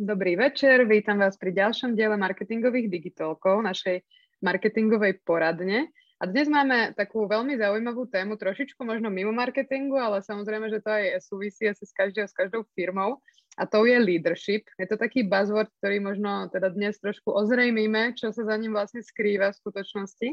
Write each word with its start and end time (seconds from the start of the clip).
Dobrý 0.00 0.32
večer, 0.32 0.88
vítam 0.88 1.20
vás 1.20 1.36
pri 1.36 1.52
ďalšom 1.52 1.92
diele 1.92 2.16
marketingových 2.16 2.88
digitálkov, 2.88 3.60
našej 3.60 4.00
marketingovej 4.40 5.20
poradne. 5.28 5.92
A 6.16 6.24
dnes 6.24 6.48
máme 6.48 6.96
takú 6.96 7.28
veľmi 7.28 7.60
zaujímavú 7.60 8.08
tému, 8.08 8.40
trošičku 8.40 8.80
možno 8.80 9.12
mimo 9.12 9.28
marketingu, 9.28 10.00
ale 10.00 10.24
samozrejme, 10.24 10.72
že 10.72 10.80
to 10.80 10.88
aj 10.88 11.20
súvisí 11.20 11.68
asi 11.68 11.84
s, 11.84 11.92
každou, 11.92 12.24
s 12.24 12.32
každou 12.32 12.64
firmou 12.72 13.20
a 13.60 13.68
to 13.68 13.84
je 13.84 14.00
leadership. 14.00 14.72
Je 14.80 14.88
to 14.88 14.96
taký 14.96 15.20
buzzword, 15.20 15.68
ktorý 15.84 16.00
možno 16.00 16.48
teda 16.48 16.72
dnes 16.72 16.96
trošku 16.96 17.36
ozrejmíme, 17.36 18.16
čo 18.16 18.32
sa 18.32 18.48
za 18.48 18.56
ním 18.56 18.72
vlastne 18.72 19.04
skrýva 19.04 19.52
v 19.52 19.60
skutočnosti. 19.60 20.28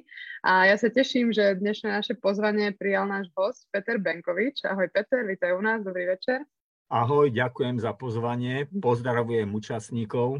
A 0.47 0.71
ja 0.71 0.79
sa 0.79 0.87
teším, 0.87 1.35
že 1.35 1.59
dnešné 1.59 1.91
naše 1.91 2.15
pozvanie 2.15 2.71
prijal 2.71 3.03
náš 3.03 3.27
host 3.35 3.67
Peter 3.75 3.99
Benkovič. 3.99 4.63
Ahoj 4.63 4.87
Peter, 4.95 5.27
vítaj 5.27 5.59
u 5.59 5.59
nás, 5.59 5.83
dobrý 5.83 6.07
večer. 6.07 6.47
Ahoj, 6.87 7.35
ďakujem 7.35 7.83
za 7.83 7.91
pozvanie, 7.91 8.63
pozdravujem 8.79 9.51
účastníkov. 9.51 10.39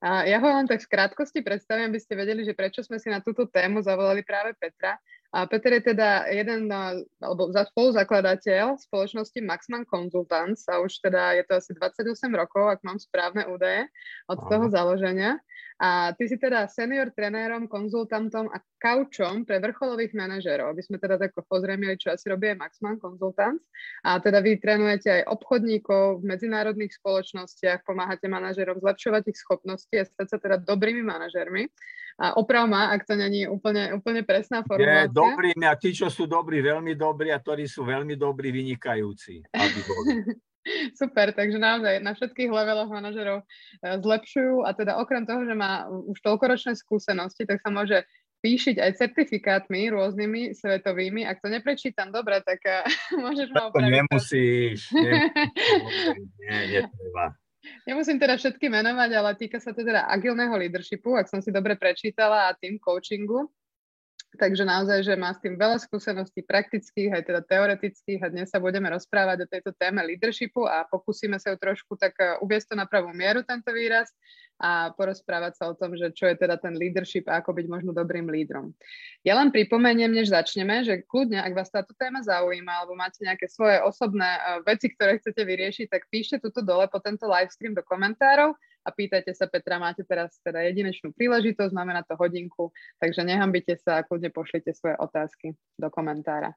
A 0.00 0.24
ja 0.24 0.40
ho 0.40 0.48
len 0.48 0.64
tak 0.64 0.80
v 0.80 0.88
krátkosti 0.88 1.44
predstavím, 1.44 1.92
aby 1.92 2.00
ste 2.00 2.16
vedeli, 2.16 2.48
že 2.48 2.56
prečo 2.56 2.80
sme 2.80 2.96
si 2.96 3.12
na 3.12 3.20
túto 3.20 3.44
tému 3.44 3.84
zavolali 3.84 4.24
práve 4.24 4.56
Petra. 4.56 4.96
A 5.28 5.44
Peter 5.44 5.76
je 5.76 5.92
teda 5.92 6.32
jeden, 6.32 6.72
alebo 7.20 7.52
spoluzakladateľ 7.52 8.80
spoločnosti 8.80 9.36
Maxman 9.44 9.84
Consultants 9.84 10.64
a 10.64 10.80
už 10.80 10.96
teda 11.04 11.36
je 11.36 11.44
to 11.44 11.60
asi 11.60 11.76
28 11.76 12.32
rokov, 12.32 12.72
ak 12.72 12.80
mám 12.80 12.96
správne 12.96 13.44
údaje 13.52 13.84
od 14.32 14.40
Aha. 14.40 14.48
toho 14.48 14.72
založenia. 14.72 15.36
A 15.76 16.16
ty 16.16 16.24
si 16.24 16.40
teda 16.40 16.72
senior 16.72 17.12
trenérom, 17.12 17.68
konzultantom 17.68 18.48
a 18.48 18.64
kaučom 18.78 19.42
pre 19.42 19.58
vrcholových 19.58 20.14
manažerov, 20.14 20.70
aby 20.70 20.82
sme 20.86 20.96
teda 21.02 21.18
tak 21.18 21.34
pozriemili, 21.34 21.98
čo 21.98 22.14
asi 22.14 22.30
robí 22.30 22.54
Maxman 22.54 23.02
Consultants. 23.02 23.60
A 24.06 24.22
teda 24.22 24.38
vy 24.38 24.56
trénujete 24.62 25.10
aj 25.10 25.22
obchodníkov 25.28 26.22
v 26.22 26.24
medzinárodných 26.24 26.94
spoločnostiach, 26.96 27.82
pomáhate 27.82 28.30
manažerom 28.30 28.78
zlepšovať 28.78 29.22
ich 29.28 29.38
schopnosti 29.42 29.94
a 29.98 30.06
stať 30.06 30.26
sa 30.30 30.38
teda 30.38 30.56
dobrými 30.62 31.02
manažermi. 31.02 31.66
A 32.18 32.34
oprav 32.34 32.66
ma, 32.66 32.90
ak 32.90 33.06
to 33.06 33.14
není 33.14 33.46
úplne, 33.46 33.94
úplne 33.94 34.26
presná 34.26 34.66
formulácia. 34.66 35.06
Je 35.06 35.14
dobrými 35.14 35.64
a 35.70 35.78
tí, 35.78 35.94
čo 35.94 36.10
sú 36.10 36.26
dobrí, 36.26 36.58
veľmi 36.58 36.98
dobrí 36.98 37.30
a 37.30 37.38
ktorí 37.38 37.70
sú 37.70 37.86
veľmi 37.86 38.18
dobrí, 38.18 38.50
vynikajúci. 38.50 39.46
Aby 39.54 39.80
boli. 39.86 40.10
Super, 41.00 41.32
takže 41.32 41.56
naozaj 41.56 42.02
na 42.02 42.12
všetkých 42.12 42.50
leveloch 42.50 42.90
manažerov 42.90 43.46
eh, 43.46 43.96
zlepšujú 44.02 44.66
a 44.66 44.74
teda 44.74 44.98
okrem 45.00 45.24
toho, 45.24 45.46
že 45.46 45.54
má 45.54 45.86
už 45.88 46.18
toľkoročné 46.20 46.76
skúsenosti, 46.76 47.46
tak 47.46 47.62
sa 47.62 47.70
môže 47.72 48.04
píšiť 48.38 48.76
aj 48.78 48.90
certifikátmi 48.98 49.90
rôznymi 49.90 50.54
svetovými. 50.54 51.26
Ak 51.26 51.42
to 51.42 51.50
neprečítam 51.50 52.14
dobre, 52.14 52.38
tak 52.42 52.62
uh, 52.64 52.86
môžeš 53.24 53.48
ma 53.50 53.70
opraviť. 53.70 53.92
Nemusíš. 54.02 54.78
Nie, 56.42 56.58
netreba. 56.70 57.34
Nemusím 57.84 58.16
teda 58.16 58.38
všetky 58.38 58.70
menovať, 58.70 59.10
ale 59.12 59.30
týka 59.36 59.58
sa 59.60 59.74
to 59.74 59.84
teda 59.84 60.08
agilného 60.08 60.54
leadershipu, 60.56 61.18
ak 61.18 61.28
som 61.28 61.42
si 61.42 61.52
dobre 61.52 61.76
prečítala, 61.76 62.48
a 62.48 62.56
tým 62.56 62.80
coachingu. 62.80 63.50
Takže 64.36 64.60
naozaj, 64.60 65.08
že 65.08 65.16
má 65.16 65.32
s 65.32 65.40
tým 65.40 65.56
veľa 65.56 65.80
skúseností 65.80 66.44
praktických, 66.44 67.16
aj 67.16 67.22
teda 67.32 67.40
teoretických 67.48 68.20
a 68.20 68.28
dnes 68.28 68.52
sa 68.52 68.60
budeme 68.60 68.92
rozprávať 68.92 69.48
o 69.48 69.50
tejto 69.50 69.72
téme 69.80 70.04
leadershipu 70.04 70.68
a 70.68 70.84
pokúsime 70.84 71.40
sa 71.40 71.56
ju 71.56 71.56
trošku 71.56 71.96
tak 71.96 72.12
eh, 72.20 72.36
uviesť 72.44 72.72
to 72.72 72.74
na 72.76 72.84
pravú 72.84 73.08
mieru, 73.16 73.40
tento 73.40 73.72
výraz 73.72 74.12
a 74.60 74.92
porozprávať 74.92 75.56
sa 75.56 75.64
o 75.72 75.74
tom, 75.78 75.96
že 75.96 76.12
čo 76.12 76.28
je 76.28 76.36
teda 76.36 76.60
ten 76.60 76.76
leadership 76.76 77.24
a 77.24 77.40
ako 77.40 77.56
byť 77.56 77.66
možno 77.72 77.96
dobrým 77.96 78.28
lídrom. 78.28 78.76
Ja 79.24 79.38
len 79.38 79.48
pripomeniem, 79.48 80.12
než 80.12 80.28
začneme, 80.28 80.84
že 80.84 81.08
kľudne, 81.08 81.40
ak 81.40 81.56
vás 81.56 81.72
táto 81.72 81.96
téma 81.96 82.20
zaujíma 82.20 82.84
alebo 82.84 82.98
máte 83.00 83.24
nejaké 83.24 83.48
svoje 83.48 83.80
osobné 83.80 84.28
eh, 84.28 84.60
veci, 84.68 84.92
ktoré 84.92 85.16
chcete 85.24 85.40
vyriešiť, 85.40 85.86
tak 85.88 86.04
píšte 86.12 86.36
tuto 86.36 86.60
dole 86.60 86.84
po 86.92 87.00
tento 87.00 87.24
livestream 87.24 87.72
do 87.72 87.80
komentárov 87.80 88.52
a 88.88 88.96
pýtajte 88.96 89.36
sa 89.36 89.44
Petra, 89.44 89.76
máte 89.76 90.00
teraz 90.08 90.40
teda 90.40 90.64
jedinečnú 90.64 91.12
príležitosť, 91.12 91.76
máme 91.76 91.92
na 91.92 92.00
to 92.00 92.16
hodinku, 92.16 92.72
takže 92.96 93.20
nehambite 93.20 93.76
sa 93.76 94.00
a 94.00 94.04
kľudne 94.08 94.32
pošlite 94.32 94.72
svoje 94.72 94.96
otázky 94.96 95.52
do 95.76 95.92
komentára. 95.92 96.56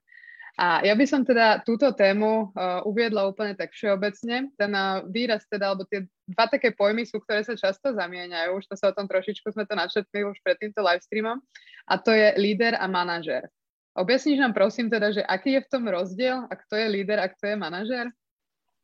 A 0.59 0.83
ja 0.83 0.91
by 0.99 1.05
som 1.07 1.23
teda 1.23 1.63
túto 1.63 1.87
tému 1.95 2.51
uh, 2.51 2.83
uviedla 2.83 3.23
úplne 3.23 3.55
tak 3.55 3.71
všeobecne. 3.71 4.51
Ten 4.59 4.71
uh, 4.75 4.99
výraz 5.07 5.47
teda, 5.47 5.71
alebo 5.71 5.87
tie 5.87 6.03
dva 6.27 6.51
také 6.51 6.75
pojmy 6.75 7.07
sú, 7.07 7.23
ktoré 7.23 7.39
sa 7.47 7.55
často 7.55 7.95
zamieňajú. 7.95 8.59
Už 8.59 8.67
to 8.67 8.75
sa 8.75 8.91
o 8.91 8.95
tom 8.95 9.07
trošičku 9.07 9.47
sme 9.55 9.63
to 9.63 9.79
načetli 9.79 10.27
už 10.27 10.35
pred 10.43 10.59
týmto 10.59 10.83
livestreamom. 10.83 11.39
A 11.87 11.95
to 11.95 12.11
je 12.11 12.35
líder 12.35 12.75
a 12.75 12.83
manažer. 12.91 13.47
Objasníš 13.95 14.43
nám 14.43 14.51
prosím 14.55 14.91
teda, 14.91 15.11
že 15.11 15.23
aký 15.23 15.55
je 15.55 15.63
v 15.67 15.71
tom 15.71 15.83
rozdiel 15.87 16.47
a 16.47 16.53
kto 16.55 16.79
je 16.79 16.87
líder 16.99 17.19
a 17.19 17.27
kto 17.31 17.43
je 17.51 17.55
manažer? 17.55 18.05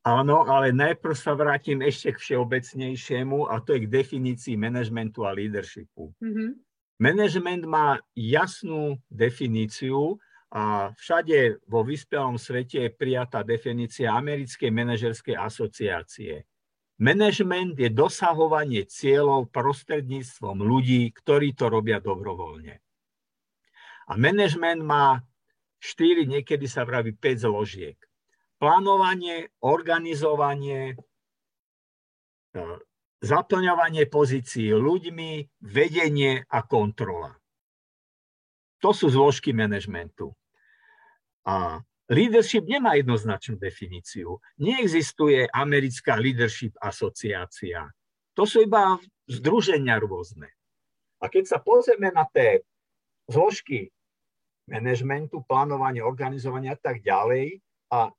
Áno, 0.08 0.48
ale 0.48 0.72
najprv 0.72 1.12
sa 1.20 1.36
vrátim 1.36 1.84
ešte 1.84 2.16
k 2.16 2.22
všeobecnejšiemu 2.24 3.52
a 3.52 3.60
to 3.60 3.76
je 3.76 3.84
k 3.84 3.92
definícii 3.92 4.56
manažmentu 4.56 5.28
a 5.28 5.36
leadershipu. 5.36 6.16
Mm-hmm. 6.24 6.50
Management 7.04 7.64
má 7.68 8.00
jasnú 8.16 9.04
definíciu 9.12 10.16
a 10.48 10.96
všade 10.96 11.60
vo 11.68 11.84
vyspelom 11.84 12.40
svete 12.40 12.88
je 12.88 12.96
prijatá 12.96 13.44
definícia 13.44 14.16
Americkej 14.16 14.72
manažerskej 14.72 15.36
asociácie. 15.36 16.48
Management 17.04 17.76
je 17.76 17.92
dosahovanie 17.92 18.88
cieľov 18.88 19.52
prostredníctvom 19.52 20.64
ľudí, 20.64 21.12
ktorí 21.20 21.52
to 21.52 21.68
robia 21.68 22.00
dobrovoľne. 22.00 22.80
A 24.08 24.16
management 24.16 24.88
má 24.88 25.20
4, 25.84 26.24
niekedy 26.24 26.64
sa 26.64 26.88
vraví 26.88 27.12
5 27.12 27.44
zložiek 27.44 28.07
plánovanie, 28.58 29.54
organizovanie, 29.62 30.94
e, 32.54 32.62
zaplňovanie 33.22 34.06
pozícií 34.10 34.74
ľuďmi, 34.74 35.62
vedenie 35.62 36.46
a 36.46 36.60
kontrola. 36.66 37.34
To 38.86 38.94
sú 38.94 39.10
zložky 39.10 39.58
manažmentu. 39.58 40.38
A 41.50 41.82
leadership 42.14 42.70
nemá 42.70 42.94
jednoznačnú 42.94 43.58
definíciu. 43.58 44.38
Neexistuje 44.62 45.50
americká 45.50 46.20
leadership 46.22 46.78
asociácia. 46.78 47.90
To 48.38 48.46
sú 48.46 48.62
iba 48.62 49.02
združenia 49.26 49.98
rôzne. 49.98 50.54
A 51.18 51.26
keď 51.26 51.58
sa 51.58 51.58
pozrieme 51.58 52.14
na 52.14 52.30
tie 52.30 52.62
zložky 53.26 53.90
manažmentu, 54.70 55.42
plánovanie, 55.50 56.06
organizovania 56.06 56.78
a 56.78 56.80
tak 56.80 57.02
ďalej 57.02 57.64
a 57.90 58.14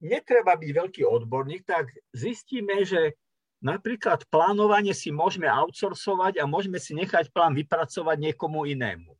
netreba 0.00 0.56
byť 0.56 0.70
veľký 0.72 1.02
odborník, 1.04 1.64
tak 1.64 1.92
zistíme, 2.12 2.84
že 2.84 3.16
napríklad 3.64 4.28
plánovanie 4.28 4.92
si 4.92 5.08
môžeme 5.08 5.48
outsourcovať 5.48 6.40
a 6.40 6.44
môžeme 6.44 6.76
si 6.76 6.92
nechať 6.92 7.32
plán 7.32 7.56
vypracovať 7.56 8.16
niekomu 8.20 8.68
inému. 8.68 9.16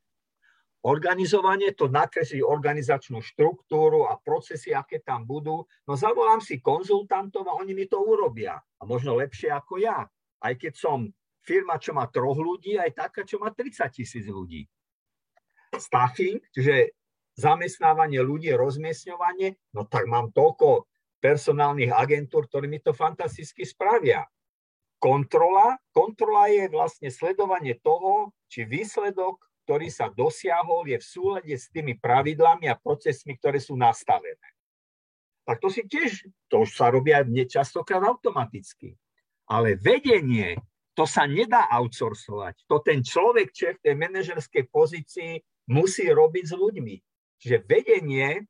Organizovanie 0.87 1.73
to 1.75 1.89
nakreslí 1.91 2.39
organizačnú 2.39 3.19
štruktúru 3.19 4.07
a 4.07 4.15
procesy, 4.21 4.71
aké 4.71 5.03
tam 5.03 5.25
budú. 5.27 5.65
No 5.83 5.97
zavolám 5.97 6.39
si 6.39 6.63
konzultantov 6.63 7.49
a 7.49 7.57
oni 7.59 7.75
mi 7.75 7.89
to 7.89 7.99
urobia. 7.99 8.55
A 8.55 8.81
možno 8.87 9.17
lepšie 9.19 9.51
ako 9.51 9.83
ja. 9.83 10.05
Aj 10.37 10.53
keď 10.53 10.77
som 10.77 11.09
firma, 11.43 11.81
čo 11.81 11.91
má 11.97 12.07
troch 12.07 12.37
ľudí, 12.37 12.77
aj 12.79 12.93
taká, 12.93 13.27
čo 13.27 13.41
má 13.41 13.51
30 13.51 13.83
tisíc 13.89 14.25
ľudí. 14.29 14.63
Staffing, 15.75 16.39
čiže 16.55 16.95
zamestnávanie 17.37 18.19
ľudí, 18.25 18.51
rozmiestňovanie, 18.57 19.55
no 19.77 19.85
tak 19.85 20.09
mám 20.09 20.33
toľko 20.33 20.89
personálnych 21.21 21.93
agentúr, 21.93 22.49
ktorí 22.49 22.65
mi 22.65 22.81
to 22.81 22.97
fantasticky 22.97 23.61
spravia. 23.63 24.25
Kontrola, 24.97 25.77
kontrola 25.93 26.49
je 26.49 26.65
vlastne 26.73 27.13
sledovanie 27.13 27.77
toho, 27.77 28.33
či 28.49 28.65
výsledok, 28.65 29.37
ktorý 29.69 29.93
sa 29.93 30.09
dosiahol, 30.09 30.89
je 30.89 30.97
v 30.97 31.05
súlade 31.05 31.53
s 31.53 31.69
tými 31.69 31.93
pravidlami 32.01 32.65
a 32.71 32.79
procesmi, 32.79 33.37
ktoré 33.37 33.61
sú 33.61 33.77
nastavené. 33.77 34.57
Tak 35.45 35.61
to 35.61 35.69
si 35.69 35.85
tiež, 35.85 36.27
to 36.49 36.65
už 36.65 36.73
sa 36.73 36.89
robia 36.89 37.21
častokrát 37.45 38.01
automaticky. 38.03 38.97
Ale 39.47 39.79
vedenie, 39.79 40.59
to 40.97 41.05
sa 41.05 41.29
nedá 41.29 41.69
outsourcovať. 41.69 42.65
To 42.67 42.81
ten 42.81 43.05
človek, 43.05 43.53
čo 43.53 43.71
je 43.71 43.77
v 43.77 43.83
tej 43.85 43.95
manažerskej 43.95 44.63
pozícii, 44.67 45.39
musí 45.69 46.09
robiť 46.09 46.43
s 46.47 46.53
ľuďmi. 46.57 46.95
Čiže 47.37 47.63
vedenie 47.69 48.45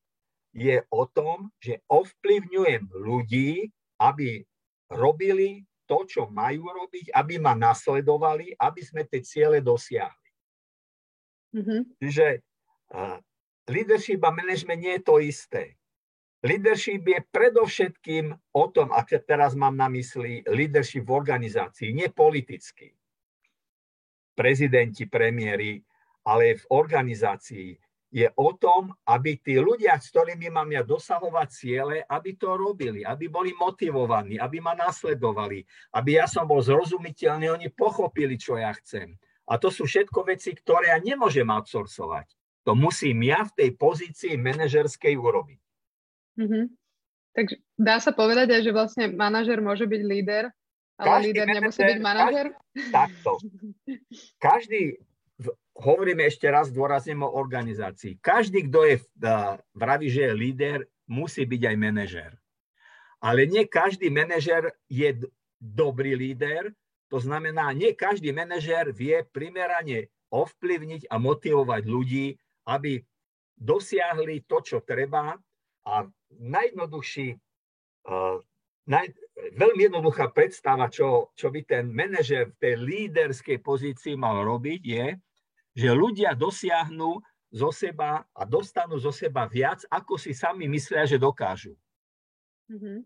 je 0.56 0.82
o 0.90 1.04
tom, 1.06 1.52
že 1.60 1.84
ovplyvňujem 1.92 2.90
ľudí, 3.04 3.68
aby 4.00 4.42
robili 4.90 5.68
to, 5.88 6.04
čo 6.04 6.28
majú 6.28 6.68
robiť, 6.68 7.16
aby 7.16 7.40
ma 7.40 7.56
nasledovali, 7.56 8.56
aby 8.60 8.82
sme 8.84 9.08
tie 9.08 9.24
ciele 9.24 9.64
dosiahli. 9.64 10.30
Mm-hmm. 11.56 11.82
Čiže 12.04 12.28
uh, 12.92 13.18
leadership 13.72 14.20
a 14.24 14.32
management 14.36 14.82
nie 14.84 14.94
je 15.00 15.04
to 15.04 15.16
isté. 15.24 15.64
Leadership 16.46 17.02
je 17.02 17.20
predovšetkým 17.34 18.30
o 18.54 18.64
tom, 18.70 18.94
ak 18.94 19.10
teraz 19.26 19.58
mám 19.58 19.74
na 19.74 19.90
mysli 19.90 20.46
leadership 20.46 21.08
v 21.08 21.18
organizácii, 21.18 21.98
nie 21.98 22.14
politicky. 22.14 22.94
Prezidenti, 24.38 25.10
premiéry, 25.10 25.82
ale 26.28 26.62
v 26.62 26.64
organizácii 26.70 27.74
je 28.08 28.28
o 28.40 28.50
tom, 28.56 28.96
aby 29.04 29.36
tí 29.40 29.60
ľudia, 29.60 30.00
s 30.00 30.16
ktorými 30.16 30.48
mám 30.48 30.72
ja 30.72 30.84
dosahovať 30.84 31.48
ciele, 31.52 31.98
aby 32.08 32.40
to 32.40 32.56
robili, 32.56 33.04
aby 33.04 33.28
boli 33.28 33.52
motivovaní, 33.52 34.40
aby 34.40 34.64
ma 34.64 34.72
nasledovali, 34.80 35.68
aby 35.92 36.10
ja 36.16 36.26
som 36.26 36.48
bol 36.48 36.64
zrozumiteľný, 36.64 37.52
oni 37.52 37.68
pochopili, 37.76 38.40
čo 38.40 38.56
ja 38.56 38.72
chcem. 38.80 39.12
A 39.48 39.60
to 39.60 39.68
sú 39.72 39.88
všetko 39.88 40.28
veci, 40.28 40.56
ktoré 40.56 40.96
ja 40.96 41.00
nemôžem 41.00 41.48
outsourcovať. 41.48 42.32
To 42.68 42.76
musím 42.76 43.24
ja 43.28 43.48
v 43.48 43.56
tej 43.56 43.70
pozícii 43.80 44.36
manažerskej 44.36 45.16
urobiť. 45.16 45.62
Mm-hmm. 46.36 46.64
Takže 47.32 47.56
dá 47.80 47.96
sa 48.04 48.12
povedať 48.12 48.52
aj, 48.56 48.62
že 48.66 48.72
vlastne 48.76 49.06
manažer 49.16 49.64
môže 49.64 49.88
byť 49.88 50.02
líder, 50.04 50.52
ale 50.98 51.06
každý 51.06 51.28
líder 51.32 51.48
nemusí 51.54 51.82
byť 51.86 52.00
manažer? 52.02 52.46
Každý, 52.52 52.92
takto. 52.92 53.32
Každý 54.48 54.82
hovoríme 55.78 56.26
ešte 56.26 56.50
raz 56.50 56.74
dôrazne 56.74 57.14
o 57.22 57.30
organizácii. 57.30 58.18
Každý, 58.18 58.66
kto 58.70 58.80
je 58.90 58.96
vraví, 59.78 60.10
že 60.10 60.30
je 60.30 60.34
líder, 60.34 60.80
musí 61.06 61.46
byť 61.46 61.62
aj 61.70 61.76
manažer. 61.78 62.32
Ale 63.22 63.50
nie 63.50 63.66
každý 63.66 64.10
manažer 64.10 64.74
je 64.90 65.30
dobrý 65.58 66.14
líder, 66.14 66.74
to 67.08 67.18
znamená, 67.18 67.72
nie 67.72 67.96
každý 67.96 68.36
manažer 68.36 68.92
vie 68.92 69.24
primerane 69.32 70.12
ovplyvniť 70.28 71.08
a 71.08 71.16
motivovať 71.18 71.84
ľudí, 71.88 72.36
aby 72.68 73.00
dosiahli 73.56 74.44
to, 74.44 74.60
čo 74.60 74.78
treba 74.84 75.40
a 75.88 75.94
najjednoduchší, 76.36 77.28
uh, 78.12 78.38
naj, 78.92 79.08
veľmi 79.56 79.88
jednoduchá 79.88 80.36
predstava, 80.36 80.92
čo, 80.92 81.32
čo 81.32 81.48
by 81.48 81.64
ten 81.64 81.88
manažer 81.90 82.52
v 82.52 82.60
tej 82.60 82.76
líderskej 82.76 83.58
pozícii 83.64 84.20
mal 84.20 84.44
robiť, 84.44 84.82
je, 84.84 85.06
že 85.78 85.94
ľudia 85.94 86.34
dosiahnu 86.34 87.22
zo 87.54 87.70
seba 87.70 88.26
a 88.34 88.42
dostanú 88.50 88.98
zo 88.98 89.14
seba 89.14 89.46
viac, 89.46 89.86
ako 89.94 90.18
si 90.18 90.34
sami 90.34 90.66
myslia, 90.66 91.06
že 91.06 91.22
dokážu. 91.22 91.78
Mm-hmm. 92.74 93.06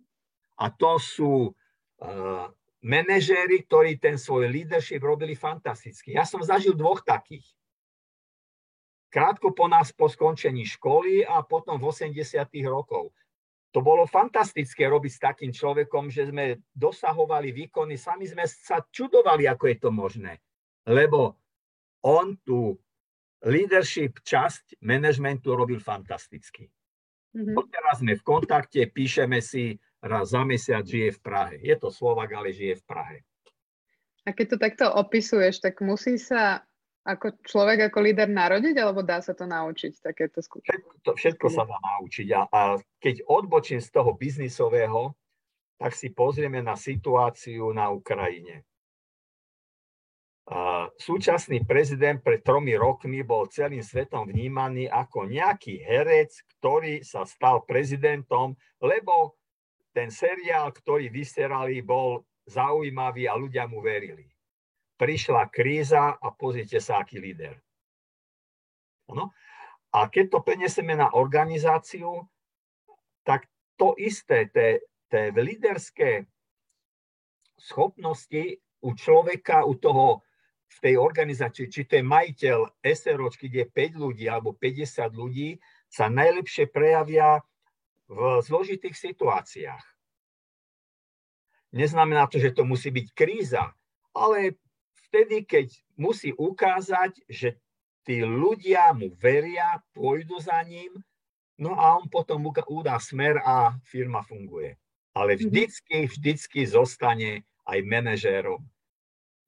A 0.55 0.65
to 0.71 0.95
sú 0.95 1.51
uh, 1.51 2.47
manažéri, 2.79 3.67
ktorí 3.67 3.99
ten 3.99 4.15
svoj 4.15 4.47
leadership 4.47 5.03
robili 5.03 5.35
fantasticky. 5.35 6.15
Ja 6.15 6.23
som 6.23 6.39
zažil 6.39 6.73
dvoch 6.73 7.03
takých. 7.03 7.45
Krátko 9.11 9.51
po 9.51 9.67
nás 9.67 9.91
po 9.91 10.07
skončení 10.07 10.63
školy 10.63 11.27
a 11.27 11.43
potom 11.43 11.75
v 11.75 11.91
80. 11.91 12.15
rokov. 12.71 13.11
To 13.75 13.83
bolo 13.83 14.07
fantastické 14.07 14.87
robiť 14.87 15.11
s 15.11 15.19
takým 15.19 15.51
človekom, 15.51 16.07
že 16.07 16.31
sme 16.31 16.59
dosahovali 16.71 17.51
výkony, 17.51 17.99
sami 17.99 18.27
sme 18.27 18.47
sa 18.47 18.83
čudovali, 18.83 19.47
ako 19.47 19.63
je 19.67 19.77
to 19.79 19.89
možné. 19.91 20.33
Lebo 20.87 21.40
on 22.05 22.37
tú 22.41 22.77
leadership 23.45 24.21
časť 24.21 24.81
managementu 24.85 25.53
robil 25.57 25.81
fantasticky. 25.81 26.69
Mm-hmm. 27.31 27.55
Teraz 27.71 28.03
sme 28.03 28.13
v 28.19 28.23
kontakte, 28.27 28.85
píšeme 28.91 29.39
si, 29.39 29.79
raz 30.03 30.33
za 30.33 30.43
mesiac 30.43 30.83
žije 30.83 31.15
v 31.15 31.19
Prahe. 31.21 31.55
Je 31.61 31.73
to 31.77 31.93
Slovak, 31.93 32.33
ale 32.33 32.51
žije 32.51 32.81
v 32.81 32.85
Prahe. 32.85 33.17
A 34.27 34.35
keď 34.35 34.45
to 34.53 34.57
takto 34.61 34.85
opisuješ, 34.89 35.63
tak 35.63 35.81
musí 35.81 36.21
sa 36.21 36.61
ako 37.01 37.41
človek, 37.41 37.89
ako 37.89 37.97
líder 38.05 38.29
narodiť, 38.29 38.77
alebo 38.77 39.01
dá 39.01 39.17
sa 39.25 39.33
to 39.33 39.49
naučiť, 39.49 40.05
takéto 40.05 40.37
skúšky? 40.37 40.69
Všetko, 40.69 40.93
to, 41.01 41.11
všetko 41.17 41.47
sa 41.49 41.63
dá 41.65 41.77
naučiť. 41.81 42.27
A, 42.37 42.41
a 42.45 42.61
keď 43.01 43.25
odbočím 43.25 43.81
z 43.81 43.89
toho 43.89 44.13
biznisového, 44.13 45.17
tak 45.81 45.97
si 45.97 46.13
pozrieme 46.13 46.61
na 46.61 46.77
situáciu 46.77 47.73
na 47.73 47.89
Ukrajine. 47.89 48.69
Súčasný 50.99 51.63
prezident 51.63 52.19
pred 52.19 52.43
tromi 52.43 52.75
rokmi 52.75 53.23
bol 53.23 53.47
celým 53.47 53.79
svetom 53.79 54.27
vnímaný 54.27 54.91
ako 54.91 55.31
nejaký 55.31 55.79
herec, 55.79 56.35
ktorý 56.59 57.07
sa 57.07 57.23
stal 57.23 57.63
prezidentom, 57.63 58.59
lebo 58.83 59.39
ten 59.95 60.11
seriál, 60.11 60.75
ktorý 60.75 61.07
vyserali, 61.07 61.79
bol 61.79 62.27
zaujímavý 62.51 63.31
a 63.31 63.39
ľudia 63.39 63.63
mu 63.63 63.79
verili. 63.79 64.27
Prišla 64.99 65.47
kríza 65.47 66.19
a 66.19 66.27
pozrite 66.35 66.83
sa, 66.83 66.99
aký 66.99 67.23
líder. 67.23 67.55
No. 69.07 69.31
A 69.95 70.11
keď 70.11 70.35
to 70.35 70.39
prenesieme 70.43 70.99
na 70.99 71.15
organizáciu, 71.15 72.27
tak 73.23 73.47
to 73.79 73.95
isté, 73.95 74.51
tie 74.51 75.31
líderské 75.31 76.27
schopnosti 77.55 78.59
u 78.83 78.89
človeka, 78.95 79.63
u 79.63 79.75
toho 79.79 80.23
v 80.71 80.77
tej 80.79 80.95
organizácii, 80.95 81.67
či 81.67 81.83
to 81.83 81.99
je 81.99 82.05
majiteľ 82.05 82.79
SROčky, 82.79 83.51
kde 83.51 83.67
je 83.67 83.73
5 83.91 84.03
ľudí 84.03 84.25
alebo 84.31 84.55
50 84.55 85.11
ľudí, 85.11 85.59
sa 85.91 86.07
najlepšie 86.07 86.71
prejavia 86.71 87.43
v 88.07 88.39
zložitých 88.39 88.95
situáciách. 88.95 89.83
Neznamená 91.75 92.27
to, 92.27 92.39
že 92.39 92.55
to 92.55 92.63
musí 92.67 92.91
byť 92.91 93.07
kríza, 93.15 93.71
ale 94.11 94.59
vtedy, 95.07 95.43
keď 95.47 95.71
musí 95.95 96.35
ukázať, 96.35 97.19
že 97.27 97.59
tí 98.03 98.23
ľudia 98.23 98.91
mu 98.91 99.11
veria, 99.15 99.79
pôjdu 99.95 100.39
za 100.39 100.59
ním, 100.67 100.91
no 101.59 101.75
a 101.75 101.99
on 101.99 102.07
potom 102.11 102.47
udá 102.47 102.99
smer 102.99 103.39
a 103.43 103.75
firma 103.87 104.23
funguje. 104.23 104.75
Ale 105.11 105.35
mhm. 105.35 105.47
vždycky, 105.47 105.97
vždycky 106.07 106.59
zostane 106.67 107.43
aj 107.67 107.79
manažérom. 107.83 108.63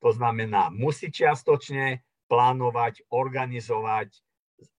To 0.04 0.12
znamená, 0.12 0.68
musí 0.68 1.08
čiastočne 1.08 2.04
plánovať, 2.28 3.08
organizovať, 3.08 4.12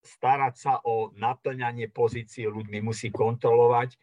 starať 0.05 0.55
sa 0.55 0.75
o 0.85 1.17
naplňanie 1.17 1.88
pozícií 1.88 2.44
ľuďmi, 2.44 2.85
musí 2.85 3.09
kontrolovať, 3.09 3.97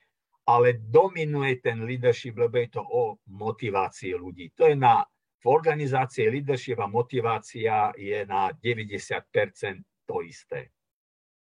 ale 0.49 0.81
dominuje 0.81 1.61
ten 1.61 1.85
leadership, 1.85 2.41
lebo 2.41 2.57
je 2.57 2.69
to 2.73 2.81
o 2.81 3.21
motivácii 3.29 4.17
ľudí. 4.17 4.49
To 4.57 4.65
je 4.65 4.73
na, 4.73 5.05
v 5.41 5.45
organizácii 5.45 6.25
leadership 6.25 6.81
a 6.81 6.89
motivácia 6.89 7.93
je 7.93 8.25
na 8.25 8.49
90% 8.57 9.29
to 10.09 10.25
isté. 10.25 10.73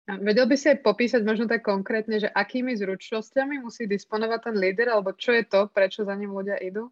A 0.08 0.16
vedel 0.16 0.48
by 0.48 0.56
si 0.56 0.72
aj 0.72 0.80
popísať 0.80 1.20
možno 1.20 1.44
tak 1.44 1.60
konkrétne, 1.60 2.16
že 2.16 2.32
akými 2.32 2.72
zručnosťami 2.72 3.60
musí 3.60 3.84
disponovať 3.84 4.40
ten 4.48 4.56
líder, 4.56 4.88
alebo 4.88 5.12
čo 5.12 5.36
je 5.36 5.44
to, 5.44 5.68
prečo 5.68 6.08
za 6.08 6.16
ním 6.16 6.32
ľudia 6.32 6.56
idú? 6.64 6.88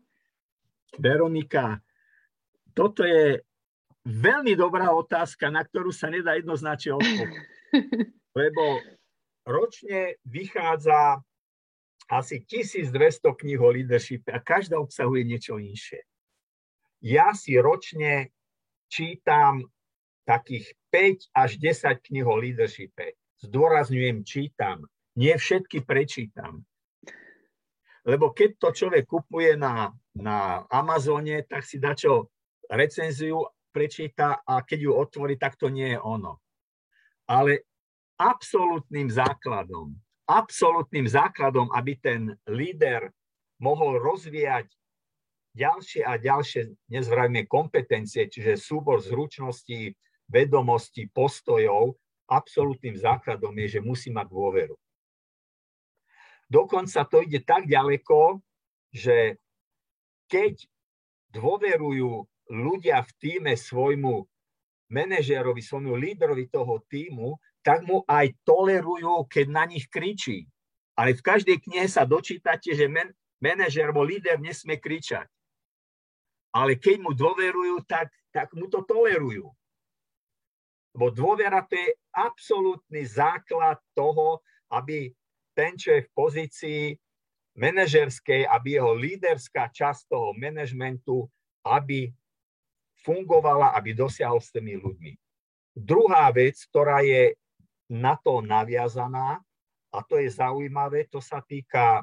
Veronika, 1.01 1.81
toto 2.77 3.09
je 3.09 3.41
veľmi 4.05 4.53
dobrá 4.53 4.93
otázka, 4.93 5.49
na 5.49 5.65
ktorú 5.65 5.89
sa 5.89 6.13
nedá 6.13 6.37
jednoznačne 6.37 7.01
odpovedať. 7.01 7.45
Lebo 8.41 8.85
ročne 9.49 10.21
vychádza 10.29 11.25
asi 12.13 12.45
1200 12.45 12.93
kníh 13.33 13.59
o 13.59 13.73
leadershipe 13.73 14.29
a 14.31 14.45
každá 14.45 14.77
obsahuje 14.77 15.25
niečo 15.25 15.57
inšie. 15.57 16.05
Ja 17.01 17.33
si 17.33 17.57
ročne 17.57 18.31
čítam 18.93 19.67
takých 20.29 20.77
5 20.93 21.35
až 21.35 21.51
10 21.59 22.07
kníh 22.07 22.27
o 22.29 22.37
leadershipe. 22.37 23.19
Zdôrazňujem, 23.43 24.23
čítam. 24.23 24.87
Nie 25.17 25.41
všetky 25.41 25.83
prečítam. 25.83 26.63
Lebo 28.07 28.31
keď 28.31 28.51
to 28.63 28.69
človek 28.71 29.05
kupuje 29.09 29.59
na, 29.59 29.91
na 30.15 30.63
Amazone, 30.71 31.43
tak 31.43 31.67
si 31.67 31.83
dá 31.83 31.97
čo 31.97 32.31
recenziu 32.71 33.47
prečíta 33.71 34.41
a 34.43 34.65
keď 34.65 34.79
ju 34.89 34.93
otvorí, 34.97 35.37
tak 35.37 35.61
to 35.61 35.69
nie 35.69 35.95
je 35.95 36.01
ono. 36.01 36.41
Ale 37.29 37.67
absolútnym 38.17 39.13
základom, 39.13 39.93
absolútnym 40.25 41.05
základom, 41.05 41.69
aby 41.77 41.93
ten 42.01 42.33
líder 42.49 43.13
mohol 43.61 44.01
rozvíjať 44.01 44.73
ďalšie 45.57 46.05
a 46.05 46.21
ďalšie, 46.21 46.73
nezvrajme, 46.93 47.49
kompetencie, 47.49 48.29
čiže 48.29 48.61
súbor 48.61 49.01
zručností, 49.01 49.97
vedomostí, 50.29 51.09
postojov, 51.09 51.97
absolútnym 52.29 52.99
základom 52.99 53.55
je, 53.65 53.79
že 53.79 53.81
musí 53.81 54.13
mať 54.13 54.27
dôveru. 54.29 54.77
Dokonca 56.47 57.03
to 57.09 57.25
ide 57.25 57.43
tak 57.43 57.67
ďaleko, 57.67 58.39
že 58.95 59.41
keď 60.31 60.63
dôverujú 61.35 62.27
ľudia 62.51 63.03
v 63.03 63.11
týme 63.19 63.53
svojmu 63.55 64.23
manažérovi, 64.91 65.63
svojmu 65.63 65.99
lídrovi 65.99 66.47
toho 66.47 66.83
týmu, 66.87 67.39
tak 67.67 67.83
mu 67.83 68.07
aj 68.07 68.31
tolerujú, 68.47 69.27
keď 69.27 69.47
na 69.51 69.65
nich 69.67 69.91
kričí. 69.91 70.47
Ale 70.95 71.13
v 71.13 71.25
každej 71.27 71.59
knihe 71.61 71.87
sa 71.91 72.07
dočítate, 72.07 72.73
že 72.73 72.87
men, 72.87 73.11
manažer 73.43 73.91
alebo 73.91 74.07
líder 74.07 74.39
nesmie 74.39 74.79
kričať. 74.79 75.27
Ale 76.55 76.79
keď 76.79 76.97
mu 77.03 77.11
dôverujú, 77.13 77.85
tak, 77.85 78.09
tak 78.33 78.49
mu 78.57 78.71
to 78.71 78.81
tolerujú. 78.87 79.51
Lebo 80.97 81.13
dôvera 81.13 81.61
to 81.69 81.77
je 81.77 81.93
absolútny 82.17 83.05
základ 83.05 83.77
toho, 83.93 84.41
aby 84.73 85.13
ten, 85.53 85.77
čo 85.77 85.93
je 85.93 86.09
v 86.09 86.15
pozícii 86.17 86.83
manažerskej, 87.61 88.49
aby 88.49 88.81
jeho 88.81 88.93
líderská 88.97 89.69
časť 89.69 90.09
toho 90.09 90.33
manažmentu, 90.33 91.29
aby 91.69 92.09
fungovala, 93.07 93.71
aby 93.79 93.95
dosiahol 93.95 94.43
s 94.43 94.51
tými 94.51 94.75
ľuďmi. 94.75 95.15
Druhá 95.79 96.27
vec, 96.35 96.59
ktorá 96.67 97.07
je 97.07 97.39
na 97.87 98.19
to 98.19 98.43
naviazaná 98.43 99.39
a 99.95 99.99
to 100.03 100.19
je 100.19 100.27
zaujímavé, 100.35 101.07
to 101.07 101.23
sa 101.23 101.39
týka 101.39 102.03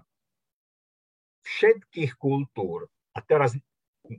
všetkých 1.43 2.15
kultúr. 2.15 2.87
A 3.11 3.19
teraz 3.19 3.51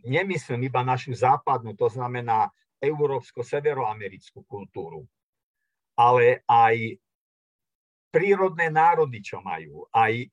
nemyslím 0.04 0.68
iba 0.68 0.84
našu 0.84 1.16
západnú, 1.16 1.72
to 1.72 1.88
znamená 1.88 2.52
európsko-severoamerickú 2.84 4.44
kultúru, 4.44 5.08
ale 5.96 6.44
aj 6.44 7.00
prírodné 8.12 8.68
národy, 8.68 9.24
čo 9.24 9.40
majú, 9.40 9.88
aj 9.88 10.28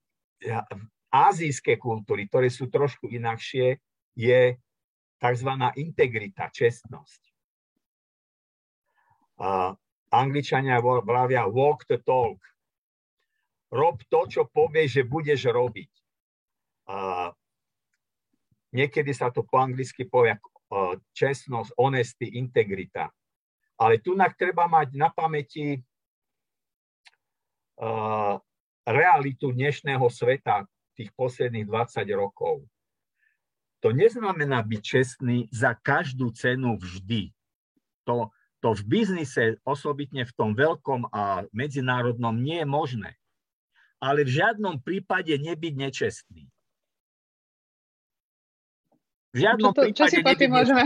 azijské 1.09 1.79
kultúry, 1.79 2.27
ktoré 2.27 2.51
sú 2.51 2.67
trošku 2.67 3.07
inakšie, 3.07 3.79
je 4.13 4.59
tzv. 5.21 5.49
integrita, 5.77 6.49
čestnosť. 6.49 7.21
A 9.41 9.73
Angličania 10.11 10.81
vravia 10.81 11.45
walk 11.47 11.85
the 11.85 12.01
talk. 12.01 12.41
Rob 13.71 14.03
to, 14.11 14.27
čo 14.27 14.49
povieš, 14.51 14.99
že 14.99 15.03
budeš 15.07 15.47
robiť. 15.47 15.91
A 16.91 17.29
niekedy 18.75 19.15
sa 19.15 19.31
to 19.31 19.47
po 19.47 19.63
anglicky 19.63 20.03
povie 20.03 20.35
čestnosť, 21.15 21.79
honesty, 21.79 22.35
integrita. 22.35 23.07
Ale 23.79 24.03
tu 24.03 24.13
treba 24.35 24.67
mať 24.67 24.93
na 24.99 25.09
pamäti 25.09 25.79
uh, 27.79 28.35
realitu 28.85 29.51
dnešného 29.51 30.05
sveta 30.11 30.67
tých 30.95 31.09
posledných 31.15 31.65
20 31.65 32.05
rokov. 32.13 32.63
To 33.81 33.89
neznamená 33.89 34.61
byť 34.61 34.81
čestný 34.81 35.49
za 35.49 35.73
každú 35.73 36.29
cenu 36.37 36.77
vždy. 36.77 37.33
To, 38.05 38.29
to 38.61 38.77
v 38.77 38.81
biznise, 38.85 39.57
osobitne 39.65 40.21
v 40.25 40.33
tom 40.37 40.53
veľkom 40.53 41.09
a 41.09 41.49
medzinárodnom, 41.49 42.37
nie 42.37 42.61
je 42.61 42.67
možné. 42.69 43.11
Ale 43.97 44.25
v 44.25 44.37
žiadnom 44.37 44.81
prípade 44.81 45.33
nebyť 45.33 45.73
nečestný. 45.77 46.45
V 49.31 49.37
žiadnom 49.47 49.71
čo, 49.71 49.81
to, 49.81 49.81
čo 49.95 50.05
si 50.11 50.19
po 50.21 50.33
tým 50.35 50.51
môžeme 50.53 50.83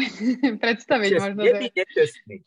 predstaviť? 0.64 1.10
Čest, 1.12 1.24
možno, 1.24 1.42
nebyť 1.44 1.72
nečestný. 1.76 2.38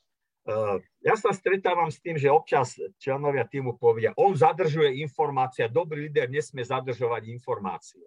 Uh, 0.49 0.81
ja 1.05 1.13
sa 1.13 1.37
stretávam 1.37 1.93
s 1.93 2.01
tým, 2.01 2.17
že 2.17 2.33
občas 2.33 2.81
členovia 2.97 3.45
týmu 3.45 3.77
povedia, 3.77 4.17
on 4.17 4.33
zadržuje 4.33 4.97
informácie, 5.05 5.69
dobrý 5.69 6.09
líder 6.09 6.33
nesmie 6.33 6.65
zadržovať 6.65 7.29
informácie. 7.29 8.01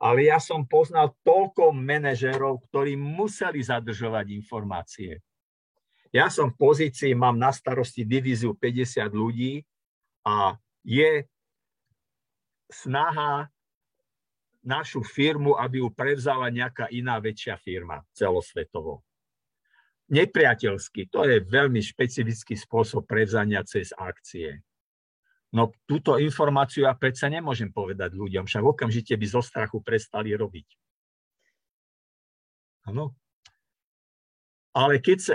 Ale 0.00 0.32
ja 0.32 0.40
som 0.40 0.64
poznal 0.64 1.12
toľko 1.22 1.76
manažérov, 1.76 2.64
ktorí 2.72 2.96
museli 2.96 3.60
zadržovať 3.60 4.32
informácie 4.32 5.20
ja 6.10 6.26
som 6.26 6.50
v 6.50 6.58
pozícii, 6.58 7.14
mám 7.14 7.38
na 7.38 7.54
starosti 7.54 8.02
divíziu 8.02 8.58
50 8.58 9.14
ľudí 9.14 9.62
a 10.26 10.58
je 10.82 11.22
snaha 12.66 13.46
našu 14.66 15.06
firmu, 15.06 15.54
aby 15.54 15.80
ju 15.80 15.88
prevzala 15.94 16.50
nejaká 16.50 16.90
iná 16.90 17.16
väčšia 17.22 17.56
firma 17.62 18.02
celosvetovo. 18.10 19.06
Nepriateľský, 20.10 21.06
to 21.06 21.22
je 21.22 21.38
veľmi 21.46 21.78
špecifický 21.78 22.58
spôsob 22.58 23.06
prevzania 23.06 23.62
cez 23.62 23.94
akcie. 23.94 24.58
No 25.50 25.74
túto 25.82 26.14
informáciu 26.14 26.86
ja 26.86 26.94
predsa 26.94 27.26
nemôžem 27.26 27.74
povedať 27.74 28.14
ľuďom, 28.14 28.46
však 28.46 28.62
okamžite 28.62 29.18
by 29.18 29.26
zo 29.26 29.42
strachu 29.42 29.82
prestali 29.82 30.30
robiť. 30.30 30.68
Áno. 32.86 33.18
Ale 34.70 35.02
keď 35.02 35.18
sa, 35.18 35.34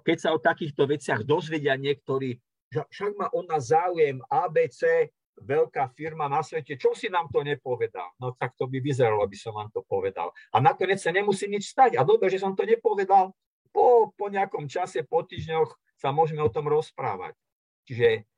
keď 0.00 0.16
sa 0.16 0.32
o 0.32 0.40
takýchto 0.40 0.88
veciach 0.88 1.28
dozvedia 1.28 1.76
niektorí, 1.76 2.40
že 2.72 2.80
však 2.88 3.12
má 3.20 3.28
o 3.36 3.44
nás 3.44 3.68
záujem 3.68 4.24
ABC, 4.24 5.12
veľká 5.40 5.92
firma 5.96 6.28
na 6.28 6.44
svete, 6.44 6.76
čo 6.76 6.92
si 6.92 7.08
nám 7.08 7.28
to 7.32 7.40
nepovedal? 7.44 8.12
No 8.20 8.36
tak 8.36 8.56
to 8.56 8.68
by 8.68 8.80
vyzeralo, 8.80 9.24
aby 9.24 9.36
som 9.36 9.56
vám 9.56 9.72
to 9.72 9.84
povedal. 9.84 10.32
A 10.52 10.60
nakoniec 10.60 11.00
sa 11.00 11.12
nemusí 11.12 11.48
nič 11.48 11.72
stať. 11.72 11.96
A 11.96 12.04
dobre, 12.04 12.28
že 12.28 12.40
som 12.40 12.52
to 12.52 12.64
nepovedal, 12.68 13.32
po, 13.70 14.12
po 14.12 14.26
nejakom 14.28 14.66
čase, 14.66 15.06
po 15.06 15.22
týždňoch 15.24 15.70
sa 15.96 16.10
môžeme 16.10 16.42
o 16.42 16.52
tom 16.52 16.66
rozprávať. 16.66 17.38
Čiže 17.86 18.29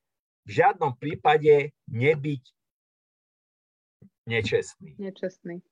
v 0.47 0.51
žiadnom 0.51 0.95
prípade 0.99 1.71
nebyť 1.91 2.43
nečestný. 4.27 4.99
Nečestný. 4.99 5.63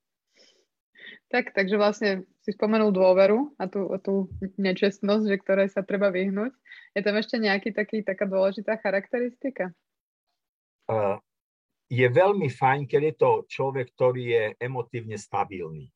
Tak, 1.31 1.55
takže 1.55 1.79
vlastne 1.79 2.11
si 2.43 2.51
spomenul 2.55 2.95
dôveru 2.95 3.55
a 3.59 3.67
tú, 3.67 3.87
tú 4.03 4.31
nečestnosť, 4.59 5.25
že 5.27 5.41
ktorej 5.43 5.69
sa 5.71 5.83
treba 5.83 6.11
vyhnúť. 6.11 6.55
Je 6.95 7.01
tam 7.03 7.15
ešte 7.19 7.39
nejaký 7.39 7.71
taký, 7.75 8.03
taká 8.03 8.27
dôležitá 8.27 8.79
charakteristika? 8.79 9.71
Uh, 10.91 11.19
je 11.91 12.07
veľmi 12.07 12.47
fajn, 12.51 12.87
keď 12.87 13.03
je 13.03 13.15
to 13.15 13.31
človek, 13.51 13.91
ktorý 13.95 14.23
je 14.27 14.45
emotívne 14.63 15.19
stabilný. 15.19 15.91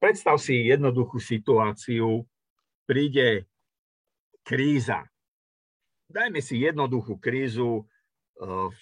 Predstav 0.00 0.40
si 0.40 0.66
jednoduchú 0.66 1.20
situáciu, 1.20 2.26
príde 2.88 3.46
kríza. 4.42 5.06
Dajme 6.12 6.44
si 6.44 6.60
jednoduchú 6.60 7.16
krízu, 7.16 7.88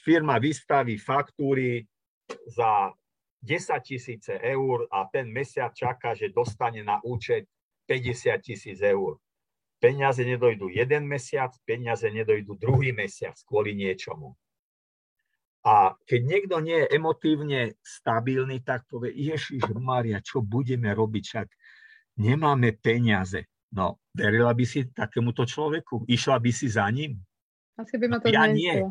firma 0.02 0.42
vystaví 0.42 0.98
faktúry 0.98 1.86
za 2.50 2.90
10 3.42 3.80
tisíce 3.86 4.34
eur 4.36 4.84
a 4.90 5.06
ten 5.08 5.30
mesiac 5.30 5.72
čaká, 5.72 6.12
že 6.14 6.34
dostane 6.34 6.82
na 6.84 6.98
účet 7.06 7.46
50 7.88 8.38
tisíc 8.42 8.78
eur. 8.82 9.18
Peniaze 9.80 10.22
nedojdú 10.22 10.68
jeden 10.68 11.08
mesiac, 11.08 11.50
peniaze 11.64 12.04
nedojdú 12.06 12.54
druhý 12.60 12.92
mesiac 12.92 13.34
kvôli 13.48 13.72
niečomu. 13.72 14.36
A 15.60 15.92
keď 16.08 16.20
niekto 16.24 16.56
nie 16.60 16.84
je 16.84 16.92
emotívne 16.94 17.60
stabilný, 17.84 18.64
tak 18.64 18.88
povie, 18.88 19.12
Ježiš 19.12 19.64
Maria, 19.76 20.22
čo 20.24 20.40
budeme 20.40 20.92
robiť, 20.92 21.24
však 21.26 21.48
nemáme 22.20 22.76
peniaze. 22.80 23.49
No, 23.70 24.02
verila 24.10 24.50
by 24.50 24.64
si 24.66 24.90
takémuto 24.90 25.46
človeku? 25.46 26.06
Išla 26.10 26.42
by 26.42 26.50
si 26.50 26.66
za 26.66 26.90
ním? 26.90 27.14
Asi 27.78 27.94
by 27.96 28.06
ma 28.10 28.18
to 28.18 28.28
ja 28.28 28.50
nie. 28.50 28.82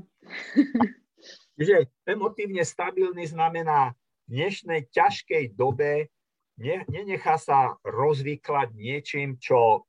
Čiže 1.60 1.92
emotívne 2.16 2.64
stabilný 2.64 3.28
znamená, 3.28 3.92
dnešnej 4.30 4.88
ťažkej 4.94 5.58
dobe 5.58 6.08
ne, 6.62 6.86
nenechá 6.88 7.36
sa 7.36 7.76
rozvyklať 7.84 8.72
niečím, 8.78 9.36
čo 9.42 9.84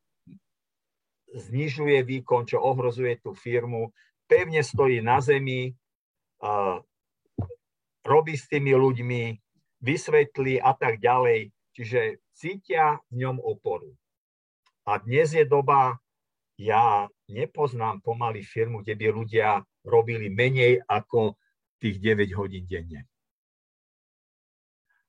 znižuje 1.31 2.03
výkon, 2.03 2.49
čo 2.49 2.59
ohrozuje 2.59 3.23
tú 3.23 3.37
firmu, 3.37 3.95
pevne 4.27 4.67
stojí 4.67 4.99
na 4.99 5.23
zemi, 5.23 5.71
uh, 6.43 6.83
robí 8.03 8.35
s 8.35 8.51
tými 8.51 8.75
ľuďmi, 8.75 9.23
vysvetlí 9.79 10.59
a 10.59 10.75
tak 10.75 10.99
ďalej. 10.99 11.55
Čiže 11.71 12.19
cítia 12.35 12.99
v 13.15 13.23
ňom 13.23 13.39
oporu. 13.39 13.95
A 14.91 14.99
dnes 14.99 15.31
je 15.31 15.47
doba, 15.47 16.03
ja 16.59 17.07
nepoznám 17.31 18.03
pomaly 18.03 18.43
firmu, 18.43 18.83
kde 18.83 18.99
by 18.99 19.07
ľudia 19.15 19.63
robili 19.87 20.27
menej 20.27 20.83
ako 20.83 21.39
tých 21.79 22.03
9 22.03 22.27
hodín 22.35 22.67
denne. 22.67 23.07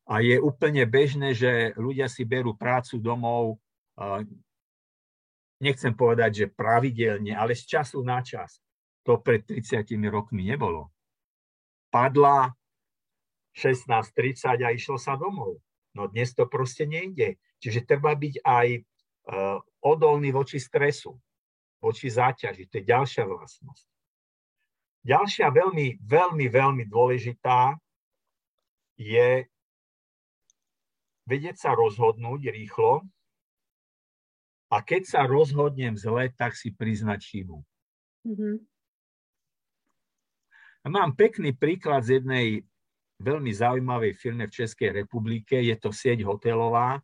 A 0.05 0.21
je 0.21 0.37
úplne 0.37 0.85
bežné, 0.85 1.33
že 1.33 1.73
ľudia 1.81 2.05
si 2.05 2.29
berú 2.29 2.53
prácu 2.53 3.01
domov, 3.01 3.57
nechcem 5.57 5.97
povedať, 5.97 6.45
že 6.45 6.53
pravidelne, 6.53 7.33
ale 7.33 7.57
z 7.57 7.65
času 7.65 8.05
na 8.05 8.21
čas. 8.21 8.61
To 9.01 9.17
pred 9.17 9.41
30 9.49 9.81
rokmi 10.13 10.45
nebolo. 10.45 10.93
Padla 11.89 12.53
16.30 13.57 14.61
a 14.61 14.69
išlo 14.69 15.01
sa 15.01 15.17
domov. 15.17 15.57
No 15.97 16.05
dnes 16.05 16.37
to 16.37 16.45
proste 16.45 16.85
nejde. 16.85 17.41
Čiže 17.57 17.89
treba 17.89 18.13
byť 18.13 18.45
aj 18.45 18.67
odolný 19.81 20.29
voči 20.35 20.59
stresu, 20.59 21.15
voči 21.79 22.11
záťaži. 22.11 22.67
To 22.69 22.75
je 22.79 22.85
ďalšia 22.85 23.23
vlastnosť. 23.25 23.87
Ďalšia 25.01 25.47
veľmi, 25.49 26.05
veľmi, 26.05 26.45
veľmi 26.45 26.83
dôležitá 26.85 27.73
je 29.01 29.49
vedieť 31.25 31.57
sa 31.57 31.71
rozhodnúť 31.73 32.53
rýchlo 32.53 33.01
a 34.69 34.77
keď 34.85 35.01
sa 35.09 35.21
rozhodnem 35.25 35.97
zle, 35.97 36.29
tak 36.37 36.53
si 36.53 36.69
priznať 36.69 37.19
chybu. 37.25 37.57
Mm-hmm. 38.29 38.55
Mám 40.91 41.13
pekný 41.17 41.53
príklad 41.53 42.05
z 42.05 42.21
jednej 42.21 42.65
veľmi 43.21 43.53
zaujímavej 43.53 44.17
firme 44.17 44.49
v 44.49 44.55
Českej 44.55 45.05
republike. 45.05 45.57
Je 45.61 45.77
to 45.77 45.93
sieť 45.93 46.25
hotelová, 46.25 47.01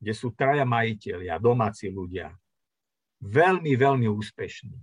kde 0.00 0.12
sú 0.12 0.32
traja 0.36 0.64
majiteľia, 0.68 1.40
domáci 1.40 1.88
ľudia. 1.88 2.32
Veľmi, 3.20 3.72
veľmi 3.74 4.06
úspešní. 4.12 4.76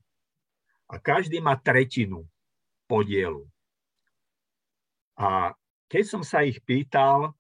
A 0.90 0.98
každý 0.98 1.38
má 1.40 1.58
tretinu 1.58 2.26
podielu. 2.90 3.46
A 5.18 5.54
keď 5.86 6.04
som 6.10 6.22
sa 6.26 6.42
ich 6.42 6.58
pýtal, 6.66 7.38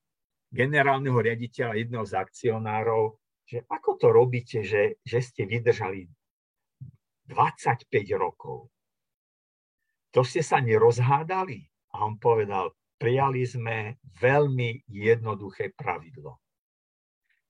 generálneho 0.53 1.17
riaditeľa 1.17 1.73
jedného 1.81 2.05
z 2.05 2.13
akcionárov, 2.13 3.17
že 3.49 3.65
ako 3.65 3.89
to 3.97 4.07
robíte, 4.13 4.61
že, 4.61 5.01
že 5.01 5.19
ste 5.19 5.49
vydržali 5.49 6.05
25 7.25 7.89
rokov. 8.13 8.69
To 10.13 10.21
ste 10.21 10.45
sa 10.45 10.61
nerozhádali? 10.61 11.65
A 11.97 12.05
on 12.05 12.21
povedal, 12.21 12.73
prijali 13.01 13.41
sme 13.45 13.97
veľmi 14.21 14.85
jednoduché 14.85 15.73
pravidlo. 15.73 16.42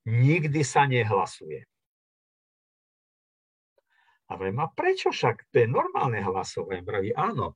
Nikdy 0.04 0.62
sa 0.68 0.84
nehlasuje. 0.84 1.64
A 4.28 4.40
viem, 4.40 4.58
a 4.60 4.68
prečo 4.68 5.14
však? 5.14 5.52
To 5.54 5.56
je 5.64 5.68
normálne 5.70 6.20
hlasovanie. 6.20 6.82
Vraví, 6.84 7.12
áno, 7.14 7.56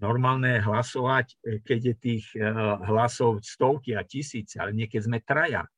normálne 0.00 0.58
hlasovať, 0.62 1.38
keď 1.62 1.80
je 1.92 1.94
tých 1.94 2.24
eh, 2.34 2.48
hlasov 2.88 3.44
stovky 3.44 3.94
a 3.94 4.02
tisíce, 4.02 4.58
ale 4.58 4.74
niekedy 4.74 5.04
sme 5.04 5.18
traja. 5.22 5.68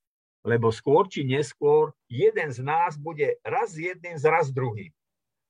Lebo 0.47 0.71
skôr 0.71 1.11
či 1.11 1.27
neskôr 1.27 1.91
jeden 2.07 2.55
z 2.55 2.63
nás 2.63 2.95
bude 2.95 3.43
raz 3.43 3.75
jedným, 3.75 4.15
raz 4.23 4.55
druhým. 4.55 4.95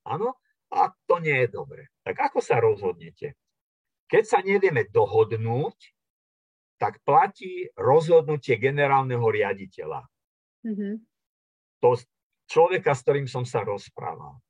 Áno? 0.08 0.32
A 0.72 0.88
to 1.04 1.20
nie 1.20 1.44
je 1.44 1.48
dobre. 1.52 1.92
Tak 2.00 2.32
ako 2.32 2.38
sa 2.40 2.58
rozhodnete? 2.58 3.36
Keď 4.08 4.24
sa 4.24 4.38
nevieme 4.40 4.88
dohodnúť, 4.88 5.76
tak 6.80 7.04
platí 7.04 7.68
rozhodnutie 7.76 8.56
generálneho 8.56 9.24
riaditeľa. 9.28 10.08
Mm-hmm. 10.66 10.94
To 11.86 11.94
človeka, 12.50 12.98
s 12.98 13.02
ktorým 13.06 13.30
som 13.30 13.46
sa 13.46 13.62
rozprával. 13.62 14.42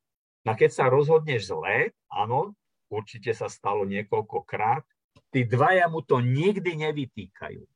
No 0.47 0.53
keď 0.55 0.71
sa 0.73 0.85
rozhodneš 0.89 1.53
zle, 1.53 1.93
áno, 2.09 2.55
určite 2.89 3.35
sa 3.37 3.51
stalo 3.51 3.85
niekoľkokrát, 3.85 4.87
tí 5.35 5.45
dvaja 5.45 5.91
mu 5.91 6.01
to 6.01 6.23
nikdy 6.23 6.79
nevytýkajú. 6.81 7.67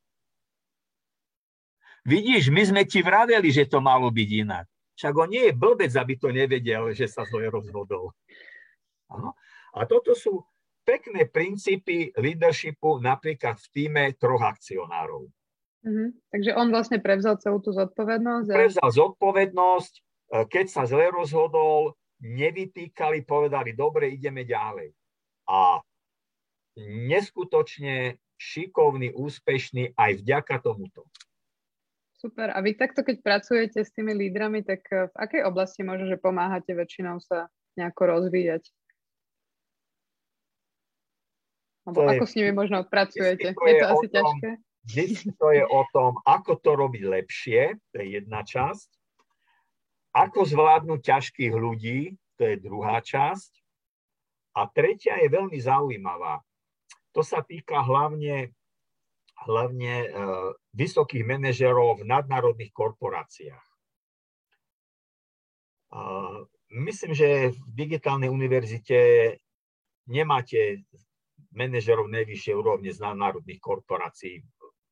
Vidíš, 2.09 2.49
my 2.49 2.63
sme 2.65 2.83
ti 2.89 3.05
vraveli, 3.05 3.53
že 3.53 3.69
to 3.69 3.85
malo 3.85 4.09
byť 4.09 4.31
inak. 4.33 4.65
Však 4.97 5.13
on 5.17 5.29
nie 5.33 5.49
je 5.49 5.55
blbec, 5.57 5.93
aby 5.93 6.17
to 6.17 6.33
nevedel, 6.33 6.93
že 6.97 7.09
sa 7.09 7.29
zle 7.29 7.49
rozhodol. 7.53 8.13
Ano? 9.13 9.37
A 9.77 9.85
toto 9.85 10.17
sú 10.17 10.41
pekné 10.85 11.29
princípy 11.29 12.13
leadershipu 12.17 13.01
napríklad 13.03 13.61
v 13.61 13.69
týme 13.73 14.05
troch 14.17 14.41
akcionárov. 14.41 15.29
Mm-hmm. 15.81 16.09
Takže 16.29 16.51
on 16.61 16.69
vlastne 16.69 16.99
prevzal 17.01 17.41
celú 17.41 17.65
tú 17.65 17.73
zodpovednosť? 17.73 18.49
A... 18.53 18.57
Prevzal 18.57 18.89
zodpovednosť, 18.93 19.93
e, 19.97 20.01
keď 20.45 20.67
sa 20.69 20.83
zle 20.85 21.09
rozhodol, 21.09 21.97
nevytýkali, 22.21 23.25
povedali, 23.25 23.73
dobre, 23.73 24.13
ideme 24.13 24.45
ďalej. 24.45 24.93
A 25.49 25.81
neskutočne 26.85 28.21
šikovný, 28.37 29.17
úspešný 29.17 29.97
aj 29.97 30.21
vďaka 30.21 30.57
tomuto. 30.61 31.09
Super. 32.21 32.53
A 32.53 32.61
vy 32.61 32.77
takto, 32.77 33.01
keď 33.01 33.25
pracujete 33.25 33.81
s 33.81 33.97
tými 33.97 34.13
lídrami, 34.13 34.61
tak 34.61 34.85
e, 34.93 35.09
v 35.09 35.15
akej 35.17 35.49
oblasti 35.49 35.81
možno, 35.81 36.13
že 36.13 36.21
pomáhate 36.21 36.77
väčšinou 36.77 37.25
sa 37.25 37.49
nejako 37.81 38.03
rozvíjať? 38.21 38.69
Alebo 41.89 42.05
ako 42.05 42.25
je, 42.29 42.31
s 42.31 42.37
nimi 42.37 42.53
možno 42.53 42.85
pracujete? 42.85 43.57
Je, 43.57 43.57
je 43.57 43.75
to 43.81 43.87
asi 43.89 44.07
tom, 44.13 44.15
ťažké? 44.21 44.51
Vždy 44.81 45.37
to 45.37 45.49
je 45.53 45.65
o 45.65 45.83
tom, 45.93 46.17
ako 46.25 46.57
to 46.57 46.73
robiť 46.73 47.05
lepšie, 47.05 47.77
to 47.93 47.95
je 48.01 48.07
jedna 48.17 48.41
časť. 48.41 48.89
Ako 50.17 50.43
zvládnuť 50.49 51.01
ťažkých 51.05 51.55
ľudí, 51.55 52.17
to 52.41 52.43
je 52.49 52.57
druhá 52.59 52.99
časť. 53.05 53.53
A 54.57 54.67
tretia 54.73 55.21
je 55.21 55.29
veľmi 55.31 55.61
zaujímavá. 55.61 56.43
To 57.15 57.23
sa 57.23 57.45
týka 57.45 57.85
hlavne, 57.85 58.51
hlavne 59.47 59.95
e, 60.03 60.09
vysokých 60.75 61.23
manažerov 61.23 62.03
v 62.03 62.09
nadnárodných 62.11 62.73
korporáciách. 62.75 63.69
E, 65.95 66.01
myslím, 66.83 67.13
že 67.15 67.55
v 67.55 67.59
digitálnej 67.71 68.33
univerzite 68.33 68.99
nemáte 70.11 70.83
manažerov 71.55 72.11
najvyššej 72.11 72.55
úrovne 72.55 72.91
z 72.91 72.99
národných 72.99 73.61
korporácií. 73.63 74.43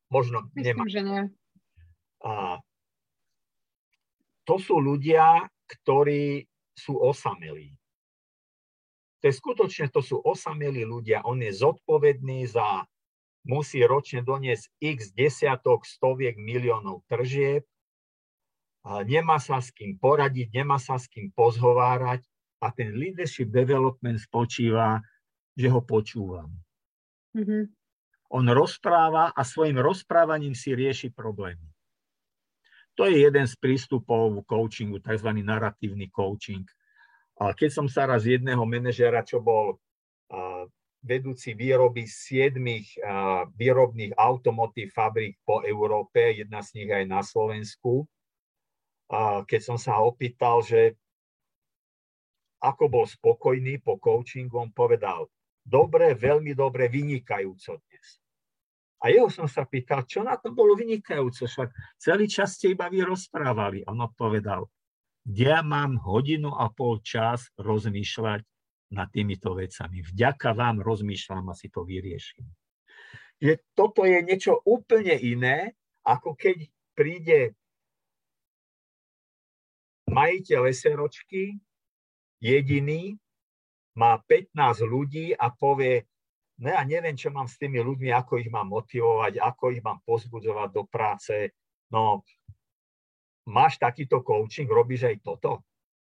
Možno 0.09 0.49
Myslím, 0.57 0.77
nemá. 0.77 0.83
že 0.89 1.01
nie. 1.05 1.21
A 2.25 2.57
to 4.43 4.57
sú 4.57 4.81
ľudia, 4.81 5.45
ktorí 5.69 6.49
sú 6.73 6.97
osamelí. 6.97 7.77
To 9.21 9.23
je 9.29 9.33
skutočne, 9.35 9.91
to 9.93 10.01
sú 10.01 10.17
osamelí 10.17 10.87
ľudia. 10.87 11.21
On 11.27 11.37
je 11.37 11.51
zodpovedný 11.53 12.49
za, 12.49 12.87
musí 13.45 13.85
ročne 13.85 14.25
doniesť 14.25 14.65
x 14.81 15.13
desiatok, 15.13 15.85
stoviek 15.85 16.39
miliónov 16.39 17.05
tržieb, 17.05 17.67
nemá 19.05 19.37
sa 19.37 19.59
s 19.59 19.69
kým 19.75 19.99
poradiť, 19.99 20.55
nemá 20.55 20.79
sa 20.79 20.97
s 20.97 21.05
kým 21.11 21.29
pozhovárať 21.35 22.25
a 22.63 22.71
ten 22.73 22.95
leadership 22.95 23.51
development 23.51 24.17
spočíva 24.23 25.03
že 25.59 25.67
ho 25.67 25.83
počúvam. 25.83 26.47
Mm-hmm. 27.35 27.63
On 28.29 28.45
rozpráva 28.45 29.33
a 29.33 29.41
svojim 29.41 29.81
rozprávaním 29.81 30.53
si 30.53 30.77
rieši 30.77 31.09
problémy. 31.09 31.65
To 32.93 33.09
je 33.09 33.25
jeden 33.25 33.47
z 33.47 33.55
prístupov 33.57 34.45
coachingu, 34.45 35.01
tzv. 35.01 35.29
narratívny 35.39 36.13
coaching. 36.13 36.67
Keď 37.39 37.69
som 37.71 37.87
sa 37.87 38.05
raz 38.05 38.27
jedného 38.27 38.61
manažera, 38.67 39.23
čo 39.23 39.39
bol 39.39 39.79
vedúci 40.99 41.55
výroby 41.55 42.03
siedmých 42.03 42.99
výrobných 43.55 44.19
automotív 44.19 44.91
fabrík 44.91 45.39
po 45.47 45.63
Európe, 45.63 46.35
jedna 46.35 46.59
z 46.59 46.83
nich 46.83 46.91
aj 46.91 47.05
na 47.07 47.23
Slovensku, 47.23 48.03
keď 49.47 49.61
som 49.63 49.79
sa 49.79 50.03
opýtal, 50.03 50.59
že 50.61 50.99
ako 52.59 52.91
bol 52.91 53.05
spokojný 53.07 53.79
po 53.79 53.95
coachingu, 53.95 54.59
on 54.59 54.75
povedal, 54.75 55.31
dobre, 55.63 56.11
veľmi 56.19 56.51
dobre, 56.51 56.91
vynikajúco. 56.91 57.79
A 58.99 59.07
jeho 59.07 59.31
som 59.31 59.47
sa 59.47 59.63
pýtal, 59.63 60.03
čo 60.03 60.27
na 60.27 60.35
to 60.35 60.51
bolo 60.51 60.75
vynikajúco, 60.75 61.47
však 61.47 61.71
celý 61.95 62.27
čas 62.27 62.59
ste 62.59 62.75
iba 62.75 62.91
vy 62.91 63.07
rozprávali. 63.07 63.87
On 63.87 63.95
odpovedal, 63.95 64.67
ja 65.29 65.63
mám 65.63 66.01
hodinu 66.03 66.51
a 66.51 66.67
pol 66.67 66.99
čas 66.99 67.47
rozmýšľať 67.55 68.41
nad 68.91 69.07
týmito 69.13 69.55
vecami. 69.55 70.01
Vďaka 70.03 70.57
vám 70.57 70.81
rozmýšľam 70.81 71.53
a 71.53 71.55
si 71.55 71.69
to 71.69 71.85
vyrieším. 71.85 72.43
Že 73.39 73.53
toto 73.71 74.03
je 74.03 74.19
niečo 74.19 74.59
úplne 74.67 75.15
iné, 75.15 75.79
ako 76.03 76.35
keď 76.35 76.67
príde 76.91 77.55
majiteľ 80.11 80.59
leseročky, 80.67 81.55
jediný, 82.41 83.15
má 83.95 84.19
15 84.25 84.55
ľudí 84.83 85.31
a 85.35 85.53
povie, 85.53 86.07
no 86.59 86.67
ja 86.67 86.83
neviem, 86.83 87.15
čo 87.15 87.31
mám 87.31 87.47
s 87.47 87.55
tými 87.55 87.79
ľuďmi, 87.79 88.11
ako 88.11 88.39
ich 88.39 88.51
mám 88.51 88.67
motivovať, 88.69 89.39
ako 89.39 89.71
ich 89.71 89.81
mám 89.83 90.03
pozbudzovať 90.03 90.69
do 90.75 90.83
práce. 90.85 91.55
No, 91.89 92.21
máš 93.49 93.79
takýto 93.79 94.21
coaching, 94.21 94.69
robíš 94.69 95.09
aj 95.09 95.17
toto? 95.23 95.63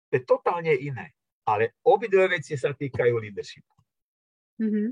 To 0.09 0.13
je 0.17 0.23
totálne 0.27 0.73
iné. 0.75 1.15
Ale 1.47 1.77
obidve 1.85 2.37
veci 2.37 2.53
sa 2.59 2.75
týkajú 2.75 3.13
leadershipu. 3.17 3.73
Mm-hmm. 4.61 4.87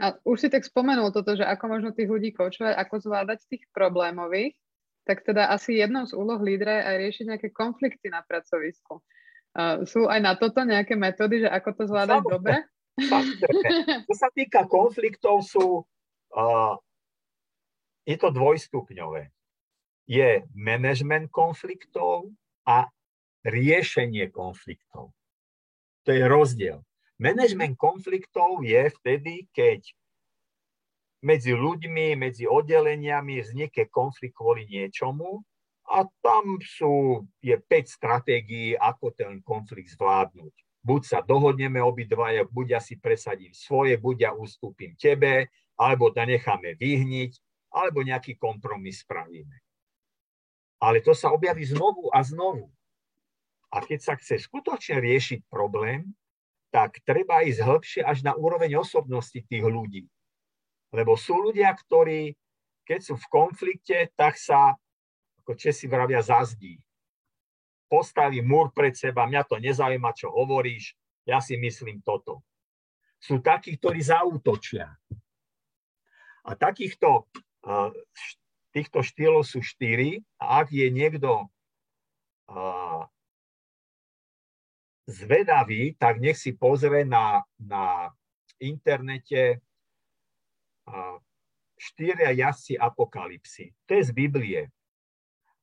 A 0.00 0.16
už 0.24 0.46
si 0.46 0.48
tak 0.48 0.64
spomenul 0.64 1.12
toto, 1.12 1.36
že 1.36 1.44
ako 1.44 1.64
možno 1.66 1.90
tých 1.92 2.08
ľudí 2.08 2.32
koučovať, 2.32 2.72
ako 2.72 2.94
zvládať 3.04 3.44
tých 3.50 3.64
problémových, 3.74 4.56
tak 5.04 5.26
teda 5.26 5.50
asi 5.50 5.80
jednou 5.80 6.06
z 6.06 6.16
úloh 6.16 6.38
lídra 6.40 6.80
je 6.80 6.82
aj 6.86 6.96
riešiť 7.02 7.24
nejaké 7.34 7.48
konflikty 7.50 8.08
na 8.08 8.22
pracovisku. 8.24 9.02
Uh, 9.50 9.82
sú 9.82 10.06
aj 10.06 10.20
na 10.22 10.38
toto 10.38 10.62
nejaké 10.62 10.94
metódy, 10.94 11.42
že 11.42 11.48
ako 11.50 11.70
to 11.74 11.82
zvládať 11.90 12.22
Samozrejme. 12.22 12.36
dobre? 12.38 12.56
Čo 14.06 14.14
sa 14.14 14.28
týka 14.34 14.66
konfliktov, 14.68 15.46
sú, 15.46 15.82
uh, 16.36 16.74
je 18.04 18.16
to 18.18 18.28
dvojstupňové. 18.34 19.30
Je 20.10 20.42
management 20.52 21.30
konfliktov 21.30 22.34
a 22.66 22.90
riešenie 23.46 24.28
konfliktov. 24.34 25.14
To 26.04 26.10
je 26.10 26.24
rozdiel. 26.26 26.82
Management 27.20 27.76
konfliktov 27.76 28.64
je 28.64 28.88
vtedy, 29.00 29.46
keď 29.52 29.84
medzi 31.20 31.52
ľuďmi, 31.52 32.16
medzi 32.16 32.48
oddeleniami 32.48 33.44
vznikne 33.44 33.84
konflikt 33.92 34.40
kvôli 34.40 34.64
niečomu 34.64 35.44
a 35.84 36.08
tam 36.24 36.56
sú, 36.64 37.26
je 37.44 37.52
5 37.60 37.68
stratégií, 37.84 38.72
ako 38.72 39.12
ten 39.12 39.44
konflikt 39.44 39.92
zvládnuť. 39.92 40.54
Buď 40.80 41.02
sa 41.04 41.18
dohodneme 41.20 41.76
obidvaja, 41.84 42.48
buď 42.48 42.66
ja 42.76 42.80
si 42.80 42.96
presadím 42.96 43.52
svoje, 43.52 44.00
buď 44.00 44.16
ja 44.20 44.30
ustúpim 44.32 44.96
tebe, 44.96 45.52
alebo 45.76 46.08
to 46.08 46.24
necháme 46.24 46.76
vyhniť, 46.76 47.36
alebo 47.72 48.00
nejaký 48.00 48.40
kompromis 48.40 49.04
spravíme. 49.04 49.60
Ale 50.80 51.04
to 51.04 51.12
sa 51.12 51.28
objaví 51.30 51.68
znovu 51.68 52.08
a 52.08 52.24
znovu. 52.24 52.72
A 53.70 53.84
keď 53.84 54.00
sa 54.00 54.14
chce 54.16 54.40
skutočne 54.40 54.98
riešiť 54.98 55.46
problém, 55.52 56.16
tak 56.72 56.98
treba 57.04 57.44
ísť 57.44 57.60
hĺbšie 57.60 58.02
až 58.02 58.24
na 58.24 58.32
úroveň 58.32 58.80
osobnosti 58.80 59.36
tých 59.36 59.64
ľudí. 59.64 60.08
Lebo 60.90 61.14
sú 61.14 61.38
ľudia, 61.38 61.70
ktorí, 61.70 62.34
keď 62.88 63.00
sú 63.04 63.14
v 63.20 63.30
konflikte, 63.30 64.10
tak 64.16 64.40
sa 64.40 64.74
ako 65.44 65.54
Česi 65.54 65.86
vravia, 65.86 66.22
zazdí. 66.22 66.78
Postaví 67.90 68.38
múr 68.38 68.70
pred 68.70 68.94
seba, 68.94 69.26
mňa 69.26 69.42
to 69.50 69.58
nezaujíma, 69.58 70.14
čo 70.14 70.30
hovoríš, 70.30 70.94
ja 71.26 71.42
si 71.42 71.58
myslím 71.58 71.98
toto. 72.06 72.46
Sú 73.18 73.42
takí, 73.42 73.74
ktorí 73.74 74.00
zautočia. 74.00 74.94
A 76.46 76.50
takýchto 76.54 77.28
týchto 78.70 79.02
štýlov 79.02 79.44
sú 79.44 79.60
štyri 79.60 80.22
a 80.40 80.64
ak 80.64 80.72
je 80.72 80.88
niekto 80.88 81.50
zvedavý, 85.10 85.98
tak 85.98 86.22
nech 86.22 86.38
si 86.38 86.54
pozrie 86.54 87.02
na, 87.02 87.42
na 87.58 88.14
internete 88.62 89.58
štyria 91.76 92.30
jazdci 92.32 92.78
apokalipsy. 92.78 93.74
To 93.90 93.98
je 93.98 94.02
z 94.06 94.12
Biblie. 94.14 94.70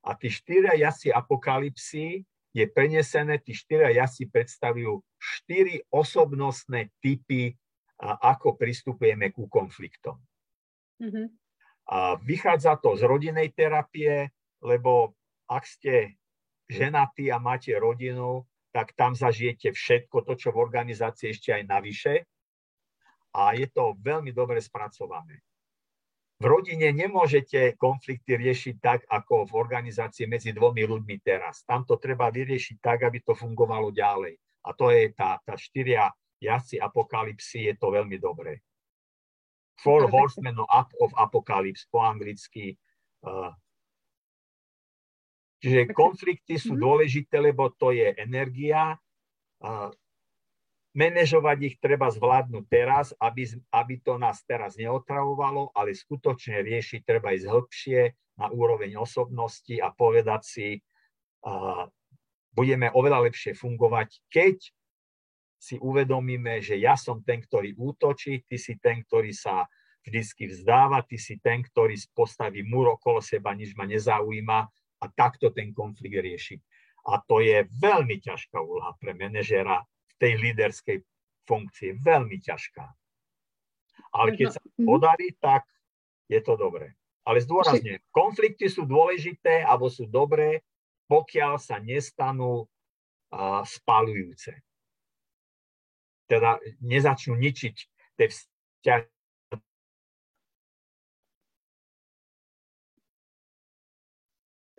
A 0.07 0.15
tí 0.15 0.31
štyria 0.31 0.71
jazdci 0.79 1.11
apokalipsy 1.11 2.23
je 2.55 2.65
prenesené, 2.71 3.43
tí 3.43 3.51
štyria 3.51 3.91
jazdci 3.91 4.31
predstavujú 4.31 5.03
štyri 5.19 5.83
osobnostné 5.91 6.95
typy, 7.03 7.51
ako 7.99 8.55
pristupujeme 8.55 9.33
ku 9.35 9.51
konfliktom. 9.51 10.21
Mm-hmm. 11.03 11.27
A 11.91 12.15
vychádza 12.23 12.79
to 12.79 12.95
z 12.95 13.03
rodinej 13.03 13.51
terapie, 13.51 14.31
lebo 14.63 15.17
ak 15.49 15.63
ste 15.65 16.15
ženatí 16.67 17.31
a 17.31 17.39
máte 17.39 17.73
rodinu, 17.75 18.43
tak 18.75 18.93
tam 18.93 19.15
zažijete 19.15 19.73
všetko 19.73 20.27
to, 20.27 20.33
čo 20.37 20.53
v 20.53 20.61
organizácii 20.61 21.33
ešte 21.33 21.49
aj 21.55 21.63
navyše. 21.65 22.13
A 23.33 23.55
je 23.55 23.65
to 23.71 23.97
veľmi 23.97 24.35
dobre 24.35 24.59
spracované. 24.61 25.41
V 26.37 26.45
rodine 26.45 26.93
nemôžete 26.93 27.73
konflikty 27.81 28.37
riešiť 28.37 28.75
tak, 28.77 28.99
ako 29.09 29.49
v 29.49 29.57
organizácii 29.57 30.29
medzi 30.29 30.53
dvomi 30.53 30.85
ľuďmi 30.85 31.17
teraz. 31.25 31.65
Tam 31.65 31.81
to 31.81 31.97
treba 31.97 32.29
vyriešiť 32.29 32.77
tak, 32.77 33.09
aby 33.09 33.25
to 33.25 33.33
fungovalo 33.33 33.89
ďalej. 33.89 34.37
A 34.61 34.69
to 34.77 34.93
je 34.93 35.09
tá, 35.17 35.41
tá 35.41 35.57
štyria 35.57 36.13
jazdci 36.37 36.77
apokalipsy, 36.77 37.73
je 37.73 37.75
to 37.81 37.89
veľmi 37.89 38.21
dobré. 38.21 38.61
Four 39.81 40.09
Horsemen 40.09 40.61
of 40.61 41.11
Apocalypse 41.17 41.89
po 41.89 42.05
anglicky. 42.05 42.77
Uh, 43.25 43.53
čiže 45.61 45.89
konflikty 45.93 46.61
sú 46.61 46.77
mhm. 46.77 46.81
dôležité, 46.81 47.41
lebo 47.41 47.73
to 47.73 47.93
je 47.93 48.13
energia. 48.13 48.93
Menežovať 50.97 51.57
ich 51.61 51.75
treba 51.77 52.09
zvládnuť 52.09 52.65
teraz, 52.65 53.13
aby, 53.21 53.45
aby 53.69 54.01
to 54.01 54.17
nás 54.17 54.41
teraz 54.49 54.81
neotravovalo, 54.81 55.69
ale 55.77 55.93
skutočne 55.93 56.65
riešiť 56.65 57.05
treba 57.05 57.37
ísť 57.37 57.45
hĺbšie 57.45 58.01
na 58.41 58.49
úroveň 58.49 58.97
osobnosti 58.97 59.77
a 59.77 59.93
povedať 59.93 60.41
si, 60.41 60.67
uh, 61.45 61.85
budeme 62.49 62.89
oveľa 62.89 63.29
lepšie 63.29 63.53
fungovať, 63.53 64.25
keď 64.33 64.57
si 65.57 65.77
uvedomíme, 65.77 66.61
že 66.65 66.81
ja 66.81 66.97
som 66.97 67.21
ten, 67.21 67.45
ktorý 67.45 67.77
útočí, 67.77 68.45
ty 68.49 68.57
si 68.57 68.81
ten, 68.81 69.05
ktorý 69.05 69.33
sa 69.33 69.69
vždycky 70.01 70.49
vzdáva, 70.49 71.05
ty 71.05 71.21
si 71.21 71.37
ten, 71.37 71.61
ktorý 71.61 71.93
postaví 72.17 72.65
múr 72.65 72.97
okolo 72.97 73.21
seba, 73.21 73.53
nič 73.53 73.77
ma 73.77 73.85
nezaujíma 73.85 74.59
a 74.97 75.05
takto 75.13 75.53
ten 75.53 75.73
konflikt 75.73 76.17
riešiť. 76.17 76.59
A 77.13 77.21
to 77.21 77.41
je 77.41 77.69
veľmi 77.69 78.17
ťažká 78.17 78.57
úloha 78.57 78.97
pre 78.97 79.13
manažera 79.13 79.81
tej 80.17 80.33
líderskej 80.37 80.97
funkcii. 81.47 82.01
Veľmi 82.01 82.37
ťažká. 82.41 82.85
Ale 84.17 84.33
keď 84.37 84.57
sa 84.57 84.61
mhm. 84.61 84.85
podarí, 84.85 85.27
tak 85.37 85.65
je 86.27 86.41
to 86.43 86.57
dobré. 86.57 86.93
Ale 87.27 87.43
zdôrazňujem, 87.43 87.99
konflikty 88.15 88.71
sú 88.71 88.87
dôležité 88.87 89.59
alebo 89.63 89.91
sú 89.91 90.07
dobré, 90.07 90.63
pokiaľ 91.11 91.59
sa 91.59 91.75
nestanú 91.79 92.63
uh, 92.63 93.63
spalujúce 93.67 94.63
teda 96.27 96.59
nezačnú 96.83 97.39
ničiť 97.39 97.75
tie 98.19 98.27
vzťahy. 98.27 99.07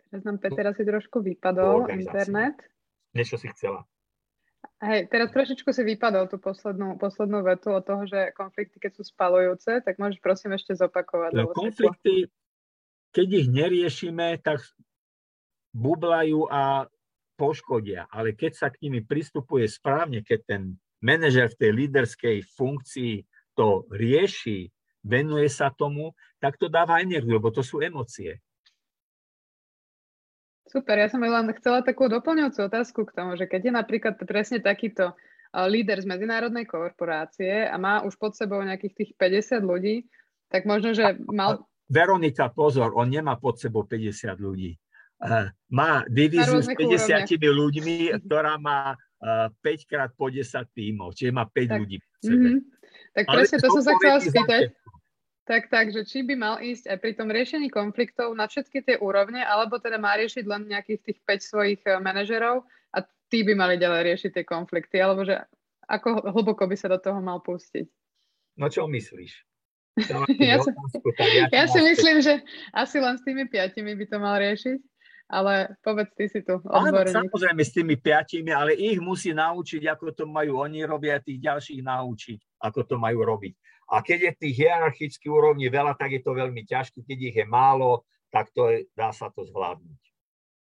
Teraz 0.09 0.25
nám 0.25 0.41
Peter 0.41 0.65
asi 0.65 0.89
trošku 0.89 1.21
vypadol 1.21 1.93
internet. 1.93 2.57
Niečo 3.13 3.37
si 3.37 3.49
chcela. 3.53 3.85
Hej, 4.79 5.11
teraz 5.11 5.35
trošičku 5.35 5.75
si 5.75 5.83
vypadol 5.83 6.31
tú 6.31 6.39
poslednú, 6.39 6.95
poslednú 7.03 7.43
vetu 7.43 7.75
o 7.75 7.83
toho, 7.83 8.07
že 8.07 8.31
konflikty, 8.31 8.79
keď 8.79 8.93
sú 8.95 9.03
spalujúce, 9.11 9.83
tak 9.83 9.99
môžeš 9.99 10.23
prosím 10.23 10.55
ešte 10.55 10.79
zopakovať. 10.79 11.35
No, 11.35 11.51
konflikty, 11.51 12.31
keď 13.11 13.27
ich 13.43 13.49
neriešime, 13.51 14.39
tak 14.39 14.63
bublajú 15.75 16.47
a 16.47 16.87
poškodia. 17.35 18.07
Ale 18.07 18.39
keď 18.39 18.53
sa 18.55 18.69
k 18.71 18.87
nimi 18.87 19.03
pristupuje 19.03 19.67
správne, 19.67 20.23
keď 20.23 20.41
ten 20.47 20.63
manažer 21.03 21.51
v 21.51 21.59
tej 21.59 21.71
líderskej 21.75 22.37
funkcii 22.55 23.15
to 23.59 23.83
rieši, 23.91 24.71
venuje 25.03 25.51
sa 25.51 25.75
tomu, 25.75 26.15
tak 26.39 26.55
to 26.55 26.71
dáva 26.71 27.03
energiu, 27.03 27.43
lebo 27.43 27.51
to 27.51 27.67
sú 27.67 27.83
emócie. 27.83 28.39
Super, 30.69 31.01
ja 31.01 31.09
som 31.09 31.25
len 31.25 31.49
chcela 31.57 31.81
takú 31.81 32.13
doplňujúcu 32.13 32.61
otázku 32.69 33.09
k 33.09 33.17
tomu, 33.17 33.41
že 33.41 33.49
keď 33.49 33.61
je 33.69 33.73
napríklad 33.73 34.15
presne 34.21 34.61
takýto 34.61 35.17
líder 35.49 36.05
z 36.05 36.07
medzinárodnej 36.07 36.69
korporácie 36.69 37.65
a 37.65 37.73
má 37.81 38.05
už 38.05 38.21
pod 38.21 38.37
sebou 38.37 38.61
nejakých 38.61 38.93
tých 38.93 39.11
50 39.17 39.65
ľudí, 39.65 40.05
tak 40.53 40.69
možno, 40.69 40.93
že 40.93 41.17
mal... 41.33 41.65
Veronika, 41.89 42.53
pozor, 42.53 42.93
on 42.93 43.09
nemá 43.09 43.41
pod 43.41 43.57
sebou 43.57 43.89
50 43.89 44.37
ľudí. 44.37 44.77
Má 45.73 46.05
divíziu 46.05 46.61
s 46.61 46.69
50 46.69 46.77
úrovniach. 46.77 47.33
ľuďmi, 47.33 47.97
ktorá 48.29 48.61
má 48.61 48.93
5 49.25 49.65
krát 49.89 50.13
po 50.13 50.29
10 50.29 50.45
tímov, 50.77 51.17
čiže 51.17 51.33
má 51.33 51.49
5 51.49 51.65
tak, 51.65 51.79
ľudí. 51.81 51.97
Mm-hmm. 52.29 52.57
Tak 53.17 53.25
presne 53.25 53.57
to 53.57 53.69
som 53.73 53.83
sa 53.89 53.93
chcela 53.97 54.21
spýtať. 54.21 54.61
Tak, 55.49 55.73
tak, 55.73 55.89
že 55.97 56.05
či 56.05 56.21
by 56.29 56.35
mal 56.37 56.57
ísť 56.61 56.93
aj 56.93 56.99
pri 57.01 57.13
tom 57.17 57.33
riešení 57.33 57.73
konfliktov 57.73 58.37
na 58.37 58.45
všetky 58.45 58.85
tie 58.85 58.97
úrovne, 59.01 59.41
alebo 59.41 59.81
teda 59.81 59.97
má 59.97 60.13
riešiť 60.21 60.45
len 60.45 60.69
nejakých 60.69 61.01
tých 61.01 61.19
5 61.25 61.41
svojich 61.41 61.81
eh, 61.89 61.97
manažerov 61.97 62.69
a 62.93 63.01
tí 63.33 63.49
by 63.49 63.57
mali 63.57 63.81
ďalej 63.81 64.13
riešiť 64.13 64.31
tie 64.37 64.45
konflikty, 64.45 65.01
alebo 65.01 65.25
že 65.25 65.41
ako 65.89 66.37
hlboko 66.37 66.69
by 66.69 66.77
sa 66.77 66.93
do 66.93 67.01
toho 67.01 67.25
mal 67.25 67.41
pustiť? 67.41 67.89
No 68.61 68.69
čo 68.69 68.85
myslíš? 68.85 69.33
ja, 70.53 70.61
si, 70.61 70.71
ja 71.51 71.65
si 71.65 71.81
myslím, 71.81 72.21
že 72.21 72.45
asi 72.71 73.01
len 73.01 73.17
s 73.17 73.25
tými 73.25 73.49
piatimi 73.49 73.97
by 73.97 74.05
to 74.05 74.17
mal 74.21 74.37
riešiť 74.37 74.79
ale 75.29 75.77
povedz 75.85 76.09
ty 76.17 76.25
si 76.25 76.41
tu 76.41 76.57
odborník. 76.57 77.13
samozrejme 77.13 77.61
s 77.61 77.73
tými 77.77 78.01
piatimi, 78.01 78.49
ale 78.49 78.73
ich 78.73 78.97
musí 78.97 79.37
naučiť, 79.37 79.85
ako 79.85 80.17
to 80.17 80.25
majú 80.25 80.65
oni 80.65 80.89
robia, 80.89 81.21
tých 81.21 81.45
ďalších 81.45 81.85
naučiť, 81.85 82.39
ako 82.65 82.81
to 82.89 82.97
majú 82.97 83.21
robiť. 83.29 83.53
A 83.89 84.05
keď 84.05 84.19
je 84.21 84.33
tých 84.45 84.55
hierarchických 84.69 85.33
úrovní 85.33 85.73
veľa, 85.73 85.97
tak 85.97 86.13
je 86.13 86.21
to 86.21 86.37
veľmi 86.37 86.61
ťažké. 86.69 87.01
Keď 87.09 87.19
ich 87.33 87.37
je 87.41 87.47
málo, 87.49 88.05
tak 88.29 88.53
to 88.53 88.69
je, 88.69 88.79
dá 88.93 89.17
sa 89.17 89.33
to 89.33 89.49
zvládnuť. 89.49 90.01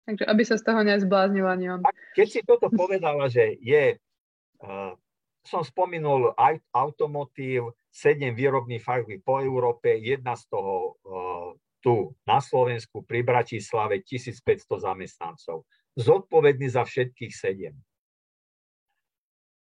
Takže 0.04 0.24
aby 0.28 0.44
sa 0.44 0.60
z 0.60 0.64
toho 0.68 0.84
nezbláznil 0.84 1.48
ani 1.48 1.66
on. 1.80 1.82
keď 2.12 2.28
si 2.28 2.44
toto 2.44 2.68
povedala, 2.68 3.32
že 3.32 3.56
je, 3.64 3.96
uh, 4.60 4.92
som 5.48 5.64
spomenul 5.64 6.36
automotív, 6.76 7.72
sedem 7.88 8.36
výrobných 8.36 8.84
fabrik 8.84 9.24
po 9.24 9.40
Európe, 9.40 9.96
jedna 9.96 10.36
z 10.36 10.44
toho 10.52 11.00
uh, 11.08 11.52
tu 11.80 12.16
na 12.28 12.44
Slovensku 12.44 13.04
pri 13.04 13.24
Bratislave 13.24 14.04
1500 14.04 14.68
zamestnancov. 14.68 15.68
Zodpovedný 15.96 16.68
za 16.72 16.84
všetkých 16.84 17.34
sedem. 17.36 17.76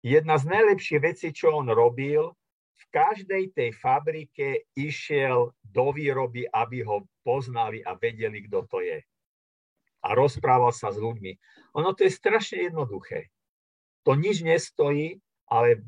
Jedna 0.02 0.38
z 0.38 0.44
najlepších 0.50 1.00
vecí, 1.00 1.28
čo 1.30 1.54
on 1.54 1.70
robil, 1.70 2.34
v 2.80 2.84
každej 2.88 3.52
tej 3.52 3.70
fabrike 3.76 4.72
išiel 4.72 5.52
do 5.60 5.86
výroby, 5.92 6.48
aby 6.48 6.80
ho 6.80 7.04
poznali 7.20 7.84
a 7.84 7.92
vedeli, 7.92 8.48
kto 8.48 8.64
to 8.64 8.80
je. 8.80 9.04
A 10.00 10.16
rozprával 10.16 10.72
sa 10.72 10.88
s 10.88 10.96
ľuďmi. 10.96 11.36
Ono 11.76 11.92
to 11.92 12.08
je 12.08 12.12
strašne 12.16 12.72
jednoduché. 12.72 13.28
To 14.08 14.16
nič 14.16 14.40
nestojí, 14.40 15.20
ale 15.52 15.84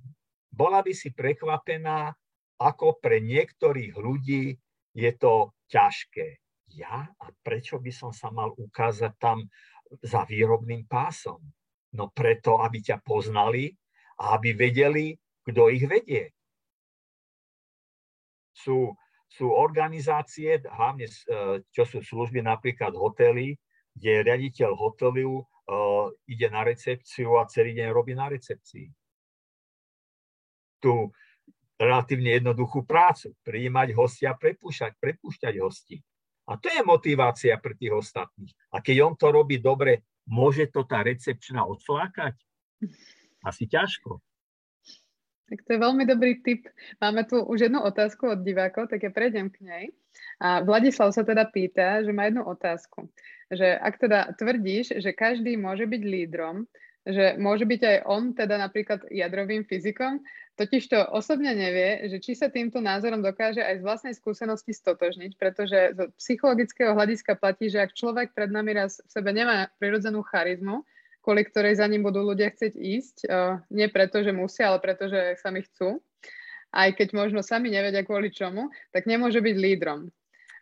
bola 0.52 0.84
by 0.84 0.92
si 0.92 1.16
prekvapená, 1.16 2.12
ako 2.60 3.00
pre 3.00 3.24
niektorých 3.24 3.96
ľudí 3.96 4.52
je 4.92 5.10
to 5.16 5.56
ťažké. 5.72 6.38
Ja? 6.76 7.08
A 7.08 7.24
prečo 7.40 7.80
by 7.80 7.88
som 7.88 8.12
sa 8.12 8.28
mal 8.28 8.52
ukázať 8.52 9.12
tam 9.16 9.48
za 10.04 10.28
výrobným 10.28 10.84
pásom? 10.84 11.40
No 11.96 12.12
preto, 12.12 12.60
aby 12.60 12.84
ťa 12.84 13.00
poznali 13.00 13.72
a 14.20 14.36
aby 14.36 14.52
vedeli, 14.52 15.16
kto 15.42 15.72
ich 15.72 15.84
vedie. 15.88 16.32
Sú, 18.52 18.92
sú 19.26 19.48
organizácie, 19.48 20.60
hlavne 20.60 21.08
e, 21.08 21.12
čo 21.72 21.82
sú 21.88 22.04
služby, 22.04 22.44
napríklad 22.44 22.92
hotely, 22.92 23.56
kde 23.92 24.24
riaditeľ 24.24 24.72
hotelu 24.72 25.36
uh, 25.36 26.08
ide 26.24 26.48
na 26.48 26.64
recepciu 26.64 27.36
a 27.36 27.44
celý 27.44 27.76
deň 27.76 27.92
robí 27.92 28.16
na 28.16 28.24
recepcii. 28.32 28.88
Tu 30.80 30.92
relatívne 31.82 32.40
jednoduchú 32.40 32.86
prácu. 32.86 33.34
Prijímať 33.44 33.92
hostia, 33.98 34.32
prepúšťať, 34.38 34.96
prepúšťať 34.96 35.54
hosti. 35.60 36.00
A 36.50 36.58
to 36.58 36.70
je 36.70 36.82
motivácia 36.82 37.54
pre 37.58 37.78
tých 37.78 37.94
ostatných. 37.94 38.54
A 38.74 38.82
keď 38.82 38.96
on 39.06 39.14
to 39.14 39.30
robí 39.30 39.62
dobre, 39.62 40.02
môže 40.26 40.70
to 40.70 40.82
tá 40.86 41.02
recepčná 41.06 41.62
odflákať? 41.66 42.34
Asi 43.46 43.66
ťažko. 43.66 44.18
Tak 45.52 45.68
to 45.68 45.76
je 45.76 45.84
veľmi 45.84 46.08
dobrý 46.08 46.40
tip. 46.40 46.64
Máme 46.96 47.28
tu 47.28 47.36
už 47.44 47.68
jednu 47.68 47.84
otázku 47.84 48.24
od 48.32 48.40
divákov, 48.40 48.88
tak 48.88 49.04
ja 49.04 49.12
prejdem 49.12 49.52
k 49.52 49.60
nej. 49.60 49.84
A 50.40 50.64
Vladislav 50.64 51.12
sa 51.12 51.28
teda 51.28 51.44
pýta, 51.44 52.00
že 52.00 52.08
má 52.08 52.24
jednu 52.24 52.40
otázku. 52.48 53.12
Že 53.52 53.76
ak 53.76 53.94
teda 54.00 54.32
tvrdíš, 54.40 54.96
že 54.96 55.12
každý 55.12 55.60
môže 55.60 55.84
byť 55.84 56.02
lídrom, 56.08 56.64
že 57.04 57.36
môže 57.36 57.68
byť 57.68 57.80
aj 57.84 57.96
on 58.08 58.32
teda 58.32 58.56
napríklad 58.56 59.04
jadrovým 59.12 59.68
fyzikom, 59.68 60.24
totiž 60.56 60.88
to 60.88 60.98
osobne 61.12 61.52
nevie, 61.52 62.08
že 62.08 62.16
či 62.24 62.32
sa 62.32 62.48
týmto 62.48 62.80
názorom 62.80 63.20
dokáže 63.20 63.60
aj 63.60 63.82
z 63.82 63.84
vlastnej 63.84 64.14
skúsenosti 64.16 64.72
stotožniť, 64.72 65.36
pretože 65.36 65.78
z 65.92 66.00
psychologického 66.16 66.96
hľadiska 66.96 67.36
platí, 67.36 67.68
že 67.68 67.84
ak 67.84 67.92
človek 67.92 68.32
pred 68.32 68.48
nami 68.48 68.72
raz 68.72 69.04
v 69.04 69.10
sebe 69.20 69.36
nemá 69.36 69.68
prirodzenú 69.76 70.24
charizmu, 70.24 70.80
kvôli 71.22 71.46
ktorej 71.46 71.78
za 71.78 71.86
ním 71.86 72.02
budú 72.02 72.20
ľudia 72.26 72.50
chcieť 72.50 72.74
ísť. 72.74 73.16
Nie 73.70 73.88
preto, 73.88 74.20
že 74.20 74.34
musia, 74.34 74.68
ale 74.68 74.82
preto, 74.82 75.06
že 75.06 75.38
sami 75.38 75.62
chcú. 75.62 76.02
Aj 76.74 76.90
keď 76.90 77.14
možno 77.14 77.40
sami 77.40 77.70
nevedia 77.70 78.02
kvôli 78.02 78.34
čomu, 78.34 78.68
tak 78.90 79.06
nemôže 79.06 79.38
byť 79.38 79.56
lídrom. 79.56 80.10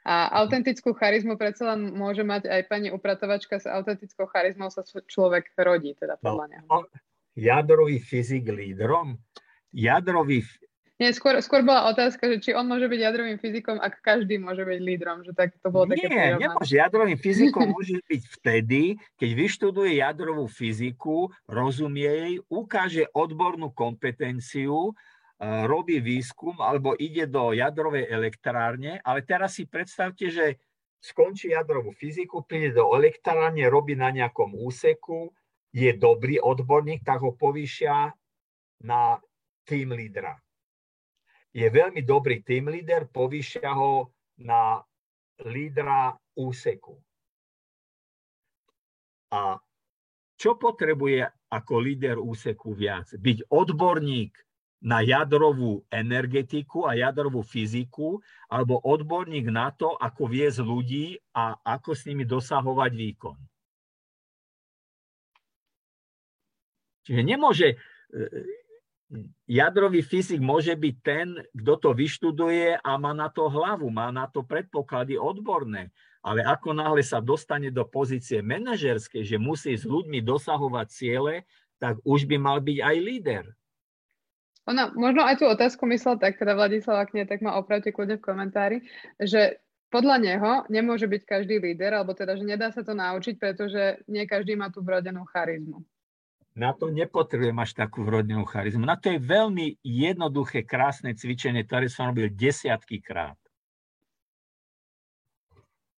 A 0.01 0.33
autentickú 0.41 0.97
charizmu 0.97 1.37
predsa 1.37 1.77
len 1.77 1.93
môže 1.93 2.25
mať 2.25 2.49
aj 2.49 2.63
pani 2.73 2.89
upratovačka 2.89 3.61
s 3.61 3.69
autentickou 3.69 4.25
charizmou 4.33 4.73
sa 4.73 4.81
človek 4.85 5.53
rodí, 5.61 5.93
teda 5.93 6.17
podľa 6.21 6.47
no, 6.47 6.53
neho. 6.53 6.65
Jadrový 7.37 8.01
fyzik 8.01 8.49
lídrom? 8.49 9.21
Jadrový 9.71 10.41
nie, 11.01 11.17
skôr, 11.17 11.41
skôr 11.41 11.65
bola 11.65 11.89
otázka, 11.89 12.29
že 12.29 12.37
či 12.45 12.51
on 12.53 12.69
môže 12.69 12.85
byť 12.85 13.01
jadrovým 13.01 13.41
fyzikom, 13.41 13.81
ak 13.81 14.05
každý 14.05 14.37
môže 14.37 14.69
byť 14.69 14.81
lídrom. 14.85 15.25
Že 15.25 15.33
tak 15.33 15.57
to 15.57 15.73
bolo 15.73 15.89
Nie, 15.89 15.97
také 15.97 16.37
nemôže. 16.37 16.77
Jadrovým 16.77 17.17
fyzikom 17.17 17.65
môže 17.73 18.05
byť 18.05 18.23
vtedy, 18.37 19.01
keď 19.17 19.31
vyštuduje 19.33 19.97
jadrovú 20.05 20.45
fyziku, 20.45 21.33
rozumie 21.49 22.05
jej, 22.05 22.35
ukáže 22.53 23.09
odbornú 23.17 23.73
kompetenciu, 23.73 24.93
e, 24.93 25.65
robí 25.65 26.05
výskum 26.05 26.61
alebo 26.61 26.93
ide 27.01 27.25
do 27.25 27.57
jadrovej 27.57 28.05
elektrárne, 28.05 29.01
ale 29.01 29.25
teraz 29.25 29.57
si 29.57 29.65
predstavte, 29.65 30.29
že 30.29 30.61
skončí 31.01 31.57
jadrovú 31.57 31.97
fyziku, 31.97 32.45
príde 32.45 32.77
do 32.77 32.93
elektrárne, 32.93 33.73
robí 33.73 33.97
na 33.97 34.13
nejakom 34.13 34.53
úseku, 34.53 35.33
je 35.73 35.97
dobrý 35.97 36.37
odborník, 36.45 37.09
tak 37.09 37.25
ho 37.25 37.33
povýšia 37.33 38.13
na 38.85 39.17
tým 39.65 39.97
lídra 39.97 40.37
je 41.51 41.67
veľmi 41.67 42.07
dobrý 42.07 42.43
team 42.47 42.71
leader, 42.71 43.11
povýšia 43.11 43.75
ho 43.75 44.15
na 44.39 44.83
lídra 45.43 46.15
úseku. 46.39 46.95
A 49.31 49.59
čo 50.41 50.57
potrebuje 50.57 51.27
ako 51.51 51.75
líder 51.83 52.17
úseku 52.19 52.75
viac? 52.75 53.11
Byť 53.15 53.51
odborník 53.51 54.33
na 54.81 55.05
jadrovú 55.05 55.85
energetiku 55.93 56.89
a 56.89 56.97
jadrovú 56.97 57.45
fyziku, 57.45 58.17
alebo 58.49 58.81
odborník 58.81 59.53
na 59.53 59.69
to, 59.77 59.93
ako 60.01 60.25
viesť 60.25 60.65
ľudí 60.65 61.21
a 61.37 61.53
ako 61.61 61.93
s 61.93 62.09
nimi 62.09 62.25
dosahovať 62.25 62.91
výkon. 62.97 63.39
Čiže 67.05 67.23
nemôže, 67.27 67.77
jadrový 69.51 70.03
fyzik 70.07 70.39
môže 70.39 70.75
byť 70.75 70.95
ten, 71.03 71.35
kto 71.51 71.75
to 71.79 71.91
vyštuduje 71.95 72.79
a 72.79 72.91
má 72.97 73.11
na 73.11 73.27
to 73.27 73.51
hlavu, 73.51 73.91
má 73.91 74.15
na 74.15 74.31
to 74.31 74.47
predpoklady 74.47 75.19
odborné. 75.19 75.91
Ale 76.21 76.45
ako 76.45 76.77
náhle 76.77 77.03
sa 77.03 77.19
dostane 77.19 77.73
do 77.73 77.83
pozície 77.83 78.45
manažerskej, 78.45 79.25
že 79.25 79.41
musí 79.41 79.73
s 79.75 79.89
ľuďmi 79.89 80.21
dosahovať 80.21 80.87
ciele, 80.93 81.49
tak 81.81 81.97
už 82.05 82.29
by 82.29 82.37
mal 82.37 82.61
byť 82.61 82.79
aj 82.79 82.97
líder. 83.01 83.45
Ona 84.69 84.93
možno 84.93 85.25
aj 85.25 85.41
tú 85.41 85.49
otázku 85.49 85.89
myslela 85.89 86.21
tak, 86.21 86.37
teda 86.37 86.53
Vladislav, 86.55 87.03
ak 87.03 87.17
nie, 87.17 87.25
tak 87.25 87.41
ma 87.41 87.57
opravte 87.57 87.91
kľudne 87.91 88.21
v 88.21 88.27
komentári, 88.27 88.79
že 89.17 89.59
podľa 89.91 90.17
neho 90.23 90.53
nemôže 90.71 91.11
byť 91.11 91.23
každý 91.27 91.59
líder, 91.59 91.97
alebo 91.97 92.15
teda, 92.15 92.39
že 92.39 92.47
nedá 92.47 92.71
sa 92.71 92.87
to 92.87 92.95
naučiť, 92.95 93.41
pretože 93.41 94.05
nie 94.07 94.29
každý 94.29 94.55
má 94.55 94.71
tú 94.71 94.85
vrodenú 94.85 95.27
charizmu. 95.33 95.83
Na 96.59 96.75
to 96.75 96.91
nepotrebujem 96.91 97.55
až 97.63 97.79
takú 97.79 98.03
vrodnenú 98.03 98.43
charizmu. 98.43 98.83
Na 98.83 98.99
to 98.99 99.15
je 99.15 99.23
veľmi 99.23 99.79
jednoduché, 99.87 100.67
krásne 100.67 101.15
cvičenie, 101.15 101.63
ktoré 101.63 101.87
som 101.87 102.11
robil 102.11 102.27
desiatky 102.35 102.99
krát. 102.99 103.39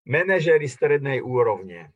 Menežery 0.04 0.68
strednej 0.68 1.24
úrovne. 1.24 1.94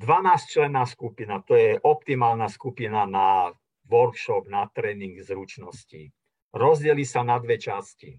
12 0.00 0.48
členná 0.48 0.86
skupina, 0.86 1.42
to 1.44 1.58
je 1.58 1.76
optimálna 1.82 2.48
skupina 2.48 3.04
na 3.04 3.52
workshop, 3.90 4.48
na 4.48 4.70
tréning 4.70 5.18
zručností. 5.20 6.14
Rozdeli 6.54 7.04
sa 7.04 7.26
na 7.26 7.36
dve 7.36 7.58
časti. 7.58 8.16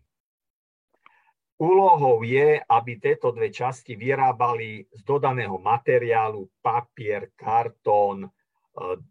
Úlohou 1.62 2.26
je, 2.26 2.58
aby 2.58 2.92
tieto 2.98 3.30
dve 3.30 3.54
časti 3.54 3.94
vyrábali 3.94 4.90
z 4.90 5.02
dodaného 5.06 5.62
materiálu 5.62 6.50
papier, 6.62 7.30
kartón, 7.38 8.26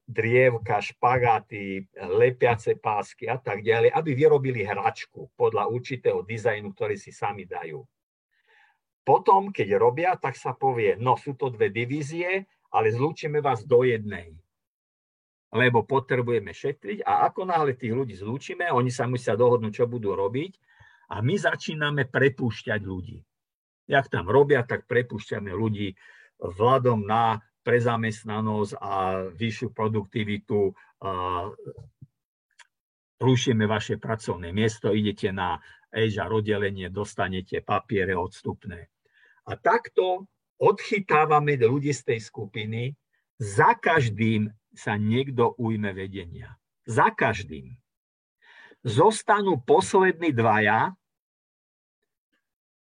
drievka, 0.08 0.80
špagaty, 0.80 1.84
lepiace 2.16 2.80
pásky 2.80 3.28
a 3.28 3.36
tak 3.36 3.60
ďalej, 3.60 3.92
aby 3.92 4.10
vyrobili 4.16 4.64
hračku 4.64 5.28
podľa 5.36 5.68
určitého 5.68 6.24
dizajnu, 6.24 6.72
ktorý 6.72 6.96
si 6.96 7.12
sami 7.12 7.44
dajú. 7.44 7.84
Potom, 9.04 9.52
keď 9.52 9.68
robia, 9.76 10.10
tak 10.16 10.36
sa 10.36 10.56
povie, 10.56 10.96
no 10.96 11.16
sú 11.20 11.36
to 11.36 11.52
dve 11.52 11.68
divízie, 11.68 12.48
ale 12.72 12.94
zlúčime 12.94 13.44
vás 13.44 13.64
do 13.66 13.84
jednej. 13.84 14.32
Lebo 15.50 15.82
potrebujeme 15.82 16.54
šetriť 16.54 17.02
a 17.02 17.26
ako 17.26 17.42
náhle 17.42 17.74
tých 17.74 17.90
ľudí 17.90 18.14
zlúčime, 18.14 18.70
oni 18.70 18.88
sa 18.88 19.10
musia 19.10 19.34
dohodnúť, 19.34 19.82
čo 19.82 19.90
budú 19.90 20.14
robiť 20.14 20.56
a 21.10 21.20
my 21.20 21.34
začíname 21.34 22.06
prepúšťať 22.06 22.80
ľudí. 22.86 23.18
Jak 23.90 24.06
tam 24.06 24.30
robia, 24.30 24.62
tak 24.62 24.86
prepúšťame 24.86 25.50
ľudí 25.50 25.98
vzhľadom 26.38 27.02
na 27.02 27.42
prezamestnanosť 27.60 28.72
a 28.80 28.94
vyššiu 29.30 29.68
produktivitu, 29.76 30.72
rušíme 33.20 33.64
vaše 33.68 34.00
pracovné 34.00 34.50
miesto, 34.50 34.96
idete 34.96 35.28
na 35.30 35.60
HR 35.92 36.40
oddelenie, 36.40 36.88
dostanete 36.88 37.60
papiere 37.60 38.16
odstupné. 38.16 38.88
A 39.50 39.58
takto 39.58 40.30
odchytávame 40.60 41.60
ľudí 41.60 41.92
z 41.92 42.14
tej 42.14 42.20
skupiny, 42.22 42.94
za 43.40 43.76
každým 43.76 44.52
sa 44.76 45.00
niekto 45.00 45.56
ujme 45.56 45.90
vedenia. 45.96 46.56
Za 46.84 47.12
každým. 47.12 47.76
Zostanú 48.80 49.60
poslední 49.60 50.32
dvaja, 50.32 50.96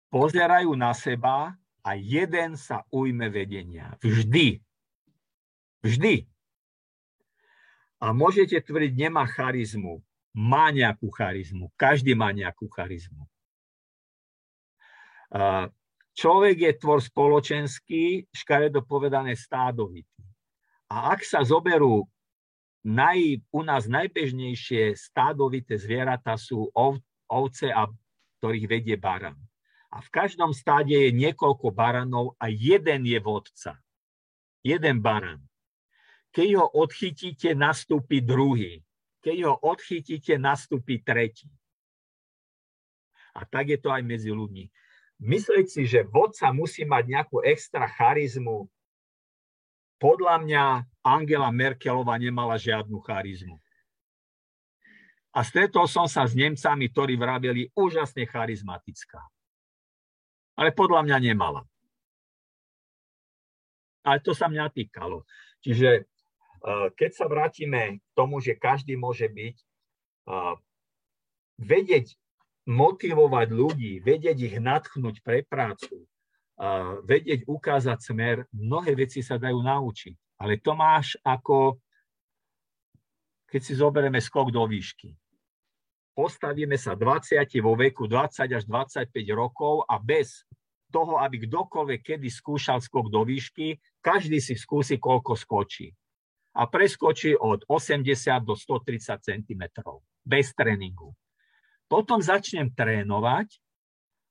pozerajú 0.10 0.73
na 0.73 0.95
seba 0.95 1.54
a 1.86 1.93
jeden 1.93 2.58
sa 2.58 2.82
ujme 2.89 3.30
vedenia. 3.30 3.93
Vždy. 4.02 4.58
Vždy. 5.86 6.26
A 8.02 8.10
môžete 8.10 8.58
tvrdiť, 8.58 8.98
nemá 8.98 9.30
charizmu. 9.30 10.02
Má 10.34 10.74
nejakú 10.74 11.13
charizmu. 11.13 11.69
Každý 11.78 12.17
má 12.17 12.34
nejakú 12.34 12.65
charizmu. 12.74 13.30
Človek 16.15 16.58
je 16.58 16.71
tvor 16.82 17.00
spoločenský, 17.06 18.26
škaredo 18.34 18.82
povedané 18.82 19.38
stádovitý. 19.38 20.26
A 20.89 21.13
ak 21.13 21.21
sa 21.21 21.45
zoberú 21.45 22.08
naj, 22.82 23.45
u 23.52 23.62
nás 23.62 23.86
najbežnejšie 23.86 24.98
stádovité 24.98 25.78
zvieratá 25.78 26.39
sú 26.39 26.71
ov, 26.74 26.98
ovce, 27.30 27.69
a 27.69 27.89
ktorých 28.41 28.65
vedie 28.69 28.95
baran. 28.95 29.36
A 29.95 30.03
v 30.03 30.10
každom 30.12 30.51
stáde 30.51 30.91
je 30.91 31.15
niekoľko 31.15 31.71
baranov 31.71 32.36
a 32.36 32.51
jeden 32.51 33.08
je 33.08 33.15
vodca. 33.23 33.79
Jeden 34.60 34.99
baran. 34.99 35.39
Keď 36.36 36.60
ho 36.60 36.67
odchytíte, 36.67 37.55
nastúpi 37.55 38.19
druhý. 38.19 38.84
Keď 39.23 39.38
ho 39.47 39.55
odchytíte, 39.55 40.36
nastúpi 40.36 40.99
tretí. 40.99 41.47
A 43.39 43.47
tak 43.47 43.71
je 43.71 43.79
to 43.79 43.88
aj 43.88 44.03
medzi 44.03 44.36
ľuďmi. 44.36 44.67
Myslieť 45.23 45.65
si, 45.71 45.88
že 45.88 46.03
vodca 46.03 46.51
musí 46.51 46.84
mať 46.84 47.03
nejakú 47.08 47.39
extra 47.39 47.88
charizmu, 47.88 48.67
podľa 49.95 50.43
mňa 50.43 50.63
Angela 51.08 51.55
Merkelová 51.55 52.19
nemala 52.19 52.60
žiadnu 52.60 52.99
charizmu. 52.99 53.55
A 55.31 55.39
stretol 55.39 55.88
som 55.88 56.03
sa 56.03 56.27
s 56.27 56.36
Nemcami, 56.36 56.91
ktorí 56.91 57.15
vraveli 57.15 57.71
úžasne 57.79 58.27
charizmatická 58.27 59.23
ale 60.55 60.71
podľa 60.71 61.03
mňa 61.03 61.17
nemala. 61.19 61.61
Ale 64.05 64.19
to 64.23 64.31
sa 64.31 64.47
mňa 64.47 64.71
týkalo. 64.71 65.27
Čiže 65.61 65.89
e, 65.99 66.03
keď 66.93 67.11
sa 67.11 67.25
vrátime 67.27 67.99
k 67.99 68.09
tomu, 68.15 68.39
že 68.39 68.55
každý 68.55 68.95
môže 68.95 69.27
byť, 69.27 69.55
e, 69.59 69.65
vedieť 71.59 72.15
motivovať 72.65 73.47
ľudí, 73.53 73.93
vedieť 74.01 74.37
ich 74.41 74.57
natchnúť 74.57 75.21
pre 75.21 75.45
prácu, 75.45 76.03
vedieť 77.05 77.45
ukázať 77.45 77.99
smer, 77.99 78.35
mnohé 78.55 78.95
veci 78.95 79.19
sa 79.19 79.35
dajú 79.35 79.59
naučiť. 79.59 80.39
Ale 80.39 80.59
to 80.59 80.71
máš 80.73 81.19
ako, 81.23 81.79
keď 83.47 83.61
si 83.61 83.73
zoberieme 83.75 84.19
skok 84.19 84.51
do 84.51 84.63
výšky. 84.63 85.13
Postavíme 86.15 86.80
sa 86.80 86.95
20 86.95 87.43
vo 87.60 87.75
veku 87.75 88.08
20 88.08 88.47
až 88.47 88.63
25 88.63 89.12
rokov 89.36 89.84
a 89.84 89.99
bez 89.99 90.47
toho, 90.88 91.19
aby 91.19 91.43
kdokoľvek 91.43 91.99
kedy 92.15 92.32
skúšal 92.32 92.80
skok 92.80 93.12
do 93.12 93.28
výšky, 93.28 93.75
každý 93.99 94.39
si 94.39 94.56
skúsi, 94.56 94.95
koľko 94.95 95.36
skočí. 95.36 95.91
A 96.56 96.71
preskočí 96.71 97.36
od 97.36 97.67
80 97.67 98.08
do 98.47 98.56
130 98.56 99.19
cm 99.19 99.63
bez 100.23 100.56
tréningu. 100.56 101.12
Potom 101.91 102.23
začnem 102.23 102.71
trénovať 102.71 103.60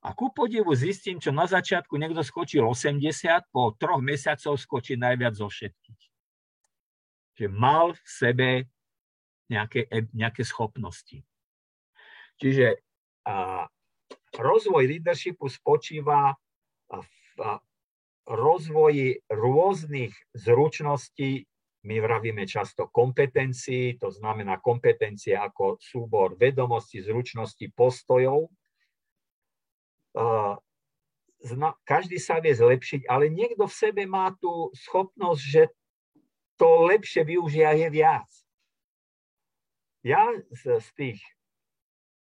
a 0.00 0.16
ku 0.16 0.32
podivu 0.32 0.72
zistím, 0.72 1.20
čo 1.20 1.36
na 1.36 1.44
začiatku 1.44 2.00
niekto 2.00 2.24
skočil 2.24 2.64
80, 2.64 3.52
po 3.52 3.76
troch 3.76 4.00
mesiacoch 4.00 4.56
skočí 4.56 4.96
najviac 4.96 5.36
zo 5.36 5.52
všetkých. 5.52 6.02
Že 7.44 7.46
mal 7.52 7.92
v 7.92 8.08
sebe 8.08 8.48
nejaké, 9.52 9.84
nejaké 10.16 10.48
schopnosti. 10.48 11.20
Čiže 12.40 12.78
a, 13.26 13.66
rozvoj 14.34 14.84
leadershipu 14.90 15.46
spočíva 15.46 16.34
v 16.90 17.38
rozvoji 18.24 19.20
rôznych 19.28 20.12
zručností, 20.32 21.44
my 21.84 22.00
vravíme 22.00 22.48
často 22.48 22.88
kompetencií, 22.88 24.00
to 24.00 24.08
znamená 24.08 24.56
kompetencie 24.64 25.36
ako 25.36 25.76
súbor 25.76 26.32
vedomostí, 26.40 27.04
zručností, 27.04 27.68
postojov, 27.76 28.48
každý 31.84 32.16
sa 32.16 32.40
vie 32.40 32.56
zlepšiť, 32.56 33.04
ale 33.04 33.28
niekto 33.28 33.68
v 33.68 33.74
sebe 33.74 34.02
má 34.08 34.32
tú 34.40 34.72
schopnosť, 34.72 35.42
že 35.44 35.62
to 36.56 36.88
lepšie 36.88 37.26
využia 37.26 37.76
je 37.76 37.88
viac. 37.92 38.30
Ja 40.00 40.32
z, 40.48 40.80
z 40.80 40.88
tých 40.96 41.20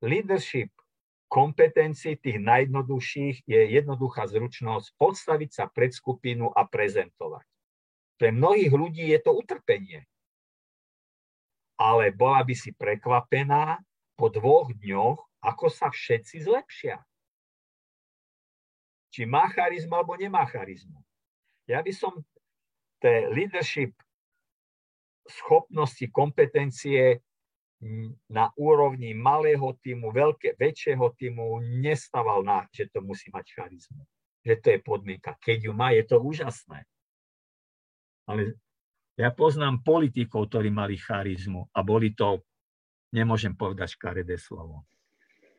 leadership 0.02 0.70
kompetencií, 1.28 2.16
tých 2.16 2.40
najjednoduchších, 2.40 3.44
je 3.44 3.61
jednoduchá 3.76 4.24
zručnosť 4.28 4.96
postaviť 4.96 5.50
sa 5.52 5.64
pred 5.68 5.92
skupinu 5.92 6.48
a 6.48 6.64
prezentovať. 6.64 7.44
Pre 8.16 8.30
mnohých 8.32 8.72
ľudí 8.72 9.04
je 9.12 9.20
to 9.20 9.37
utrpenie. 9.37 10.08
Ale 11.78 12.11
bola 12.11 12.42
by 12.42 12.54
si 12.56 12.74
prekvapená 12.74 13.78
po 14.18 14.26
dvoch 14.32 14.72
dňoch, 14.74 15.20
ako 15.44 15.66
sa 15.70 15.92
všetci 15.92 16.42
zlepšia 16.42 16.98
či 19.18 19.24
má 19.24 19.48
charizmu 19.48 19.98
alebo 19.98 20.14
nemá 20.14 20.44
charizmu. 20.46 21.00
Ja 21.66 21.80
by 21.82 21.92
som 21.92 22.22
tie 23.00 23.28
leadership 23.32 23.96
schopnosti, 25.28 26.06
kompetencie 26.08 27.20
na 28.27 28.51
úrovni 28.59 29.14
malého 29.14 29.79
týmu, 29.79 30.11
veľké, 30.11 30.59
väčšieho 30.59 31.14
týmu 31.14 31.62
nestával 31.79 32.43
na, 32.43 32.67
že 32.75 32.91
to 32.91 32.99
musí 33.03 33.31
mať 33.31 33.55
charizmu. 33.55 34.03
Že 34.43 34.55
to 34.59 34.67
je 34.75 34.79
podmienka. 34.83 35.38
Keď 35.38 35.71
ju 35.71 35.73
má, 35.75 35.95
je 35.95 36.03
to 36.03 36.19
úžasné. 36.19 36.83
Ale 38.27 38.59
ja 39.14 39.31
poznám 39.31 39.87
politikov, 39.87 40.51
ktorí 40.51 40.75
mali 40.75 40.99
charizmu 40.99 41.71
a 41.71 41.79
boli 41.87 42.19
to, 42.19 42.43
nemôžem 43.14 43.55
povedať 43.55 43.95
škaredé 43.95 44.35
slovo, 44.37 44.85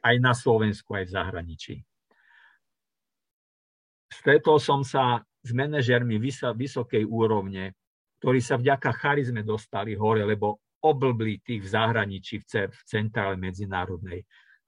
aj 0.04 0.16
na 0.20 0.36
Slovensku, 0.36 0.96
aj 0.96 1.08
v 1.08 1.14
zahraničí 1.16 1.76
stretol 4.20 4.58
som 4.60 4.82
sa 4.82 5.22
s 5.40 5.56
manažermi 5.56 6.20
vysokej 6.20 7.08
úrovne, 7.08 7.78
ktorí 8.20 8.44
sa 8.44 8.60
vďaka 8.60 8.92
charizme 8.92 9.46
dostali 9.46 9.96
hore, 9.96 10.28
lebo 10.28 10.60
oblbli 10.80 11.44
tých 11.44 11.62
v 11.64 11.70
zahraničí, 11.70 12.36
v, 12.44 12.78
centrále 12.88 13.36
medzinárodnej. 13.36 14.24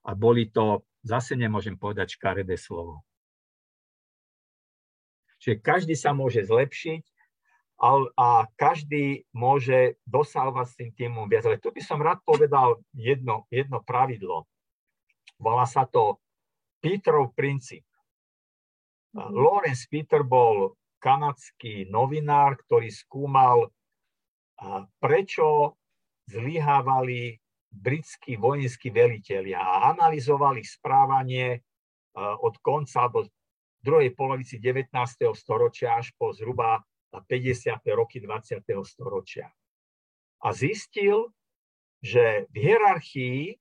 A 0.08 0.18
boli 0.18 0.50
to, 0.50 0.84
zase 1.04 1.38
nemôžem 1.40 1.78
povedať 1.78 2.20
škaredé 2.20 2.60
slovo. 2.60 3.06
Čiže 5.42 5.58
každý 5.58 5.96
sa 5.98 6.14
môže 6.14 6.46
zlepšiť 6.46 7.04
a, 7.82 8.46
každý 8.54 9.26
môže 9.34 9.98
dosávať 10.06 10.66
s 10.70 10.78
tým 10.78 10.92
týmom 10.94 11.26
viac. 11.26 11.50
Ale 11.50 11.58
tu 11.58 11.74
by 11.74 11.82
som 11.82 11.98
rád 11.98 12.22
povedal 12.22 12.78
jedno, 12.94 13.50
jedno 13.50 13.82
pravidlo. 13.82 14.46
Volá 15.42 15.66
sa 15.66 15.90
to 15.90 16.22
Petrov 16.78 17.34
princíp. 17.34 17.86
Mhm. 19.18 19.34
Lawrence 19.34 19.90
Peter 19.90 20.22
bol 20.22 20.78
kanadský 21.02 21.90
novinár, 21.90 22.62
ktorý 22.62 22.94
skúmal, 22.94 23.74
prečo 25.02 25.74
zlyhávali 26.32 27.36
britskí 27.72 28.40
vojenskí 28.40 28.92
veliteľia 28.92 29.60
a 29.60 29.96
analyzoval 29.96 30.60
ich 30.60 30.72
správanie 30.72 31.64
od 32.20 32.56
konca 32.60 33.08
alebo 33.08 33.28
druhej 33.80 34.12
polovici 34.16 34.60
19. 34.60 34.92
storočia 35.36 36.00
až 36.00 36.12
po 36.16 36.36
zhruba 36.36 36.84
50. 37.12 37.84
roky 37.96 38.24
20. 38.24 38.64
storočia. 38.84 39.52
A 40.44 40.48
zistil, 40.56 41.32
že 42.00 42.48
v 42.52 42.56
hierarchii 42.56 43.60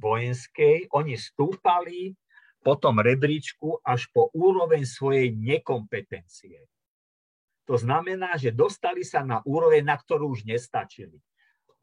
vojenskej 0.00 0.88
oni 0.92 1.16
stúpali 1.16 2.16
po 2.60 2.76
tom 2.76 3.00
rebríčku 3.00 3.80
až 3.84 4.08
po 4.12 4.28
úroveň 4.36 4.84
svojej 4.84 5.32
nekompetencie. 5.32 6.64
To 7.68 7.76
znamená, 7.76 8.36
že 8.36 8.52
dostali 8.52 9.04
sa 9.04 9.24
na 9.24 9.40
úroveň, 9.44 9.84
na 9.84 9.96
ktorú 9.96 10.32
už 10.32 10.44
nestačili. 10.44 11.20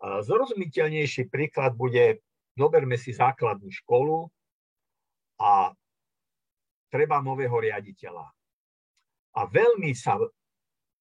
Zrozumiteľnejší 0.02 1.30
príklad 1.30 1.74
bude, 1.74 2.22
zoberme 2.54 2.98
si 2.98 3.14
základnú 3.14 3.70
školu 3.84 4.30
a 5.42 5.74
treba 6.94 7.22
nového 7.22 7.58
riaditeľa. 7.58 8.26
A 9.38 9.42
veľmi 9.46 9.94
sa 9.94 10.18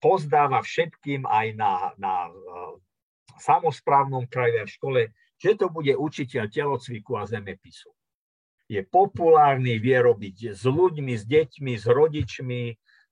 pozdáva 0.01 0.61
všetkým 0.61 1.25
aj 1.25 1.47
na, 1.57 1.73
na 1.97 2.15
samozprávnom 3.41 4.29
kraji 4.29 4.61
a 4.61 4.69
v 4.69 4.75
škole, 4.75 5.01
že 5.37 5.57
to 5.57 5.69
bude 5.69 5.93
učiteľ 5.93 6.49
telocviku 6.49 7.21
a 7.21 7.29
zemepisu 7.29 7.93
je 8.67 8.83
populárny, 8.83 9.79
vie 9.79 9.95
robiť 9.95 10.59
s 10.59 10.67
ľuďmi, 10.67 11.15
s 11.15 11.25
deťmi, 11.25 11.73
s 11.79 11.87
rodičmi, 11.87 12.63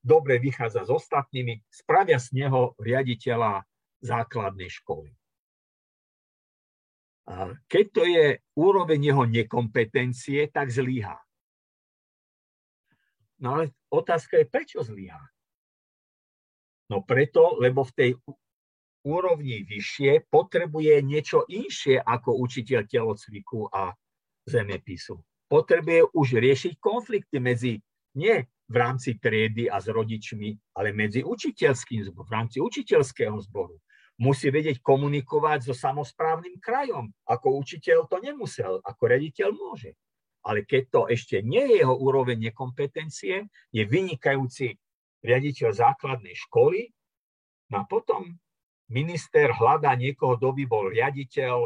dobre 0.02 0.42
vychádza 0.42 0.86
s 0.86 0.90
ostatnými, 0.90 1.62
spravia 1.70 2.18
z 2.18 2.44
neho 2.44 2.74
riaditeľa 2.82 3.62
základnej 4.02 4.68
školy. 4.68 5.14
Keď 7.70 7.84
to 7.92 8.02
je 8.04 8.26
úroveň 8.56 9.00
jeho 9.00 9.24
nekompetencie, 9.24 10.52
tak 10.52 10.68
zlyhá. 10.68 11.16
No 13.40 13.58
ale 13.60 13.72
otázka 13.88 14.40
je, 14.40 14.46
prečo 14.48 14.84
zlyhá? 14.84 15.20
No 16.92 17.00
preto, 17.00 17.56
lebo 17.56 17.84
v 17.84 17.92
tej 17.96 18.10
úrovni 19.04 19.64
vyššie 19.64 20.28
potrebuje 20.28 21.00
niečo 21.00 21.48
inšie 21.48 21.96
ako 22.00 22.36
učiteľ 22.44 22.80
telocviku 22.88 23.68
a 23.72 23.92
zemepisu 24.44 25.16
potrebuje 25.54 26.10
už 26.10 26.28
riešiť 26.40 26.72
konflikty 26.82 27.38
medzi, 27.38 27.78
nie 28.18 28.42
v 28.66 28.74
rámci 28.74 29.20
triedy 29.22 29.70
a 29.70 29.78
s 29.78 29.86
rodičmi, 29.86 30.74
ale 30.74 30.90
medzi 30.90 31.20
učiteľským 31.22 32.10
zborom, 32.10 32.26
v 32.26 32.34
rámci 32.34 32.58
učiteľského 32.58 33.38
zboru. 33.44 33.78
Musí 34.14 34.46
vedieť 34.54 34.78
komunikovať 34.78 35.70
so 35.70 35.74
samozprávnym 35.74 36.62
krajom. 36.62 37.10
Ako 37.26 37.58
učiteľ 37.58 38.06
to 38.06 38.22
nemusel, 38.22 38.78
ako 38.86 39.02
rediteľ 39.10 39.50
môže. 39.50 39.98
Ale 40.44 40.62
keď 40.62 40.82
to 40.92 41.00
ešte 41.10 41.40
nie 41.42 41.66
je 41.66 41.82
jeho 41.82 41.96
úroveň 41.96 42.52
nekompetencie, 42.52 43.48
je 43.74 43.82
vynikajúci 43.82 44.76
riaditeľ 45.24 45.72
základnej 45.72 46.36
školy, 46.36 46.92
no 47.72 47.82
a 47.82 47.84
potom 47.88 48.28
minister 48.92 49.50
hľadá 49.50 49.96
niekoho, 49.96 50.36
kto 50.36 50.52
by 50.52 50.64
bol 50.68 50.84
riaditeľ 50.92 51.64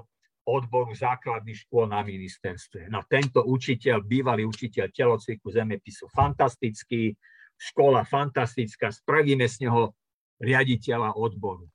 odboru 0.49 0.97
základných 0.97 1.69
škôl 1.69 1.91
na 1.93 2.01
ministerstve. 2.01 2.89
No 2.89 3.05
tento 3.05 3.45
učiteľ, 3.45 4.01
bývalý 4.01 4.49
učiteľ 4.49 4.89
telocviku 4.89 5.53
zemepisu, 5.53 6.09
fantastický, 6.09 7.13
škola 7.59 8.07
fantastická, 8.09 8.89
spravíme 8.89 9.45
z 9.45 9.69
neho 9.69 9.93
riaditeľa 10.41 11.19
odboru. 11.19 11.69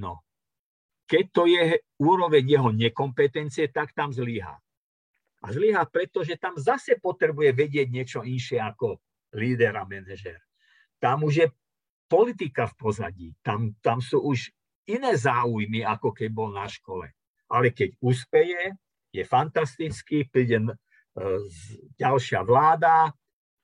No, 0.00 0.24
keď 1.04 1.24
to 1.28 1.42
je 1.44 1.76
úroveň 2.00 2.44
jeho 2.48 2.70
nekompetencie, 2.72 3.68
tak 3.68 3.92
tam 3.92 4.10
zlyhá. 4.16 4.56
A 5.40 5.46
zlyhá 5.52 5.84
preto, 5.88 6.24
že 6.24 6.40
tam 6.40 6.56
zase 6.56 6.96
potrebuje 6.96 7.52
vedieť 7.52 7.88
niečo 7.92 8.20
inšie 8.24 8.60
ako 8.60 9.00
líder 9.36 9.76
a 9.76 9.84
manažer. 9.84 10.40
Tam 11.00 11.24
už 11.24 11.34
je 11.36 11.46
politika 12.08 12.64
v 12.68 12.74
pozadí, 12.76 13.28
tam, 13.44 13.76
tam 13.80 14.00
sú 14.00 14.20
už 14.24 14.52
iné 14.88 15.16
záujmy, 15.16 15.84
ako 15.84 16.12
keď 16.16 16.28
bol 16.32 16.50
na 16.52 16.64
škole 16.64 17.08
ale 17.50 17.74
keď 17.74 17.98
úspeje, 17.98 18.78
je 19.10 19.22
fantastický, 19.26 20.30
príde 20.30 20.62
e, 20.62 20.70
ďalšia 21.98 22.46
vláda, 22.46 23.10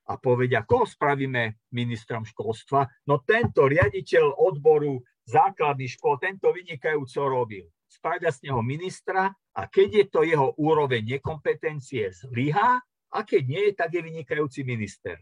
a 0.07 0.13
povedia, 0.23 0.63
koho 0.63 0.87
spravíme 0.87 1.67
ministrom 1.75 2.23
školstva? 2.23 2.87
No 3.11 3.27
tento 3.27 3.67
riaditeľ 3.67 4.39
odboru 4.39 5.03
základných 5.27 5.93
škôl, 5.99 6.23
tento 6.23 6.55
vynikajúco 6.55 7.21
robil. 7.27 7.67
Spravia 7.87 8.31
z 8.31 8.51
neho 8.51 8.63
ministra 8.63 9.31
a 9.55 9.63
keď 9.67 9.89
je 9.91 10.05
to 10.11 10.21
jeho 10.23 10.55
úroveň 10.59 11.19
nekompetencie 11.19 12.11
zlyhá 12.15 12.83
a 13.11 13.19
keď 13.23 13.43
nie, 13.47 13.65
tak 13.75 13.95
je 13.95 14.03
vynikajúci 14.03 14.63
minister. 14.63 15.19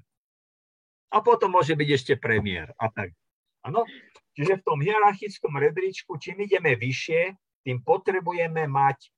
A 1.13 1.23
potom 1.23 1.55
môže 1.55 1.73
byť 1.79 1.89
ešte 1.95 2.15
premiér 2.19 2.75
a 2.77 2.91
tak. 2.91 3.15
Ano? 3.65 3.87
Čiže 4.35 4.61
v 4.61 4.67
tom 4.67 4.79
hierarchickom 4.83 5.57
rebríčku, 5.57 6.19
čím 6.19 6.45
ideme 6.45 6.75
vyššie, 6.75 7.39
tým 7.65 7.81
potrebujeme 7.81 8.67
mať 8.67 9.09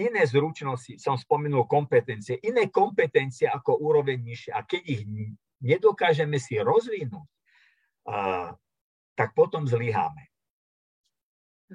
iné 0.00 0.26
zručnosti, 0.26 0.98
som 0.98 1.14
spomenul 1.14 1.70
kompetencie, 1.70 2.42
iné 2.42 2.66
kompetencie 2.72 3.46
ako 3.46 3.78
úroveň 3.78 4.18
nižšie. 4.18 4.50
A 4.50 4.66
keď 4.66 4.82
ich 4.82 5.02
nedokážeme 5.62 6.40
si 6.42 6.58
rozvinúť, 6.58 7.28
tak 9.14 9.34
potom 9.34 9.66
zlyháme. 9.66 10.34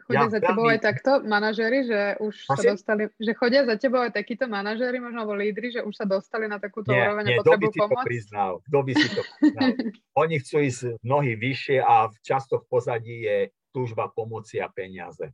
Chodia 0.06 0.30
ja, 0.30 0.34
za 0.38 0.40
tebou 0.40 0.70
aj 0.70 0.80
takto 0.86 1.12
manažery, 1.26 1.82
že 1.82 2.00
už 2.22 2.46
Asi? 2.46 2.50
sa 2.54 2.62
dostali, 2.78 3.04
že 3.18 3.32
chodia 3.34 3.66
za 3.66 3.76
tebou 3.76 4.06
aj 4.06 4.14
takíto 4.14 4.46
manažery, 4.46 5.02
možno 5.02 5.26
alebo 5.26 5.34
lídry, 5.34 5.74
že 5.74 5.82
už 5.82 5.92
sa 5.98 6.06
dostali 6.06 6.46
na 6.46 6.62
takúto 6.62 6.94
nie, 6.94 7.02
úroveň 7.02 7.26
a 7.26 7.42
potrebujú 7.42 7.74
pomoc? 7.74 8.06
to 8.06 8.08
priznal? 8.08 8.52
Kto 8.70 8.80
by 8.86 8.92
si 8.94 9.08
to 9.12 9.22
priznal? 9.26 9.70
Oni 10.22 10.36
chcú 10.40 10.56
ísť 10.62 10.82
mnohí 11.02 11.34
vyššie 11.36 11.78
a 11.82 12.08
často 12.22 12.62
v 12.62 12.66
pozadí 12.70 13.18
je 13.26 13.38
túžba 13.74 14.14
pomoci 14.14 14.62
a 14.62 14.70
peniaze. 14.70 15.34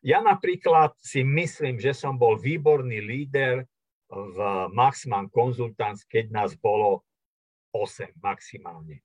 Ja 0.00 0.24
napríklad 0.24 0.96
si 0.96 1.20
myslím, 1.20 1.76
že 1.76 1.92
som 1.92 2.16
bol 2.16 2.40
výborný 2.40 3.04
líder 3.04 3.68
v 4.08 4.38
Maxman 4.72 5.28
Consultants, 5.28 6.08
keď 6.08 6.32
nás 6.32 6.56
bolo 6.56 7.04
8 7.76 8.16
maximálne. 8.18 9.04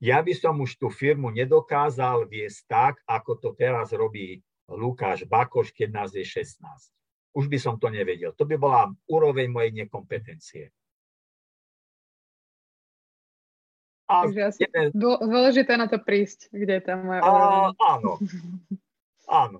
Ja 0.00 0.24
by 0.24 0.32
som 0.32 0.56
už 0.64 0.80
tú 0.80 0.88
firmu 0.88 1.28
nedokázal 1.28 2.24
viesť 2.24 2.60
tak, 2.64 2.94
ako 3.04 3.36
to 3.36 3.48
teraz 3.52 3.92
robí 3.92 4.40
Lukáš 4.64 5.28
Bakoš, 5.28 5.76
keď 5.76 5.88
nás 5.92 6.10
je 6.16 6.24
16. 6.24 6.56
Už 7.36 7.46
by 7.46 7.58
som 7.60 7.76
to 7.76 7.92
nevedel. 7.92 8.32
To 8.32 8.48
by 8.48 8.56
bola 8.56 8.88
úroveň 9.06 9.52
mojej 9.52 9.76
nekompetencie. 9.76 10.72
A 14.10 14.26
Takže 14.26 14.42
asi 14.42 14.60
jeden... 14.66 14.90
dôležité 14.96 15.78
na 15.78 15.86
to 15.86 16.02
prísť, 16.02 16.50
kde 16.50 16.80
je 16.80 16.82
tá 16.82 16.98
moja 16.98 17.22
a, 17.22 17.70
Áno, 17.78 18.18
áno. 19.44 19.58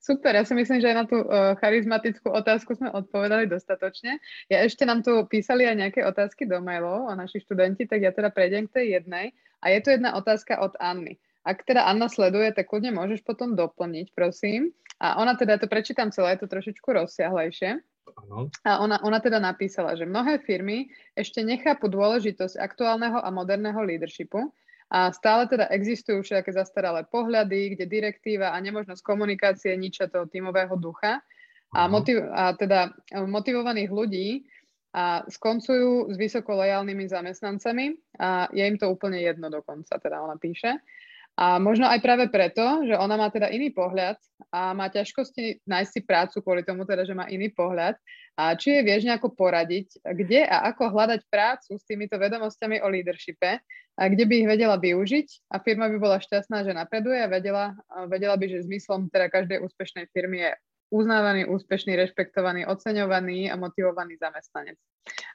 Super, 0.00 0.32
ja 0.32 0.48
si 0.48 0.56
myslím, 0.56 0.80
že 0.80 0.88
aj 0.88 0.96
na 0.96 1.04
tú 1.04 1.20
uh, 1.20 1.52
charizmatickú 1.60 2.32
otázku 2.32 2.72
sme 2.72 2.88
odpovedali 2.88 3.44
dostatočne. 3.44 4.16
Ja 4.48 4.64
ešte 4.64 4.88
nám 4.88 5.04
tu 5.04 5.12
písali 5.28 5.68
aj 5.68 5.76
nejaké 5.76 6.00
otázky 6.08 6.48
do 6.48 6.56
mailov 6.64 7.04
o 7.04 7.12
naši 7.12 7.44
študenti, 7.44 7.84
tak 7.84 8.00
ja 8.00 8.08
teda 8.08 8.32
prejdem 8.32 8.64
k 8.64 8.80
tej 8.80 8.86
jednej. 8.96 9.36
A 9.60 9.68
je 9.68 9.84
tu 9.84 9.92
jedna 9.92 10.16
otázka 10.16 10.56
od 10.56 10.72
Anny. 10.80 11.20
Ak 11.44 11.68
teda 11.68 11.84
Anna 11.84 12.08
sleduje, 12.08 12.48
tak 12.56 12.72
kľudne 12.72 12.96
môžeš 12.96 13.20
potom 13.28 13.52
doplniť, 13.52 14.16
prosím. 14.16 14.72
A 15.00 15.20
ona 15.20 15.36
teda, 15.36 15.60
to 15.60 15.68
prečítam 15.68 16.08
celé, 16.08 16.36
je 16.36 16.48
to 16.48 16.52
trošičku 16.52 16.84
rozsiahlejšie. 16.84 17.80
A 18.64 18.80
ona, 18.80 19.00
ona 19.04 19.20
teda 19.20 19.36
napísala, 19.36 19.96
že 20.00 20.08
mnohé 20.08 20.40
firmy 20.44 20.88
ešte 21.12 21.44
nechápu 21.44 21.92
dôležitosť 21.92 22.56
aktuálneho 22.56 23.20
a 23.20 23.28
moderného 23.28 23.80
leadershipu 23.84 24.48
a 24.90 25.14
stále 25.14 25.46
teda 25.46 25.70
existujú 25.70 26.26
všetké 26.26 26.50
zastaralé 26.50 27.06
pohľady, 27.06 27.78
kde 27.78 27.86
direktíva 27.86 28.50
a 28.50 28.58
nemožnosť 28.58 29.06
komunikácie 29.06 29.70
ničia 29.78 30.10
toho 30.10 30.26
tímového 30.26 30.74
ducha 30.74 31.22
a, 31.70 31.86
motiv- 31.86 32.26
a 32.26 32.58
teda 32.58 32.90
motivovaných 33.14 33.90
ľudí 33.90 34.28
a 34.90 35.22
skoncujú 35.30 36.10
s 36.10 36.16
vysoko 36.18 36.58
lojálnymi 36.58 37.06
zamestnancami 37.06 37.94
a 38.18 38.50
je 38.50 38.66
im 38.66 38.74
to 38.74 38.90
úplne 38.90 39.22
jedno 39.22 39.46
dokonca, 39.46 39.94
teda 40.02 40.18
ona 40.18 40.34
píše. 40.34 40.82
A 41.40 41.56
možno 41.56 41.88
aj 41.88 42.04
práve 42.04 42.28
preto, 42.28 42.84
že 42.84 42.92
ona 43.00 43.16
má 43.16 43.32
teda 43.32 43.48
iný 43.48 43.72
pohľad 43.72 44.20
a 44.52 44.76
má 44.76 44.92
ťažkosti 44.92 45.64
nájsť 45.64 45.90
si 45.90 46.00
prácu 46.04 46.36
kvôli 46.44 46.60
tomu, 46.60 46.84
teda, 46.84 47.08
že 47.08 47.16
má 47.16 47.24
iný 47.32 47.48
pohľad. 47.48 47.96
A 48.36 48.52
či 48.60 48.76
je 48.76 48.84
vieš 48.84 49.08
nejako 49.08 49.32
poradiť, 49.32 50.04
kde 50.04 50.44
a 50.44 50.68
ako 50.68 50.92
hľadať 50.92 51.24
prácu 51.32 51.80
s 51.80 51.84
týmito 51.88 52.20
vedomosťami 52.20 52.84
o 52.84 52.92
leadershipe, 52.92 53.56
a 54.00 54.08
kde 54.08 54.24
by 54.24 54.34
ich 54.40 54.48
vedela 54.48 54.80
využiť 54.80 55.52
a 55.52 55.60
firma 55.60 55.84
by 55.92 55.96
bola 56.00 56.16
šťastná, 56.16 56.64
že 56.64 56.72
napreduje 56.72 57.20
a 57.20 57.28
vedela, 57.28 57.76
vedela 58.08 58.32
by, 58.40 58.48
že 58.48 58.64
zmyslom 58.64 59.12
teda 59.12 59.28
každej 59.28 59.60
úspešnej 59.60 60.08
firmy 60.16 60.40
je 60.40 60.52
uznávaný, 60.90 61.46
úspešný, 61.46 61.94
rešpektovaný, 62.00 62.64
oceňovaný 62.66 63.52
a 63.52 63.60
motivovaný 63.60 64.16
zamestnanec. 64.16 64.80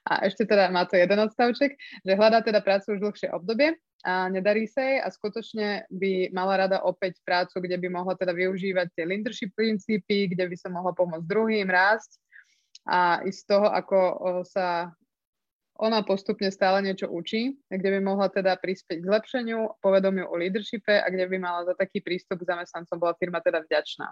A 0.10 0.26
ešte 0.26 0.50
teda 0.50 0.74
má 0.74 0.84
to 0.90 0.98
jeden 0.98 1.16
odstavček, 1.22 1.78
že 1.78 2.18
hľadá 2.18 2.42
teda 2.42 2.60
prácu 2.60 2.98
už 2.98 3.06
dlhšie 3.06 3.30
obdobie 3.32 3.78
a 4.06 4.30
nedarí 4.30 4.70
sa 4.70 4.86
jej 4.86 5.02
a 5.02 5.10
skutočne 5.10 5.90
by 5.90 6.30
mala 6.30 6.70
rada 6.70 6.86
opäť 6.86 7.18
prácu, 7.26 7.58
kde 7.58 7.82
by 7.82 7.90
mohla 7.90 8.14
teda 8.14 8.38
využívať 8.38 8.94
tie 8.94 9.02
leadership 9.02 9.50
princípy, 9.58 10.30
kde 10.30 10.46
by 10.46 10.54
sa 10.54 10.70
mohla 10.70 10.94
pomôcť 10.94 11.26
druhým 11.26 11.66
rásť 11.66 12.22
a 12.86 13.26
i 13.26 13.34
z 13.34 13.42
toho, 13.50 13.66
ako 13.66 13.98
sa 14.46 14.94
ona 15.76 16.06
postupne 16.08 16.48
stále 16.54 16.80
niečo 16.86 17.10
učí, 17.10 17.58
kde 17.68 17.90
by 17.98 18.00
mohla 18.00 18.32
teda 18.32 18.56
prispieť 18.56 19.02
k 19.02 19.10
zlepšeniu 19.10 19.82
povedomiu 19.84 20.30
o 20.30 20.38
leadershipe 20.40 20.94
a 20.94 21.08
kde 21.10 21.26
by 21.28 21.38
mala 21.42 21.68
za 21.68 21.74
taký 21.76 22.00
prístup 22.00 22.46
k 22.46 22.48
zamestnancom 22.48 22.96
bola 22.96 23.18
firma 23.20 23.44
teda 23.44 23.66
vďačná. 23.66 24.08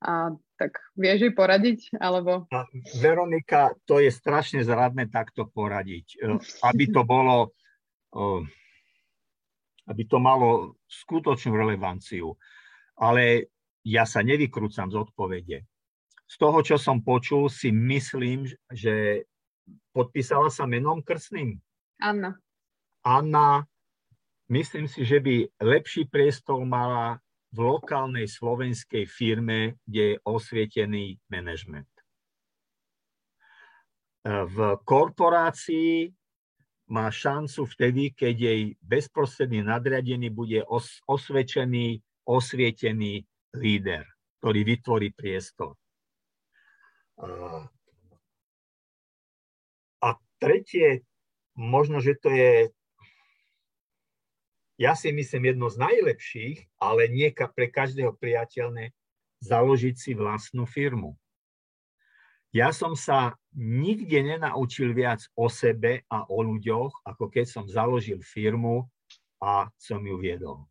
A 0.00 0.32
tak 0.56 0.80
vieš 0.96 1.28
jej 1.28 1.34
poradiť? 1.34 1.98
Alebo... 1.98 2.48
A 2.54 2.64
Veronika, 3.02 3.74
to 3.84 4.00
je 4.00 4.08
strašne 4.08 4.62
zradné 4.64 5.10
takto 5.12 5.50
poradiť. 5.50 6.06
E, 6.16 6.40
aby 6.64 6.84
to 6.88 7.02
bolo 7.04 7.52
aby 9.90 10.02
to 10.06 10.22
malo 10.22 10.78
skutočnú 10.86 11.58
relevanciu. 11.58 12.38
Ale 12.94 13.50
ja 13.82 14.06
sa 14.06 14.22
nevykrúcam 14.22 14.86
z 14.86 14.96
odpovede. 14.96 15.58
Z 16.30 16.34
toho, 16.38 16.62
čo 16.62 16.78
som 16.78 17.02
počul, 17.02 17.50
si 17.50 17.74
myslím, 17.74 18.46
že 18.70 19.26
podpísala 19.90 20.46
sa 20.46 20.62
menom 20.70 21.02
krstným. 21.02 21.58
Anna. 21.98 22.38
Anna, 23.02 23.66
myslím 24.46 24.86
si, 24.86 25.02
že 25.02 25.18
by 25.18 25.58
lepší 25.58 26.06
priestor 26.06 26.62
mala 26.62 27.18
v 27.50 27.58
lokálnej 27.66 28.30
slovenskej 28.30 29.10
firme, 29.10 29.82
kde 29.82 30.14
je 30.14 30.22
osvietený 30.22 31.18
manažment. 31.26 31.90
V 34.22 34.56
korporácii 34.86 36.12
má 36.90 37.06
šancu 37.06 37.70
vtedy, 37.70 38.10
keď 38.10 38.34
jej 38.50 38.62
bezprostredný 38.82 39.62
nadriadený 39.62 40.34
bude 40.34 40.66
os- 40.66 40.98
osvedčený, 41.06 42.02
osvietený 42.26 43.22
líder, 43.54 44.10
ktorý 44.42 44.60
vytvorí 44.66 45.14
priestor. 45.14 45.78
A 50.02 50.08
tretie, 50.42 51.06
možno, 51.54 52.02
že 52.02 52.18
to 52.18 52.34
je, 52.34 52.74
ja 54.80 54.98
si 54.98 55.14
myslím, 55.14 55.54
jedno 55.54 55.70
z 55.70 55.76
najlepších, 55.78 56.58
ale 56.80 57.06
nie 57.06 57.28
pre 57.54 57.68
každého 57.68 58.16
priateľné, 58.18 58.96
založiť 59.44 59.94
si 59.94 60.10
vlastnú 60.16 60.64
firmu. 60.64 61.19
Ja 62.50 62.74
som 62.74 62.98
sa 62.98 63.38
nikde 63.54 64.26
nenaučil 64.26 64.90
viac 64.90 65.22
o 65.38 65.46
sebe 65.46 66.02
a 66.10 66.26
o 66.26 66.42
ľuďoch, 66.42 67.06
ako 67.06 67.30
keď 67.30 67.46
som 67.46 67.64
založil 67.70 68.18
firmu 68.26 68.90
a 69.38 69.70
som 69.78 70.02
ju 70.02 70.18
viedol. 70.18 70.66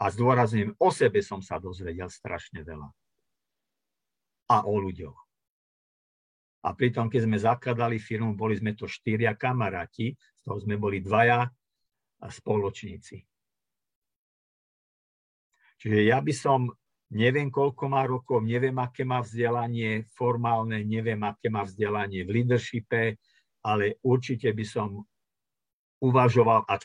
A 0.00 0.08
zdôrazňujem, 0.08 0.74
o 0.80 0.88
sebe 0.88 1.20
som 1.20 1.44
sa 1.44 1.60
dozvedel 1.60 2.08
strašne 2.08 2.64
veľa. 2.64 2.88
A 4.48 4.56
o 4.64 4.74
ľuďoch. 4.80 5.18
A 6.62 6.68
pritom, 6.72 7.12
keď 7.12 7.20
sme 7.26 7.38
zakladali 7.38 7.98
firmu, 8.00 8.32
boli 8.32 8.56
sme 8.56 8.72
to 8.72 8.88
štyria 8.88 9.36
kamaráti, 9.36 10.14
z 10.14 10.40
toho 10.40 10.58
sme 10.62 10.80
boli 10.80 11.04
dvaja 11.04 11.46
spoločníci. 12.22 13.18
Čiže 15.82 15.98
ja 16.06 16.22
by 16.22 16.30
som 16.30 16.70
neviem, 17.12 17.52
koľko 17.52 17.84
má 17.92 18.08
rokov, 18.08 18.40
neviem, 18.40 18.74
aké 18.80 19.04
má 19.04 19.20
vzdelanie 19.20 20.08
formálne, 20.16 20.80
neviem, 20.80 21.20
aké 21.20 21.52
má 21.52 21.62
vzdelanie 21.62 22.24
v 22.24 22.40
leadershipe, 22.40 23.20
ale 23.62 24.00
určite 24.00 24.48
by 24.50 24.64
som 24.64 25.04
uvažoval, 26.02 26.66
a 26.66 26.80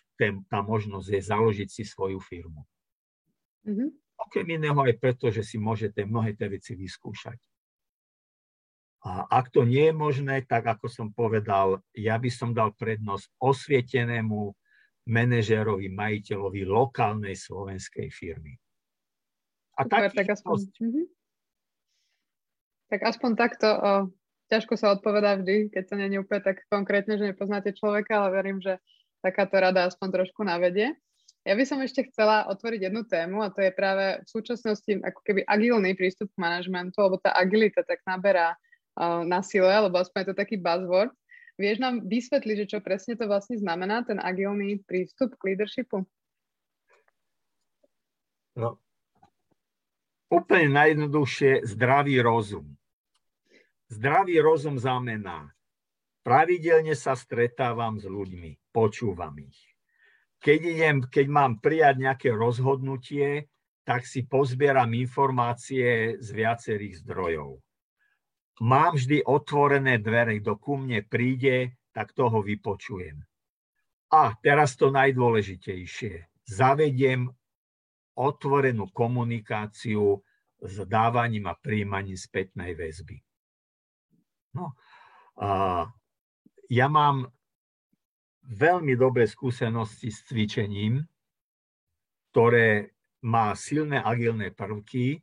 tá 0.45 0.59
možnosť 0.61 1.07
je 1.09 1.21
založiť 1.23 1.69
si 1.71 1.83
svoju 1.87 2.21
firmu. 2.21 2.61
Mm-hmm. 3.65 3.89
Okrem 4.17 4.47
iného 4.61 4.77
aj 4.77 4.99
preto, 5.01 5.33
že 5.33 5.41
si 5.41 5.57
môžete 5.57 6.05
mnohé 6.05 6.37
tie 6.37 6.51
veci 6.51 6.77
vyskúšať. 6.77 7.39
A 9.07 9.25
ak 9.29 9.55
to 9.55 9.63
nie 9.63 9.89
je 9.89 9.95
možné, 9.95 10.43
tak 10.43 10.67
ako 10.67 10.91
som 10.91 11.07
povedal, 11.15 11.79
ja 11.95 12.19
by 12.19 12.27
som 12.27 12.51
dal 12.51 12.75
prednosť 12.75 13.31
osvietenému 13.39 14.51
manažérovi, 15.07 15.87
majiteľovi 15.87 16.67
lokálnej 16.67 17.37
slovenskej 17.37 18.11
firmy. 18.11 18.59
A 19.77 19.85
Super, 19.85 20.09
tak 20.09 20.27
aspoň... 20.33 20.57
Mm-hmm. 20.81 21.05
Tak 22.87 23.01
aspoň 23.03 23.31
takto 23.35 23.67
o, 23.67 23.91
ťažko 24.47 24.73
sa 24.79 24.95
odpovedá 24.95 25.37
vždy, 25.37 25.69
keď 25.69 25.83
to 25.91 25.93
nie 25.99 26.07
je 26.07 26.23
úplne 26.23 26.41
tak 26.41 26.63
konkrétne, 26.71 27.19
že 27.19 27.29
nepoznáte 27.29 27.75
človeka, 27.75 28.15
ale 28.15 28.31
verím, 28.31 28.63
že 28.63 28.79
takáto 29.19 29.59
rada 29.59 29.85
aspoň 29.85 30.23
trošku 30.23 30.41
navedie. 30.47 30.95
Ja 31.43 31.55
by 31.55 31.63
som 31.63 31.79
ešte 31.79 32.07
chcela 32.11 32.47
otvoriť 32.51 32.91
jednu 32.91 33.07
tému 33.07 33.39
a 33.39 33.51
to 33.51 33.63
je 33.63 33.71
práve 33.71 34.19
v 34.23 34.27
súčasnosti 34.27 34.91
ako 34.99 35.19
keby 35.23 35.47
agilný 35.47 35.95
prístup 35.95 36.27
k 36.31 36.41
manažmentu, 36.43 36.99
lebo 36.99 37.19
tá 37.19 37.31
agilita 37.35 37.87
tak 37.87 38.03
naberá 38.03 38.55
uh, 38.99 39.23
na 39.23 39.39
sile, 39.39 39.71
lebo 39.71 39.95
aspoň 39.95 40.23
je 40.23 40.29
to 40.31 40.39
taký 40.43 40.59
buzzword. 40.59 41.11
Vieš 41.55 41.79
nám 41.79 42.03
vysvetliť, 42.03 42.55
že 42.63 42.69
čo 42.75 42.79
presne 42.83 43.15
to 43.15 43.31
vlastne 43.31 43.55
znamená, 43.55 44.03
ten 44.03 44.19
agilný 44.19 44.83
prístup 44.83 45.39
k 45.39 45.55
leadershipu? 45.55 46.03
No, 48.59 48.79
úplne 50.27 50.71
najjednoduchšie 50.75 51.67
zdravý 51.67 52.19
rozum. 52.19 52.75
Zdravý 53.87 54.43
rozum 54.43 54.75
znamená, 54.75 55.55
pravidelne 56.23 56.91
sa 56.91 57.15
stretávam 57.15 57.99
s 57.99 58.05
ľuďmi, 58.07 58.75
počúvam 58.75 59.35
ich. 59.39 59.59
Keď, 60.43 60.59
idem, 60.63 60.95
keď 61.07 61.25
mám 61.31 61.51
prijať 61.63 61.95
nejaké 62.03 62.29
rozhodnutie, 62.35 63.47
tak 63.87 64.03
si 64.03 64.27
pozbieram 64.27 64.91
informácie 64.91 66.19
z 66.19 66.27
viacerých 66.35 67.07
zdrojov. 67.07 67.63
Mám 68.59 68.99
vždy 68.99 69.23
otvorené 69.23 70.03
dvere, 70.03 70.43
kto 70.43 70.59
ku 70.59 70.75
mne 70.75 71.07
príde, 71.07 71.79
tak 71.95 72.11
toho 72.11 72.43
vypočujem. 72.43 73.23
A 74.11 74.35
teraz 74.43 74.75
to 74.75 74.91
najdôležitejšie. 74.91 76.27
Zavediem 76.43 77.31
otvorenú 78.17 78.89
komunikáciu 78.89 80.17
s 80.57 80.75
dávaním 80.89 81.45
a 81.47 81.53
príjmaním 81.53 82.17
spätnej 82.17 82.73
väzby. 82.73 83.21
No, 84.57 84.73
a 85.37 85.85
ja 86.67 86.87
mám 86.89 87.29
veľmi 88.47 88.97
dobré 88.97 89.29
skúsenosti 89.29 90.09
s 90.09 90.25
cvičením, 90.25 91.05
ktoré 92.33 92.97
má 93.21 93.53
silné 93.53 94.01
agilné 94.01 94.49
prvky, 94.49 95.21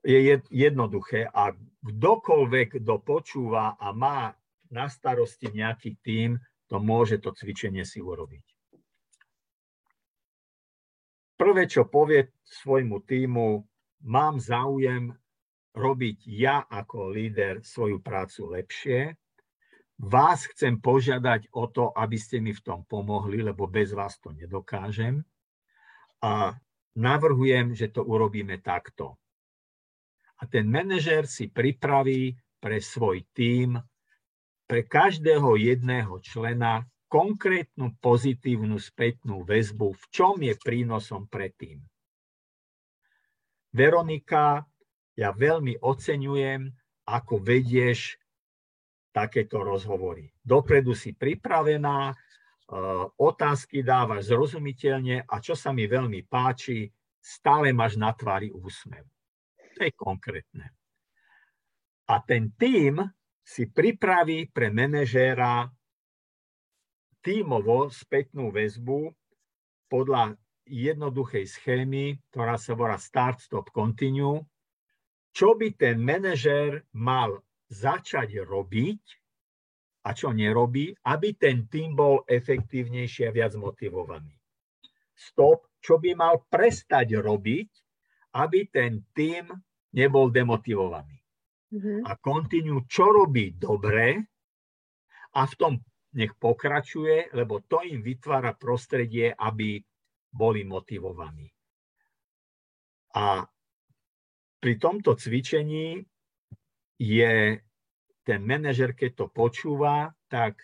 je 0.00 0.40
jednoduché 0.48 1.28
a 1.28 1.52
kdokoľvek, 1.84 2.80
kto 2.80 2.94
počúva 3.04 3.76
a 3.76 3.92
má 3.92 4.32
na 4.72 4.88
starosti 4.88 5.52
nejaký 5.52 6.00
tým, 6.00 6.40
to 6.72 6.80
môže 6.80 7.20
to 7.20 7.36
cvičenie 7.36 7.84
si 7.84 8.00
urobiť. 8.00 8.49
Prvé, 11.40 11.64
čo 11.64 11.88
povie 11.88 12.36
svojmu 12.44 13.00
týmu, 13.08 13.64
mám 14.04 14.36
záujem 14.36 15.08
robiť 15.72 16.28
ja 16.36 16.68
ako 16.68 17.16
líder 17.16 17.64
svoju 17.64 18.04
prácu 18.04 18.60
lepšie. 18.60 19.16
Vás 20.04 20.44
chcem 20.52 20.76
požiadať 20.76 21.48
o 21.56 21.64
to, 21.72 21.96
aby 21.96 22.20
ste 22.20 22.44
mi 22.44 22.52
v 22.52 22.60
tom 22.60 22.84
pomohli, 22.84 23.40
lebo 23.40 23.64
bez 23.72 23.96
vás 23.96 24.20
to 24.20 24.36
nedokážem. 24.36 25.24
A 26.20 26.52
navrhujem, 27.00 27.72
že 27.72 27.88
to 27.88 28.04
urobíme 28.04 28.60
takto. 28.60 29.16
A 30.40 30.44
ten 30.44 30.68
manažer 30.68 31.24
si 31.24 31.48
pripraví 31.48 32.36
pre 32.60 32.84
svoj 32.84 33.24
tím, 33.32 33.80
pre 34.68 34.84
každého 34.84 35.56
jedného 35.56 36.20
člena 36.20 36.84
konkrétnu 37.10 37.98
pozitívnu 37.98 38.78
spätnú 38.78 39.42
väzbu, 39.42 39.98
v 39.98 40.04
čom 40.14 40.38
je 40.38 40.54
prínosom 40.54 41.26
pre 41.26 41.50
tým. 41.50 41.82
Veronika 43.74 44.62
ja 45.18 45.34
veľmi 45.34 45.82
oceňujem, 45.82 46.70
ako 47.10 47.42
vedieš 47.42 48.14
takéto 49.10 49.66
rozhovory. 49.66 50.30
Dopredu 50.38 50.94
si 50.94 51.10
pripravená, 51.10 52.10
e, 52.10 52.14
otázky 53.18 53.82
dávaš 53.82 54.30
zrozumiteľne 54.30 55.26
a 55.26 55.34
čo 55.42 55.58
sa 55.58 55.74
mi 55.74 55.90
veľmi 55.90 56.22
páči, 56.30 56.86
stále 57.18 57.74
máš 57.74 57.98
na 57.98 58.14
tvári 58.14 58.54
úsmev. 58.54 59.02
To 59.74 59.78
je 59.82 59.92
konkrétne. 59.98 60.70
A 62.06 62.22
ten 62.22 62.54
tým 62.54 63.02
si 63.42 63.66
pripraví 63.66 64.46
pre 64.54 64.70
manažéra 64.70 65.66
tímovo 67.20 67.92
spätnú 67.92 68.52
väzbu 68.52 69.12
podľa 69.92 70.36
jednoduchej 70.70 71.44
schémy, 71.50 72.20
ktorá 72.30 72.56
sa 72.56 72.78
volá 72.78 72.96
Start, 72.96 73.42
Stop, 73.42 73.74
Continue, 73.74 74.46
čo 75.30 75.54
by 75.54 75.74
ten 75.74 75.98
manažér 76.02 76.86
mal 76.94 77.42
začať 77.70 78.42
robiť 78.42 79.02
a 80.06 80.16
čo 80.16 80.32
nerobí, 80.32 80.96
aby 81.06 81.36
ten 81.36 81.68
tým 81.68 81.94
bol 81.94 82.24
efektívnejší 82.26 83.28
a 83.28 83.34
viac 83.34 83.52
motivovaný. 83.54 84.32
Stop, 85.12 85.68
čo 85.78 86.00
by 86.00 86.16
mal 86.16 86.48
prestať 86.48 87.20
robiť, 87.20 87.70
aby 88.40 88.60
ten 88.72 89.04
tým 89.12 89.52
nebol 89.92 90.32
demotivovaný. 90.32 91.18
Mm-hmm. 91.70 91.98
A 92.08 92.12
kontinu, 92.18 92.88
čo 92.90 93.12
robí 93.12 93.54
dobre 93.54 94.18
a 95.36 95.40
v 95.46 95.54
tom 95.54 95.74
nech 96.14 96.34
pokračuje, 96.38 97.30
lebo 97.34 97.62
to 97.62 97.82
im 97.86 98.02
vytvára 98.02 98.54
prostredie, 98.58 99.30
aby 99.30 99.78
boli 100.30 100.66
motivovaní. 100.66 101.46
A 103.14 103.42
pri 104.60 104.74
tomto 104.78 105.18
cvičení 105.18 105.98
je 107.00 107.34
ten 108.22 108.40
manažer, 108.44 108.94
keď 108.94 109.10
to 109.24 109.26
počúva, 109.32 110.12
tak 110.30 110.60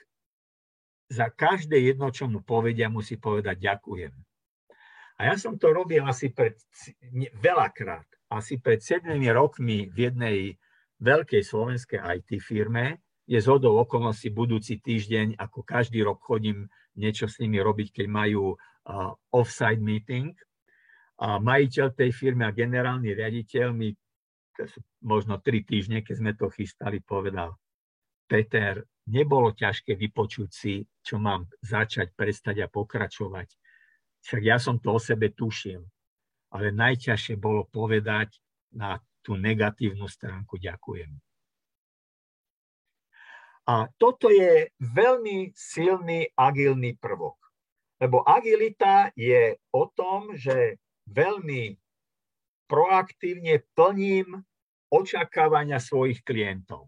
za 1.06 1.30
každé 1.30 1.78
jedno, 1.80 2.10
čo 2.10 2.26
mu 2.26 2.42
povedia, 2.42 2.90
musí 2.90 3.18
povedať 3.18 3.56
ďakujem. 3.62 4.14
A 5.16 5.20
ja 5.32 5.34
som 5.40 5.56
to 5.56 5.72
robil 5.72 6.04
asi 6.04 6.28
pred, 6.28 6.58
veľakrát, 7.40 8.04
asi 8.28 8.60
pred 8.60 8.84
7 8.84 9.16
rokmi 9.32 9.88
v 9.88 9.96
jednej 10.10 10.38
veľkej 11.00 11.42
slovenskej 11.42 12.00
IT 12.20 12.30
firme, 12.42 13.05
je 13.26 13.38
zhodou 13.42 13.74
okolností 13.82 14.30
budúci 14.30 14.78
týždeň, 14.78 15.34
ako 15.34 15.66
každý 15.66 16.06
rok 16.06 16.22
chodím 16.22 16.70
niečo 16.94 17.26
s 17.26 17.42
nimi 17.42 17.58
robiť, 17.58 18.02
keď 18.02 18.06
majú 18.06 18.54
uh, 18.54 19.12
off-site 19.34 19.82
meeting 19.82 20.32
a 21.18 21.42
majiteľ 21.42 21.86
tej 21.92 22.10
firmy 22.14 22.46
a 22.46 22.54
generálny 22.54 23.12
riaditeľ 23.12 23.74
mi 23.74 23.90
možno 25.04 25.42
tri 25.42 25.66
týždne, 25.66 26.00
keď 26.00 26.14
sme 26.16 26.32
to 26.38 26.48
chystali, 26.48 27.02
povedal, 27.02 27.58
Peter, 28.26 28.86
nebolo 29.10 29.52
ťažké 29.52 29.94
vypočuť 29.94 30.50
si, 30.50 30.82
čo 31.02 31.20
mám 31.20 31.46
začať, 31.62 32.14
prestať 32.16 32.64
a 32.64 32.72
pokračovať. 32.72 33.48
Však 34.22 34.42
ja 34.42 34.58
som 34.58 34.82
to 34.82 34.96
o 34.96 35.00
sebe 35.00 35.30
tušil. 35.30 35.84
Ale 36.50 36.72
najťažšie 36.72 37.36
bolo 37.38 37.66
povedať 37.68 38.38
na 38.74 38.98
tú 39.22 39.34
negatívnu 39.38 40.06
stránku 40.06 40.58
ďakujem. 40.58 41.25
A 43.66 43.90
toto 43.98 44.30
je 44.30 44.70
veľmi 44.78 45.50
silný 45.50 46.30
agilný 46.38 46.94
prvok. 47.02 47.34
Lebo 47.98 48.22
agilita 48.22 49.10
je 49.18 49.58
o 49.74 49.90
tom, 49.90 50.38
že 50.38 50.78
veľmi 51.10 51.74
proaktívne 52.70 53.66
plním 53.74 54.38
očakávania 54.90 55.82
svojich 55.82 56.22
klientov. 56.22 56.86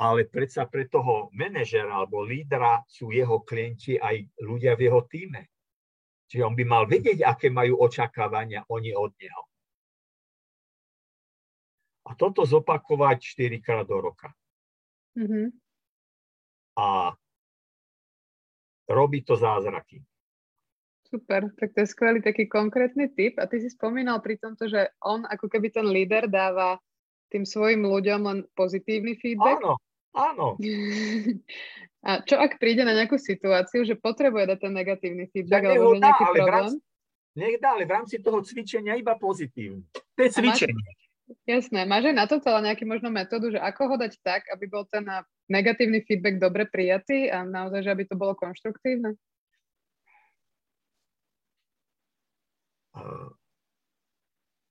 Ale 0.00 0.26
predsa 0.26 0.66
pre 0.66 0.88
toho 0.88 1.30
manažera 1.36 1.92
alebo 1.92 2.24
lídra 2.24 2.82
sú 2.88 3.12
jeho 3.12 3.44
klienti 3.44 4.00
aj 4.00 4.24
ľudia 4.42 4.74
v 4.74 4.90
jeho 4.90 5.00
týme. 5.06 5.42
Čiže 6.26 6.42
on 6.42 6.56
by 6.56 6.64
mal 6.66 6.84
vedieť, 6.88 7.22
aké 7.22 7.52
majú 7.52 7.78
očakávania 7.84 8.66
oni 8.72 8.90
od 8.96 9.12
neho. 9.20 9.42
A 12.04 12.10
toto 12.12 12.44
zopakovať 12.44 13.16
4 13.36 13.64
krát 13.64 13.88
do 13.88 13.96
roka. 14.00 14.32
Mm-hmm. 15.16 15.46
A 16.76 17.16
robí 18.90 19.24
to 19.24 19.36
zázraky. 19.36 20.04
Super, 21.08 21.46
tak 21.54 21.72
to 21.72 21.86
je 21.86 21.88
skvelý 21.94 22.20
taký 22.20 22.50
konkrétny 22.50 23.08
tip. 23.14 23.38
A 23.38 23.46
ty 23.46 23.62
si 23.62 23.70
spomínal 23.70 24.18
pri 24.18 24.36
tomto, 24.36 24.66
že 24.66 24.90
on 25.00 25.22
ako 25.24 25.46
keby 25.46 25.70
ten 25.70 25.86
líder 25.86 26.26
dáva 26.26 26.76
tým 27.30 27.46
svojim 27.46 27.86
ľuďom 27.86 28.20
len 28.26 28.38
pozitívny 28.58 29.16
feedback. 29.16 29.62
Áno, 29.62 29.78
áno. 30.12 30.46
A 32.04 32.20
čo 32.20 32.36
ak 32.36 32.60
príde 32.60 32.84
na 32.84 32.92
nejakú 32.92 33.16
situáciu, 33.16 33.80
že 33.80 33.96
potrebuje 33.96 34.44
dať 34.52 34.58
ten 34.60 34.76
negatívny 34.76 35.24
feedback, 35.32 35.64
tak 35.64 35.72
alebo 35.72 35.96
že 35.96 36.04
nejaký 36.04 36.24
dá, 36.28 36.32
problém? 36.36 36.52
Rámci, 36.52 36.76
nech 37.32 37.56
dá, 37.56 37.68
ale 37.72 37.84
v 37.88 37.92
rámci 37.96 38.16
toho 38.20 38.38
cvičenia 38.44 38.92
iba 39.00 39.16
pozitívny. 39.16 39.88
To 39.88 40.20
je 40.20 40.30
cvičenie. 40.36 40.76
Máš, 40.76 41.03
jasné. 41.44 41.84
Máš 41.88 42.12
aj 42.12 42.16
na 42.16 42.26
toto 42.28 42.46
ale 42.50 42.72
nejaký 42.72 42.84
možno 42.88 43.08
metódu, 43.08 43.52
že 43.52 43.60
ako 43.60 43.94
ho 43.94 43.96
dať 44.00 44.12
tak, 44.20 44.48
aby 44.52 44.64
bol 44.68 44.84
ten 44.88 45.04
negatívny 45.48 46.04
feedback 46.04 46.40
dobre 46.40 46.68
prijatý 46.68 47.28
a 47.32 47.44
naozaj, 47.44 47.84
že 47.84 47.92
aby 47.92 48.04
to 48.08 48.16
bolo 48.16 48.32
konštruktívne? 48.36 49.16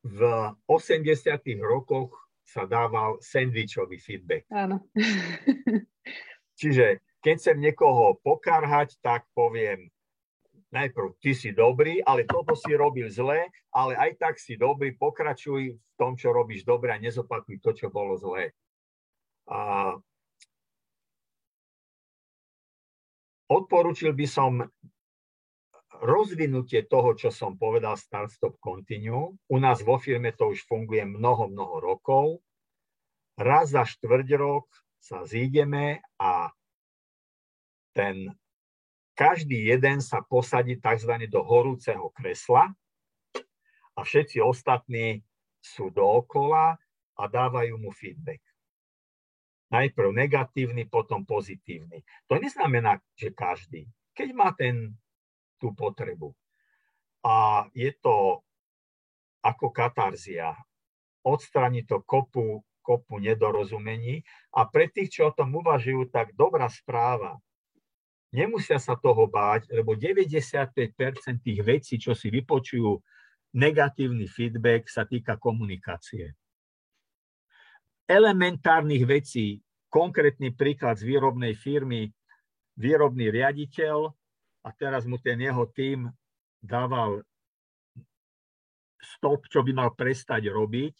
v 0.04 0.22
80. 0.68 1.08
rokoch 1.64 2.12
sa 2.43 2.68
dával 2.68 3.18
sandvičový 3.24 3.97
feedback. 3.97 4.43
Áno. 4.51 4.84
Čiže 6.60 6.99
keď 7.24 7.34
chcem 7.39 7.58
niekoho 7.58 8.20
pokarhať, 8.20 8.99
tak 8.99 9.24
poviem, 9.32 9.88
najprv 10.74 11.14
ty 11.22 11.38
si 11.38 11.54
dobrý, 11.54 12.02
ale 12.02 12.26
toto 12.26 12.58
si 12.58 12.74
robil 12.74 13.06
zle, 13.14 13.46
ale 13.70 13.94
aj 13.94 14.18
tak 14.18 14.36
si 14.42 14.58
dobrý, 14.58 14.98
pokračuj 14.98 15.78
v 15.78 15.94
tom, 15.96 16.18
čo 16.18 16.34
robíš 16.34 16.66
dobre 16.66 16.90
a 16.90 16.98
nezopakuj 16.98 17.62
to, 17.62 17.78
čo 17.78 17.88
bolo 17.94 18.18
zlé. 18.18 18.58
A 19.46 19.94
odporúčil 23.54 24.18
by 24.18 24.26
som 24.26 24.66
rozvinutie 26.02 26.90
toho, 26.90 27.14
čo 27.14 27.30
som 27.30 27.56
povedal 27.56 27.94
Start 27.94 28.34
Stop 28.34 28.58
Continue. 28.58 29.38
U 29.38 29.58
nás 29.62 29.86
vo 29.86 30.02
firme 30.02 30.34
to 30.34 30.52
už 30.52 30.66
funguje 30.66 31.06
mnoho, 31.06 31.54
mnoho 31.54 31.78
rokov. 31.80 32.42
Raz 33.38 33.78
za 33.78 33.86
štvrť 33.86 34.28
rok 34.36 34.68
sa 34.98 35.24
zídeme 35.24 36.02
a 36.18 36.50
ten 37.94 38.34
každý 39.14 39.70
jeden 39.70 40.01
sa 40.01 40.26
posadí 40.26 40.78
tzv. 40.78 41.30
do 41.30 41.41
horúceho 41.45 42.09
kresla 42.14 42.74
a 43.93 43.99
všetci 44.01 44.41
ostatní 44.41 45.22
sú 45.61 45.93
dookola 45.93 46.76
a 47.14 47.24
dávajú 47.30 47.78
mu 47.78 47.93
feedback. 47.93 48.41
Najprv 49.74 50.14
negatívny, 50.14 50.86
potom 50.86 51.26
pozitívny. 51.26 52.05
To 52.30 52.38
neznamená, 52.38 53.01
že 53.18 53.34
každý. 53.34 53.89
Keď 54.14 54.30
má 54.38 54.53
ten 54.53 54.93
tú 55.57 55.74
potrebu. 55.74 56.30
A 57.26 57.66
je 57.74 57.89
to 57.97 58.45
ako 59.41 59.72
katarzia. 59.72 60.53
Odstráni 61.24 61.88
to 61.88 62.03
kopu, 62.03 62.61
kopu 62.84 63.16
nedorozumení 63.18 64.22
a 64.51 64.68
pre 64.68 64.91
tých, 64.91 65.18
čo 65.20 65.32
o 65.32 65.36
tom 65.36 65.55
uvažujú, 65.55 66.11
tak 66.11 66.36
dobrá 66.36 66.68
správa. 66.68 67.39
Nemusia 68.34 68.82
sa 68.82 68.98
toho 68.98 69.30
báť, 69.30 69.70
lebo 69.70 69.94
95% 69.94 70.74
tých 71.38 71.62
vecí, 71.62 72.02
čo 72.02 72.18
si 72.18 72.34
vypočujú, 72.34 72.98
negatívny 73.54 74.26
feedback 74.26 74.90
sa 74.90 75.06
týka 75.06 75.38
komunikácie. 75.38 76.34
Elementárnych 78.10 79.06
vecí, 79.06 79.62
konkrétny 79.94 80.58
príklad 80.58 80.98
z 80.98 81.06
výrobnej 81.06 81.54
firmy, 81.54 82.10
výrobný 82.74 83.30
riaditeľ 83.30 84.10
a 84.66 84.70
teraz 84.74 85.06
mu 85.06 85.22
ten 85.22 85.38
jeho 85.38 85.70
tým 85.70 86.10
dával 86.58 87.22
stop, 88.98 89.46
čo 89.46 89.62
by 89.62 89.78
mal 89.78 89.94
prestať 89.94 90.50
robiť 90.50 90.96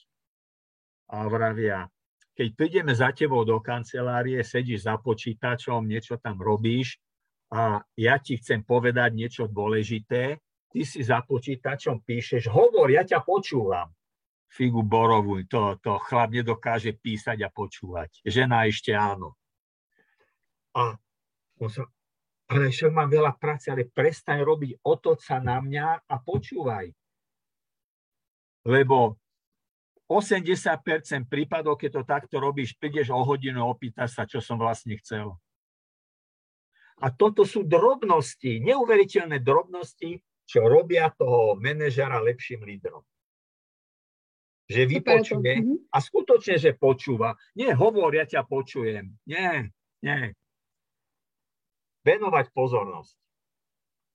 a 1.18 1.26
vravia, 1.26 1.90
keď 2.34 2.48
prídeme 2.58 2.94
za 2.94 3.14
tebou 3.14 3.46
do 3.46 3.58
kancelárie, 3.62 4.42
sedíš 4.42 4.86
za 4.90 4.98
počítačom, 4.98 5.86
niečo 5.86 6.18
tam 6.18 6.42
robíš 6.42 6.98
a 7.54 7.86
ja 7.94 8.18
ti 8.18 8.42
chcem 8.42 8.66
povedať 8.66 9.14
niečo 9.14 9.46
dôležité, 9.46 10.42
ty 10.74 10.82
si 10.82 11.06
za 11.06 11.22
počítačom 11.22 12.02
píšeš, 12.02 12.50
hovor, 12.50 12.90
ja 12.90 13.06
ťa 13.06 13.22
počúvam. 13.22 13.94
Figu 14.50 14.82
borovú, 14.82 15.46
to, 15.46 15.78
to 15.82 16.02
chlap 16.10 16.34
nedokáže 16.34 16.98
písať 16.98 17.46
a 17.46 17.54
počúvať. 17.54 18.26
Žena 18.26 18.66
ešte 18.66 18.98
áno. 18.98 19.38
A 20.74 20.98
on 21.62 21.70
sa, 21.70 21.86
ale 22.50 22.74
však 22.74 22.90
mám 22.90 23.10
veľa 23.14 23.38
práce, 23.38 23.70
ale 23.70 23.86
prestaň 23.86 24.42
robiť, 24.42 24.82
otoť 24.82 25.18
sa 25.22 25.38
na 25.38 25.62
mňa 25.62 26.10
a 26.10 26.16
počúvaj. 26.22 26.90
Lebo 28.66 29.22
80% 30.10 31.30
prípadov, 31.30 31.78
keď 31.78 31.90
to 31.90 32.04
takto 32.06 32.36
robíš, 32.42 32.74
prídeš 32.78 33.14
o 33.14 33.22
hodinu, 33.22 33.66
opýtaš 33.70 34.18
sa, 34.18 34.24
čo 34.26 34.42
som 34.42 34.58
vlastne 34.58 34.98
chcel. 34.98 35.38
A 37.02 37.10
toto 37.10 37.48
sú 37.48 37.66
drobnosti, 37.66 38.62
neuveriteľné 38.62 39.42
drobnosti, 39.42 40.22
čo 40.46 40.68
robia 40.68 41.10
toho 41.16 41.58
manažera 41.58 42.20
lepším 42.22 42.68
lídrom. 42.68 43.02
Že 44.68 44.82
vypočuje 45.00 45.54
mhm. 45.60 45.76
a 45.92 45.98
skutočne, 45.98 46.56
že 46.60 46.78
počúva. 46.78 47.34
Nie, 47.58 47.74
hovor, 47.74 48.14
ja 48.14 48.28
ťa 48.28 48.46
počujem. 48.46 49.16
Nie, 49.26 49.74
nie 50.04 50.36
venovať 52.04 52.52
pozornosť. 52.52 53.16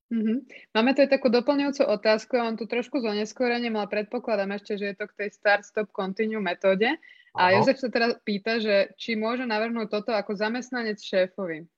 Mm-hmm. 0.09 0.39
Máme 0.73 0.97
tu 0.97 1.05
aj 1.05 1.13
takú 1.13 1.29
doplňujúcu 1.29 1.85
otázku, 1.85 2.41
ja 2.41 2.49
mám 2.49 2.57
tu 2.57 2.65
trošku 2.65 3.05
zoneskorením, 3.05 3.77
ale 3.77 3.93
predpokladám 3.93 4.57
ešte, 4.57 4.81
že 4.81 4.93
je 4.93 4.97
to 4.97 5.05
k 5.05 5.17
tej 5.25 5.29
start-stop-continue 5.37 6.41
metóde. 6.41 6.97
A 7.37 7.53
Jozef 7.53 7.77
sa 7.77 7.93
teda 7.93 8.17
pýta, 8.25 8.57
že 8.57 8.97
či 8.97 9.21
môže 9.21 9.45
navrhnúť 9.45 9.93
toto 9.93 10.17
ako 10.17 10.33
zamestnanec 10.33 10.97
šéfovi. 10.97 11.69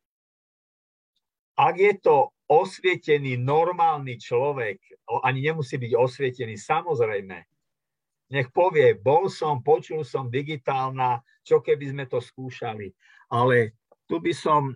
Ak 1.60 1.76
je 1.76 1.92
to 2.00 2.32
osvietený, 2.48 3.36
normálny 3.36 4.16
človek, 4.16 4.80
ani 5.20 5.44
nemusí 5.44 5.76
byť 5.76 5.92
osvietený, 5.92 6.56
samozrejme, 6.56 7.36
nech 8.32 8.48
povie, 8.48 8.96
bol 8.96 9.28
som, 9.28 9.60
počul 9.60 10.06
som 10.06 10.32
digitálna, 10.32 11.20
čo 11.44 11.60
keby 11.60 11.92
sme 11.92 12.04
to 12.08 12.22
skúšali. 12.22 12.88
Ale 13.28 13.76
tu 14.08 14.22
by 14.22 14.32
som 14.32 14.72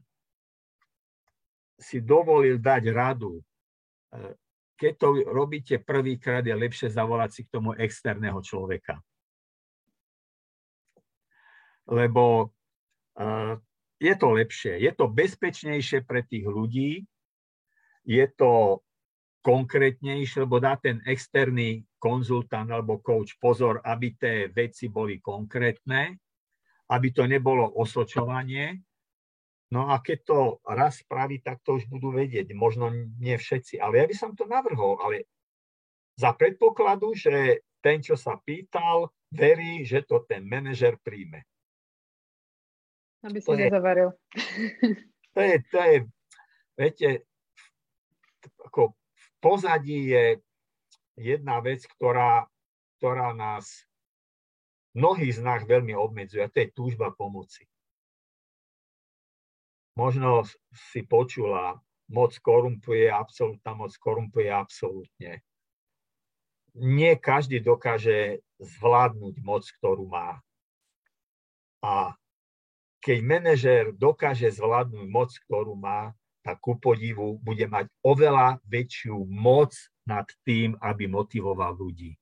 si 1.80 2.04
dovolil 2.04 2.58
dať 2.58 2.82
radu. 2.90 3.38
E, 3.38 3.42
keď 4.74 4.92
to 4.98 5.08
robíte 5.30 5.78
prvýkrát, 5.82 6.42
je 6.42 6.54
lepšie 6.54 6.90
zavolať 6.90 7.30
si 7.30 7.40
k 7.46 7.52
tomu 7.54 7.74
externého 7.78 8.42
človeka. 8.42 8.98
Lebo 11.86 12.54
e, 13.14 13.26
je 14.04 14.14
to 14.20 14.28
lepšie, 14.36 14.74
je 14.84 14.92
to 14.92 15.08
bezpečnejšie 15.08 16.04
pre 16.04 16.20
tých 16.28 16.44
ľudí, 16.44 17.08
je 18.04 18.26
to 18.36 18.84
konkrétnejšie, 19.40 20.44
lebo 20.44 20.60
dá 20.60 20.76
ten 20.76 21.00
externý 21.08 21.88
konzultant 21.96 22.68
alebo 22.68 23.00
coach 23.00 23.40
pozor, 23.40 23.80
aby 23.80 24.12
tie 24.16 24.52
veci 24.52 24.92
boli 24.92 25.24
konkrétne, 25.24 26.16
aby 26.92 27.08
to 27.16 27.24
nebolo 27.24 27.64
osočovanie, 27.80 28.84
No 29.74 29.90
a 29.90 29.98
keď 29.98 30.18
to 30.22 30.38
raz 30.62 31.02
spraví, 31.02 31.42
tak 31.42 31.58
to 31.66 31.82
už 31.82 31.90
budú 31.90 32.14
vedieť. 32.14 32.54
Možno 32.54 32.94
nie 33.18 33.34
všetci, 33.34 33.82
ale 33.82 33.98
ja 33.98 34.06
by 34.06 34.14
som 34.14 34.30
to 34.38 34.46
navrhol, 34.46 35.02
ale 35.02 35.26
za 36.14 36.30
predpokladu, 36.30 37.10
že 37.18 37.66
ten, 37.82 37.98
čo 37.98 38.14
sa 38.14 38.38
pýtal, 38.38 39.10
verí, 39.34 39.82
že 39.82 40.06
to 40.06 40.22
ten 40.30 40.46
manažer 40.46 40.94
príjme. 41.02 41.42
Aby 43.24 43.38
si 43.40 43.50
nezavaril. 43.56 44.12
To 45.34 45.40
je, 45.42 45.56
to 45.72 45.78
je, 45.82 45.96
viete, 46.78 47.08
ako 48.62 48.94
v 48.94 49.26
pozadí 49.42 50.14
je 50.14 50.24
jedna 51.18 51.58
vec, 51.58 51.82
ktorá, 51.98 52.46
ktorá 53.02 53.34
nás, 53.34 53.88
mnohých 54.94 55.34
z 55.34 55.40
nás 55.42 55.66
veľmi 55.66 55.90
obmedzuje, 55.96 56.44
a 56.44 56.52
to 56.52 56.62
je 56.62 56.70
túžba 56.70 57.10
pomoci 57.10 57.66
možno 59.94 60.42
si 60.90 61.06
počula, 61.06 61.78
moc 62.10 62.36
korumpuje, 62.42 63.08
absolútna 63.08 63.72
moc 63.72 63.94
korumpuje 63.96 64.50
absolútne. 64.50 65.40
Nie 66.74 67.14
každý 67.14 67.62
dokáže 67.62 68.42
zvládnuť 68.58 69.34
moc, 69.40 69.62
ktorú 69.78 70.10
má. 70.10 70.42
A 71.80 72.18
keď 73.04 73.18
manažér 73.20 73.84
dokáže 73.92 74.48
zvládnuť 74.48 75.06
moc, 75.12 75.30
ktorú 75.44 75.76
má, 75.76 76.16
tak 76.40 76.60
ku 76.64 76.80
podivu 76.80 77.36
bude 77.44 77.68
mať 77.68 77.92
oveľa 78.00 78.60
väčšiu 78.64 79.28
moc 79.28 79.76
nad 80.08 80.24
tým, 80.44 80.76
aby 80.80 81.04
motivoval 81.08 81.76
ľudí. 81.76 82.16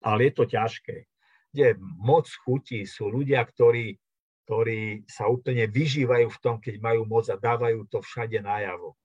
Ale 0.00 0.28
je 0.28 0.32
to 0.32 0.44
ťažké. 0.48 1.04
Kde 1.52 1.76
moc 2.00 2.24
chutí 2.44 2.88
sú 2.88 3.12
ľudia, 3.12 3.44
ktorí 3.44 4.00
ktorí 4.50 5.06
sa 5.06 5.30
úplne 5.30 5.70
vyžívajú 5.70 6.26
v 6.26 6.40
tom, 6.42 6.58
keď 6.58 6.82
majú 6.82 7.06
moc 7.06 7.30
a 7.30 7.38
dávajú 7.38 7.86
to 7.86 8.02
všade 8.02 8.42
najavo. 8.42 8.98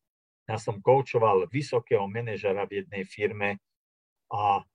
Ja 0.50 0.58
som 0.58 0.82
koučoval 0.82 1.46
vysokého 1.54 2.10
manažera 2.10 2.66
v 2.66 2.82
jednej 2.82 3.06
firme 3.06 3.62
a 4.34 4.66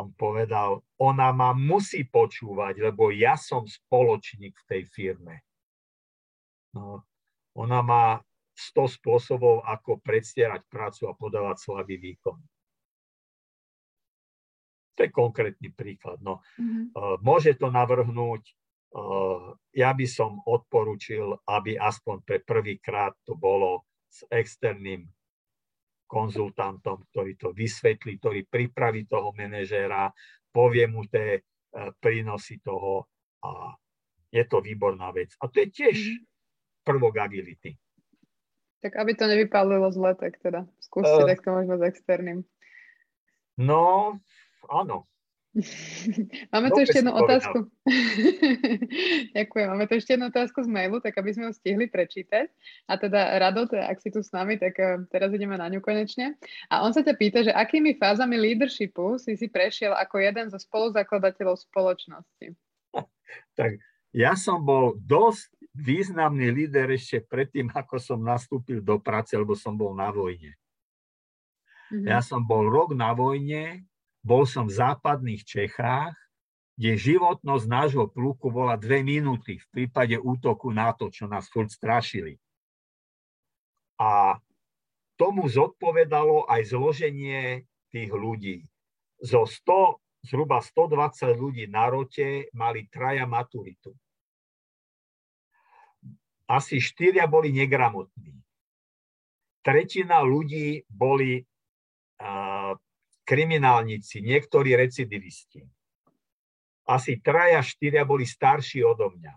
on 0.00 0.16
povedal, 0.16 0.80
ona 0.96 1.28
ma 1.30 1.52
musí 1.52 2.08
počúvať, 2.08 2.80
lebo 2.80 3.12
ja 3.12 3.36
som 3.36 3.68
spoločník 3.68 4.56
v 4.56 4.66
tej 4.68 4.82
firme. 4.88 5.44
No, 6.72 7.04
ona 7.52 7.80
má 7.84 8.04
100 8.56 8.96
spôsobov, 9.00 9.62
ako 9.68 10.00
predstierať 10.00 10.64
prácu 10.72 11.08
a 11.10 11.16
podávať 11.16 11.56
slabý 11.60 12.00
výkon. 12.00 12.38
To 14.96 15.00
je 15.04 15.10
konkrétny 15.12 15.72
príklad. 15.72 16.20
No. 16.20 16.44
Mm-hmm. 16.60 17.24
Môže 17.24 17.56
to 17.56 17.72
navrhnúť 17.72 18.44
ja 19.70 19.90
by 19.94 20.06
som 20.06 20.42
odporučil, 20.42 21.38
aby 21.46 21.78
aspoň 21.78 22.26
pre 22.26 22.38
prvýkrát 22.42 23.14
to 23.22 23.38
bolo 23.38 23.86
s 24.10 24.26
externým 24.26 25.06
konzultantom, 26.10 27.06
ktorý 27.14 27.38
to 27.38 27.54
vysvetlí, 27.54 28.18
ktorý 28.18 28.40
pripraví 28.50 29.06
toho 29.06 29.30
manažéra, 29.30 30.10
povie 30.50 30.90
mu 30.90 31.06
tie 31.06 31.38
e, 31.38 31.40
prínosy 32.02 32.58
toho 32.58 33.06
a 33.46 33.70
je 34.30 34.42
to 34.50 34.58
výborná 34.58 35.14
vec. 35.14 35.34
A 35.38 35.46
to 35.46 35.62
je 35.62 35.68
tiež 35.70 35.96
mhm. 35.96 36.18
prvok 36.82 37.14
agility. 37.30 37.78
Tak 38.80 38.96
aby 38.96 39.12
to 39.12 39.28
nevypálilo 39.28 39.92
zle, 39.92 40.16
tak 40.16 40.40
teda 40.40 40.64
skúste 40.80 41.20
uh, 41.20 41.28
takto 41.28 41.52
možno 41.52 41.76
s 41.76 41.84
externým. 41.84 42.48
No, 43.60 44.16
áno. 44.72 45.04
Máme 46.54 46.70
tu 46.70 46.86
ešte 46.86 47.02
jednu 47.02 47.10
otázku. 47.10 47.66
Ďakujem. 49.36 49.66
Máme 49.66 49.86
tu 49.90 49.98
ešte 49.98 50.14
jednu 50.14 50.30
otázku 50.30 50.62
z 50.62 50.70
mailu, 50.70 51.02
tak 51.02 51.18
aby 51.18 51.34
sme 51.34 51.50
ho 51.50 51.52
stihli 51.52 51.90
prečítať. 51.90 52.46
A 52.86 52.94
teda 52.94 53.34
Rado, 53.42 53.66
ak 53.66 53.98
si 53.98 54.14
tu 54.14 54.22
s 54.22 54.30
nami, 54.30 54.62
tak 54.62 54.78
uh, 54.78 55.02
teraz 55.10 55.34
ideme 55.34 55.58
na 55.58 55.66
ňu 55.66 55.82
konečne. 55.82 56.38
A 56.70 56.86
on 56.86 56.94
sa 56.94 57.02
ťa 57.02 57.14
pýta, 57.18 57.42
že 57.42 57.50
akými 57.50 57.98
fázami 57.98 58.38
leadershipu 58.38 59.18
si 59.18 59.34
si 59.34 59.50
prešiel 59.50 59.90
ako 59.90 60.22
jeden 60.22 60.46
zo 60.54 60.58
spoluzakladateľov 60.62 61.58
spoločnosti? 61.66 62.54
tak 63.58 63.82
ja 64.14 64.38
som 64.38 64.62
bol 64.62 64.94
dosť 65.02 65.50
významný 65.74 66.50
líder 66.50 66.94
ešte 66.94 67.26
predtým, 67.26 67.74
ako 67.74 67.98
som 67.98 68.22
nastúpil 68.22 68.78
do 68.82 69.02
práce, 69.02 69.34
lebo 69.34 69.58
som 69.58 69.74
bol 69.74 69.98
na 69.98 70.14
vojne. 70.14 70.54
Mm-hmm. 71.90 72.06
Ja 72.06 72.22
som 72.22 72.46
bol 72.46 72.70
rok 72.70 72.94
na 72.94 73.10
vojne, 73.10 73.89
bol 74.20 74.44
som 74.44 74.68
v 74.68 74.76
západných 74.76 75.42
Čechách, 75.44 76.16
kde 76.76 76.96
životnosť 76.96 77.66
nášho 77.68 78.06
pluku 78.08 78.48
bola 78.48 78.80
dve 78.80 79.04
minúty 79.04 79.60
v 79.60 79.66
prípade 79.72 80.16
útoku 80.16 80.72
na 80.72 80.96
to, 80.96 81.12
čo 81.12 81.28
nás 81.28 81.48
furt 81.52 81.68
strašili. 81.68 82.40
A 84.00 84.40
tomu 85.20 85.44
zodpovedalo 85.44 86.48
aj 86.48 86.72
zloženie 86.72 87.68
tých 87.92 88.08
ľudí. 88.08 88.64
Zo 89.20 89.44
100, 89.44 90.24
zhruba 90.24 90.64
120 90.64 91.36
ľudí 91.36 91.64
na 91.68 91.92
rote 91.92 92.48
mali 92.56 92.88
traja 92.88 93.28
maturitu 93.28 93.92
asi 96.50 96.82
štyria 96.82 97.30
boli 97.30 97.54
negramotní. 97.54 98.34
Tretina 99.62 100.26
ľudí 100.26 100.82
boli 100.90 101.38
uh, 101.38 101.46
kriminálnici, 103.30 104.18
niektorí 104.26 104.74
recidivisti. 104.74 105.62
Asi 106.90 107.22
traja, 107.22 107.62
štyria 107.62 108.02
boli 108.02 108.26
starší 108.26 108.82
odo 108.82 109.14
mňa. 109.14 109.34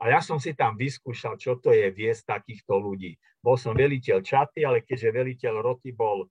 A 0.00 0.08
ja 0.08 0.24
som 0.24 0.40
si 0.40 0.56
tam 0.56 0.80
vyskúšal, 0.80 1.36
čo 1.36 1.60
to 1.60 1.68
je 1.68 1.92
viesť 1.92 2.40
takýchto 2.40 2.80
ľudí. 2.80 3.20
Bol 3.44 3.60
som 3.60 3.76
veliteľ 3.76 4.24
čaty, 4.24 4.64
ale 4.64 4.80
keďže 4.80 5.12
veliteľ 5.12 5.54
roty 5.60 5.92
bol 5.92 6.24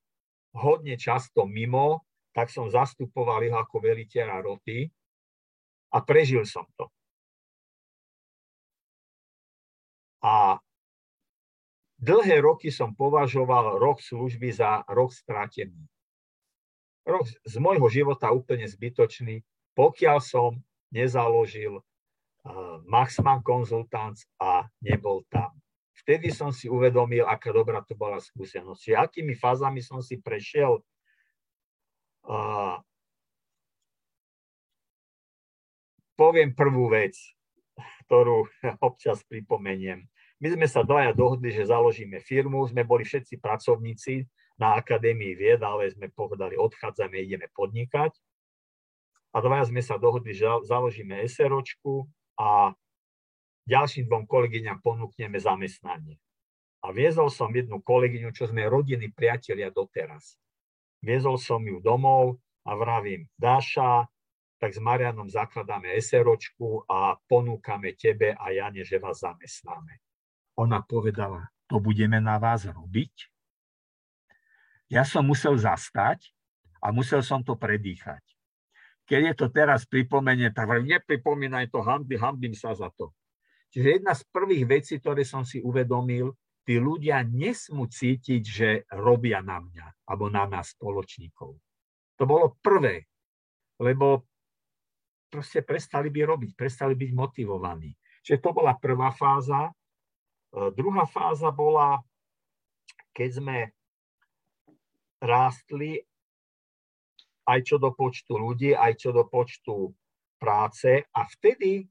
hodne 0.58 0.98
často 0.98 1.46
mimo, 1.46 2.10
tak 2.34 2.50
som 2.50 2.66
zastupoval 2.68 3.46
jeho 3.46 3.62
ako 3.62 3.78
veliteľa 3.86 4.42
roty 4.42 4.90
a 5.94 6.02
prežil 6.02 6.44
som 6.44 6.66
to. 6.74 6.90
A 10.26 10.58
dlhé 12.02 12.42
roky 12.42 12.74
som 12.74 12.98
považoval 12.98 13.78
rok 13.78 14.02
služby 14.02 14.50
za 14.50 14.82
rok 14.90 15.14
stratený. 15.14 15.86
Rok 17.06 17.26
z 17.26 17.56
môjho 17.62 17.88
života 17.90 18.34
úplne 18.34 18.66
zbytočný, 18.66 19.46
pokiaľ 19.74 20.18
som 20.22 20.62
nezaložil 20.92 21.80
uh, 21.80 21.84
Maxman 22.86 23.42
Consultants 23.42 24.28
a 24.38 24.68
nebol 24.84 25.24
tam. 25.32 25.56
Vtedy 26.02 26.34
som 26.34 26.50
si 26.50 26.66
uvedomil, 26.66 27.24
aká 27.30 27.54
dobrá 27.54 27.86
to 27.86 27.94
bola 27.94 28.18
skúsenosť. 28.18 28.98
Akými 28.98 29.38
fázami 29.38 29.86
som 29.86 30.02
si 30.02 30.18
prešiel. 30.18 30.82
Uh, 32.26 32.78
poviem 36.18 36.54
prvú 36.54 36.90
vec, 36.90 37.18
ktorú 38.06 38.46
občas 38.88 39.24
pripomeniem. 39.26 40.11
My 40.42 40.50
sme 40.58 40.66
sa 40.66 40.82
dvaja 40.82 41.14
dohodli, 41.14 41.54
že 41.54 41.70
založíme 41.70 42.18
firmu, 42.18 42.66
sme 42.66 42.82
boli 42.82 43.06
všetci 43.06 43.38
pracovníci 43.38 44.26
na 44.58 44.74
Akadémii 44.74 45.38
vied, 45.38 45.62
ale 45.62 45.94
sme 45.94 46.10
povedali, 46.10 46.58
odchádzame, 46.58 47.22
ideme 47.22 47.46
podnikať. 47.54 48.10
A 49.32 49.38
dvaja 49.38 49.70
sme 49.70 49.86
sa 49.86 50.02
dohodli, 50.02 50.34
že 50.34 50.50
založíme 50.66 51.22
SROčku 51.30 52.10
a 52.42 52.74
ďalším 53.70 54.10
dvom 54.10 54.26
kolegyňam 54.26 54.82
ponúkneme 54.82 55.38
zamestnanie. 55.38 56.18
A 56.82 56.90
viezol 56.90 57.30
som 57.30 57.54
jednu 57.54 57.78
kolegyňu, 57.78 58.34
čo 58.34 58.50
sme 58.50 58.66
rodiny, 58.66 59.14
priatelia 59.14 59.70
doteraz. 59.70 60.42
Viezol 61.06 61.38
som 61.38 61.62
ju 61.62 61.78
domov 61.78 62.42
a 62.66 62.74
vravím, 62.74 63.30
Dáša, 63.38 64.10
tak 64.58 64.74
s 64.74 64.82
Marianom 64.82 65.30
zakladáme 65.30 65.94
SROčku 66.02 66.90
a 66.90 67.14
ponúkame 67.30 67.94
tebe 67.94 68.34
a 68.34 68.50
Jane, 68.50 68.82
že 68.82 68.98
vás 68.98 69.22
zamestnáme. 69.22 70.02
Ona 70.60 70.84
povedala, 70.84 71.48
to 71.72 71.80
budeme 71.80 72.20
na 72.20 72.36
vás 72.42 72.68
robiť? 72.68 73.32
Ja 74.92 75.08
som 75.08 75.24
musel 75.24 75.56
zastať 75.56 76.36
a 76.84 76.92
musel 76.92 77.24
som 77.24 77.40
to 77.46 77.56
predýchať. 77.56 78.20
Keď 79.08 79.22
je 79.32 79.34
to 79.36 79.48
teraz 79.52 79.88
pripomenie, 79.88 80.52
tak 80.52 80.72
nepripomínaj 80.84 81.72
to, 81.72 81.80
hamby, 81.84 82.20
hambím 82.20 82.56
sa 82.56 82.76
za 82.76 82.92
to. 82.96 83.12
Čiže 83.72 84.04
jedna 84.04 84.12
z 84.12 84.28
prvých 84.28 84.68
vecí, 84.68 85.00
ktoré 85.00 85.24
som 85.24 85.48
si 85.48 85.64
uvedomil, 85.64 86.36
tí 86.68 86.76
ľudia 86.76 87.24
nesmú 87.24 87.88
cítiť, 87.88 88.44
že 88.44 88.70
robia 89.00 89.40
na 89.40 89.64
mňa 89.64 90.08
alebo 90.12 90.28
na 90.28 90.44
nás 90.44 90.76
spoločníkov. 90.76 91.56
To 92.20 92.24
bolo 92.28 92.60
prvé, 92.60 93.08
lebo 93.80 94.28
proste 95.32 95.64
prestali 95.64 96.12
by 96.12 96.22
robiť, 96.28 96.52
prestali 96.54 96.94
byť 96.94 97.12
motivovaní. 97.16 97.96
Čiže 98.22 98.44
to 98.44 98.52
bola 98.52 98.76
prvá 98.78 99.10
fáza. 99.16 99.72
E, 100.52 100.72
druhá 100.76 101.08
fáza 101.08 101.52
bola, 101.52 102.04
keď 103.16 103.30
sme 103.40 103.58
rástli 105.24 106.04
aj 107.48 107.60
čo 107.64 107.76
do 107.80 107.92
počtu 107.96 108.38
ľudí, 108.38 108.76
aj 108.76 108.94
čo 109.00 109.10
do 109.12 109.28
počtu 109.28 109.92
práce 110.42 111.06
a 111.12 111.22
vtedy 111.28 111.86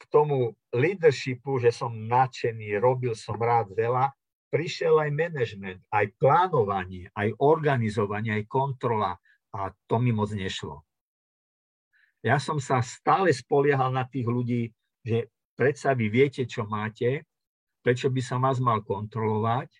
k 0.00 0.02
tomu 0.08 0.56
leadershipu, 0.72 1.60
že 1.60 1.68
som 1.68 1.92
nadšený, 1.92 2.80
robil 2.80 3.12
som 3.12 3.36
rád 3.36 3.76
veľa, 3.76 4.08
prišiel 4.48 4.96
aj 4.96 5.10
management, 5.12 5.80
aj 5.92 6.06
plánovanie, 6.16 7.12
aj 7.12 7.36
organizovanie, 7.36 8.40
aj 8.40 8.44
kontrola 8.48 9.12
a 9.52 9.70
to 9.86 9.96
mi 10.00 10.10
moc 10.10 10.32
nešlo. 10.32 10.80
Ja 12.24 12.40
som 12.40 12.60
sa 12.60 12.80
stále 12.80 13.32
spoliehal 13.32 13.92
na 13.92 14.04
tých 14.08 14.28
ľudí, 14.28 14.72
že 15.04 15.28
predsa 15.56 15.96
vy 15.96 16.08
viete, 16.08 16.44
čo 16.44 16.64
máte, 16.64 17.28
prečo 17.80 18.12
by 18.12 18.22
som 18.22 18.44
vás 18.44 18.60
mal 18.60 18.84
kontrolovať. 18.84 19.72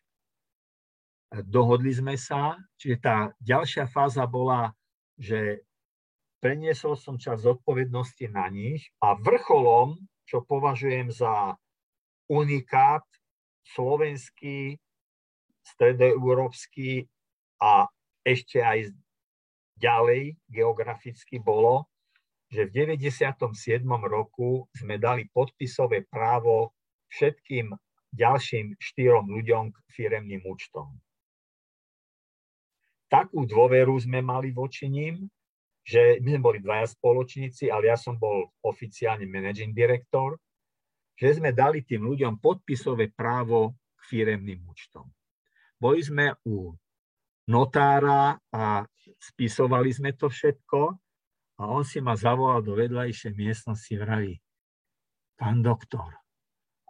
Dohodli 1.46 1.94
sme 1.94 2.18
sa, 2.18 2.58
čiže 2.74 2.96
tá 2.98 3.16
ďalšia 3.38 3.86
fáza 3.86 4.26
bola, 4.26 4.74
že 5.14 5.62
preniesol 6.42 6.98
som 6.98 7.20
čas 7.20 7.46
zodpovednosti 7.46 8.26
na 8.32 8.50
nich 8.50 8.90
a 8.98 9.14
vrcholom, 9.14 9.94
čo 10.26 10.42
považujem 10.42 11.12
za 11.14 11.54
unikát 12.26 13.04
slovenský, 13.62 14.80
stredoeurópsky 15.62 17.06
a 17.62 17.86
ešte 18.26 18.58
aj 18.58 18.90
ďalej 19.78 20.34
geograficky 20.50 21.38
bolo, 21.38 21.86
že 22.50 22.66
v 22.66 22.98
97. 22.98 23.86
roku 23.86 24.66
sme 24.74 24.98
dali 24.98 25.30
podpisové 25.30 26.10
právo 26.10 26.74
všetkým 27.10 27.70
ďalším 28.14 28.78
štyrom 28.78 29.30
ľuďom 29.30 29.70
k 29.70 29.76
firemným 29.94 30.42
účtom. 30.46 30.90
Takú 33.10 33.42
dôveru 33.42 33.98
sme 33.98 34.22
mali 34.22 34.54
voči 34.54 34.86
ním, 34.86 35.26
že 35.82 36.22
my 36.22 36.38
sme 36.38 36.44
boli 36.44 36.58
dvaja 36.62 36.86
spoločníci, 36.94 37.66
ale 37.66 37.90
ja 37.90 37.98
som 37.98 38.14
bol 38.14 38.54
oficiálne 38.62 39.26
managing 39.26 39.74
director, 39.74 40.38
že 41.18 41.42
sme 41.42 41.50
dali 41.50 41.82
tým 41.82 42.06
ľuďom 42.06 42.38
podpisové 42.38 43.10
právo 43.10 43.74
k 43.98 44.00
firemným 44.14 44.62
účtom. 44.62 45.10
Boli 45.80 46.04
sme 46.04 46.36
u 46.46 46.70
notára 47.50 48.38
a 48.54 48.86
spisovali 49.18 49.90
sme 49.90 50.14
to 50.14 50.30
všetko 50.30 50.80
a 51.58 51.62
on 51.66 51.82
si 51.82 51.98
ma 51.98 52.14
zavolal 52.14 52.62
do 52.62 52.78
vedľajšej 52.78 53.32
miestnosti, 53.34 53.92
vraví, 53.98 54.38
pán 55.34 55.60
doktor, 55.64 56.19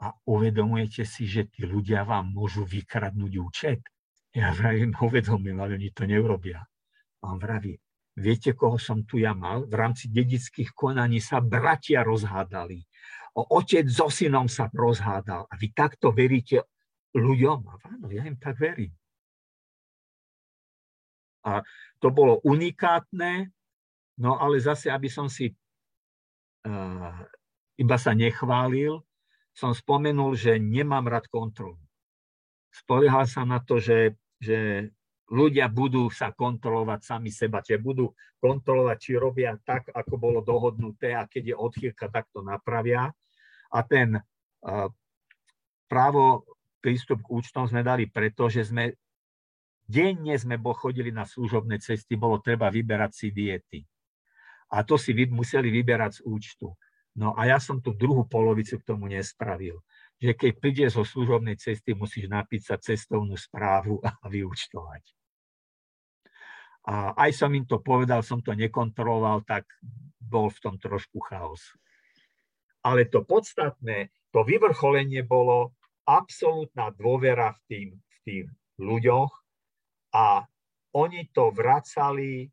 a 0.00 0.16
uvedomujete 0.24 1.04
si, 1.04 1.28
že 1.28 1.52
tí 1.52 1.68
ľudia 1.68 2.08
vám 2.08 2.32
môžu 2.32 2.64
vykradnúť 2.64 3.32
účet? 3.36 3.80
Ja 4.32 4.56
vravím, 4.56 4.96
uvedomím, 5.06 5.60
ale 5.60 5.76
oni 5.76 5.92
to 5.92 6.08
neurobia. 6.08 6.64
A 7.20 7.24
on 7.28 7.36
vraví, 7.36 7.76
viete, 8.16 8.56
koho 8.56 8.80
som 8.80 9.04
tu 9.04 9.20
ja 9.20 9.36
mal? 9.36 9.68
V 9.68 9.74
rámci 9.76 10.08
dedických 10.08 10.72
konaní 10.72 11.20
sa 11.20 11.44
bratia 11.44 12.00
rozhádali. 12.00 12.80
O 13.36 13.44
otec 13.60 13.86
so 13.86 14.08
synom 14.08 14.48
sa 14.48 14.72
rozhádal. 14.72 15.44
A 15.46 15.54
vy 15.60 15.70
takto 15.76 16.10
veríte 16.10 16.64
ľuďom? 17.12 17.58
A 17.68 17.74
áno, 17.92 18.06
ja 18.08 18.24
im 18.24 18.40
tak 18.40 18.56
verím. 18.56 18.90
A 21.44 21.64
to 22.00 22.12
bolo 22.12 22.40
unikátne, 22.44 23.48
no 24.20 24.36
ale 24.36 24.60
zase, 24.60 24.92
aby 24.92 25.08
som 25.08 25.24
si 25.28 25.56
uh, 26.68 27.16
iba 27.80 27.96
sa 27.96 28.12
nechválil, 28.12 29.00
som 29.54 29.74
spomenul, 29.74 30.38
že 30.38 30.56
nemám 30.56 31.06
rád 31.10 31.26
kontrolu. 31.28 31.78
Spoliehal 32.70 33.26
sa 33.26 33.42
na 33.42 33.58
to, 33.58 33.82
že, 33.82 34.14
že 34.38 34.90
ľudia 35.30 35.66
budú 35.70 36.10
sa 36.10 36.30
kontrolovať 36.34 37.00
sami 37.02 37.30
seba, 37.34 37.62
čiže 37.62 37.82
budú 37.82 38.10
kontrolovať, 38.38 38.96
či 38.98 39.12
robia 39.18 39.54
tak, 39.62 39.90
ako 39.90 40.14
bolo 40.18 40.38
dohodnuté 40.42 41.14
a 41.14 41.26
keď 41.26 41.54
je 41.54 41.56
odchýlka, 41.56 42.06
tak 42.10 42.30
to 42.30 42.42
napravia. 42.42 43.10
A 43.70 43.78
ten 43.86 44.18
uh, 44.18 44.88
právo 45.86 46.46
prístup 46.82 47.22
k 47.22 47.30
účtom 47.30 47.66
sme 47.66 47.86
dali 47.86 48.10
preto, 48.10 48.50
že 48.50 48.66
sme 48.66 48.94
denne 49.90 50.38
sme 50.38 50.54
chodili 50.74 51.10
na 51.10 51.26
služobné 51.26 51.82
cesty, 51.82 52.14
bolo 52.14 52.38
treba 52.38 52.70
vyberať 52.70 53.10
si 53.10 53.28
diety. 53.34 53.82
A 54.70 54.86
to 54.86 54.94
si 54.94 55.10
museli 55.26 55.66
vyberať 55.74 56.22
z 56.22 56.30
účtu. 56.30 56.70
No 57.18 57.34
a 57.34 57.46
ja 57.50 57.58
som 57.58 57.82
tú 57.82 57.90
druhú 57.90 58.26
polovicu 58.26 58.78
k 58.78 58.86
tomu 58.86 59.10
nespravil. 59.10 59.82
Že 60.20 60.32
keď 60.36 60.52
prídeš 60.60 60.90
zo 61.00 61.04
služobnej 61.04 61.58
cesty, 61.58 61.96
musíš 61.96 62.30
napísať 62.30 62.94
cestovnú 62.94 63.34
správu 63.34 63.98
a 64.04 64.14
vyúčtovať. 64.34 65.02
A 66.90 67.12
aj 67.12 67.30
som 67.36 67.52
im 67.52 67.68
to 67.68 67.82
povedal, 67.82 68.24
som 68.24 68.40
to 68.40 68.56
nekontroloval, 68.56 69.44
tak 69.44 69.68
bol 70.16 70.48
v 70.48 70.58
tom 70.64 70.74
trošku 70.80 71.20
chaos. 71.28 71.60
Ale 72.80 73.04
to 73.04 73.20
podstatné, 73.20 74.08
to 74.32 74.40
vyvrcholenie 74.40 75.20
bolo 75.20 75.76
absolútna 76.08 76.88
dôvera 76.96 77.52
v 77.52 77.60
tým, 77.68 77.88
v 78.00 78.18
tým 78.24 78.44
ľuďoch 78.80 79.32
a 80.16 80.48
oni 80.96 81.28
to 81.30 81.52
vracali 81.52 82.48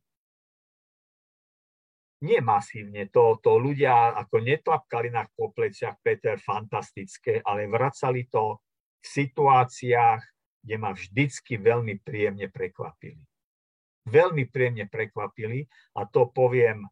nie 2.25 2.41
masívne, 2.41 3.05
to, 3.13 3.37
to 3.45 3.61
ľudia 3.61 4.17
ako 4.17 4.41
netlapkali 4.41 5.13
na 5.13 5.29
popleciach, 5.29 6.01
Peter, 6.01 6.41
fantastické, 6.41 7.45
ale 7.45 7.69
vracali 7.69 8.25
to 8.25 8.57
v 8.97 9.05
situáciách, 9.05 10.21
kde 10.65 10.75
ma 10.81 10.91
vždycky 10.97 11.61
veľmi 11.61 12.01
príjemne 12.01 12.49
prekvapili. 12.49 13.21
Veľmi 14.09 14.49
príjemne 14.49 14.89
prekvapili 14.89 15.67
a 15.99 16.09
to 16.09 16.33
poviem, 16.33 16.87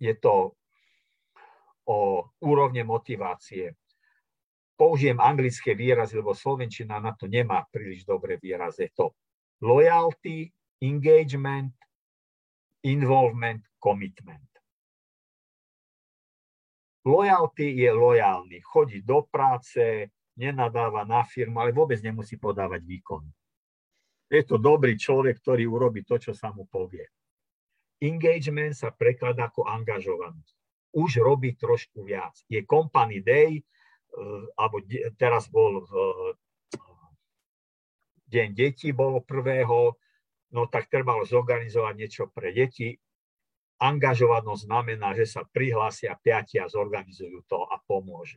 je 0.00 0.14
to 0.16 0.56
o 1.84 1.98
úrovne 2.40 2.80
motivácie. 2.86 3.76
Použijem 4.78 5.20
anglické 5.20 5.76
výrazy, 5.76 6.16
lebo 6.16 6.32
slovenčina 6.32 6.96
na 6.96 7.12
to 7.12 7.28
nemá 7.28 7.60
príliš 7.68 8.08
dobré 8.08 8.40
výrazy. 8.40 8.88
To 8.96 9.12
loyalty, 9.60 10.48
engagement, 10.80 11.76
involvement, 12.82 13.60
commitment. 13.78 14.50
Loyalty 17.04 17.80
je 17.80 17.90
lojálny, 17.92 18.60
chodí 18.60 19.00
do 19.00 19.24
práce, 19.24 20.12
nenadáva 20.36 21.08
na 21.08 21.24
firmu, 21.24 21.60
ale 21.60 21.72
vôbec 21.72 21.96
nemusí 22.04 22.36
podávať 22.36 22.84
výkon. 22.84 23.24
Je 24.30 24.42
to 24.46 24.60
dobrý 24.60 24.94
človek, 24.94 25.40
ktorý 25.40 25.66
urobí 25.66 26.04
to, 26.04 26.20
čo 26.20 26.32
sa 26.36 26.52
mu 26.52 26.68
povie. 26.68 27.02
Engagement 28.00 28.76
sa 28.76 28.92
prekladá 28.94 29.48
ako 29.50 29.66
angažovanosť. 29.66 30.56
Už 30.96 31.20
robí 31.20 31.56
trošku 31.56 32.06
viac. 32.06 32.36
Je 32.46 32.62
company 32.64 33.20
day, 33.20 33.58
eh, 33.58 34.44
alebo 34.56 34.80
teraz 35.18 35.48
bol 35.48 35.82
eh, 35.82 36.32
deň 38.30 38.48
detí, 38.54 38.94
bolo 38.94 39.24
prvého, 39.24 39.98
no 40.50 40.66
tak 40.66 40.90
trebalo 40.90 41.22
zorganizovať 41.26 41.94
niečo 41.94 42.24
pre 42.30 42.50
deti. 42.50 42.98
Angažovanosť 43.80 44.68
znamená, 44.68 45.16
že 45.16 45.24
sa 45.24 45.42
prihlásia 45.48 46.12
piati 46.20 46.60
a 46.60 46.68
zorganizujú 46.68 47.48
to 47.48 47.64
a 47.64 47.80
pomôžu. 47.80 48.36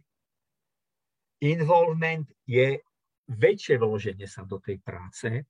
Involvement 1.43 2.23
je 2.47 2.79
väčšie 3.27 3.75
vloženie 3.75 4.23
sa 4.23 4.47
do 4.47 4.63
tej 4.63 4.79
práce. 4.79 5.43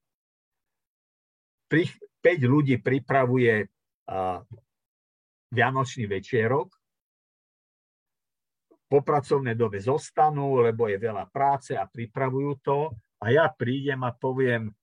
Pri, 1.69 1.85
5 2.23 2.41
ľudí 2.49 2.81
pripravuje 2.81 3.69
Vianočný 5.53 6.05
večierok. 6.09 6.67
Po 8.89 8.99
pracovnej 9.01 9.53
dobe 9.53 9.77
zostanú, 9.77 10.61
lebo 10.61 10.89
je 10.89 10.97
veľa 10.97 11.29
práce 11.29 11.77
a 11.77 11.85
pripravujú 11.85 12.51
to. 12.65 12.89
A 13.21 13.29
ja 13.29 13.45
prídem 13.53 14.01
a 14.01 14.13
poviem, 14.13 14.73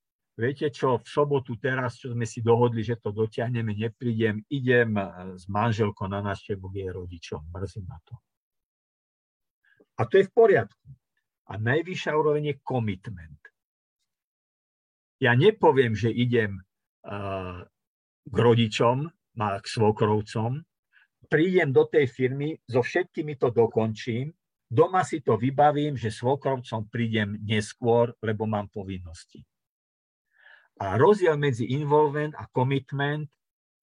viete 0.40 0.72
čo, 0.72 0.96
v 0.96 1.06
sobotu 1.06 1.60
teraz, 1.60 2.00
čo 2.00 2.16
sme 2.16 2.24
si 2.24 2.40
dohodli, 2.40 2.80
že 2.80 2.96
to 2.96 3.12
dotiahneme, 3.12 3.76
neprídem, 3.76 4.40
idem 4.48 4.96
eh, 4.96 5.06
s 5.36 5.44
manželkou 5.46 6.08
na 6.08 6.24
návštevu 6.24 6.72
jej 6.72 6.88
rodičom. 6.88 7.52
Mrzí 7.52 7.84
ma 7.84 8.00
to. 8.08 8.16
A 10.00 10.08
to 10.08 10.16
je 10.16 10.24
v 10.24 10.32
poriadku. 10.32 10.88
A 11.52 11.60
najvyššia 11.60 12.16
úroveň 12.16 12.56
je 12.56 12.56
commitment. 12.64 13.40
Ja 15.20 15.36
nepoviem, 15.36 15.92
že 15.92 16.08
idem 16.08 16.56
uh, 17.04 17.60
k 18.24 18.36
rodičom, 18.40 19.12
k 19.36 19.66
svokrovcom, 19.68 20.64
prídem 21.28 21.68
do 21.74 21.84
tej 21.84 22.08
firmy, 22.08 22.56
so 22.64 22.80
všetkými 22.80 23.36
to 23.36 23.52
dokončím, 23.52 24.32
doma 24.70 25.04
si 25.04 25.20
to 25.20 25.36
vybavím, 25.36 26.00
že 26.00 26.08
svokrovcom 26.08 26.88
prídem 26.88 27.36
neskôr, 27.44 28.16
lebo 28.24 28.48
mám 28.48 28.72
povinnosti. 28.72 29.44
A 30.80 30.96
rozdiel 30.96 31.36
medzi 31.36 31.76
involvement 31.76 32.32
a 32.40 32.48
commitment 32.48 33.28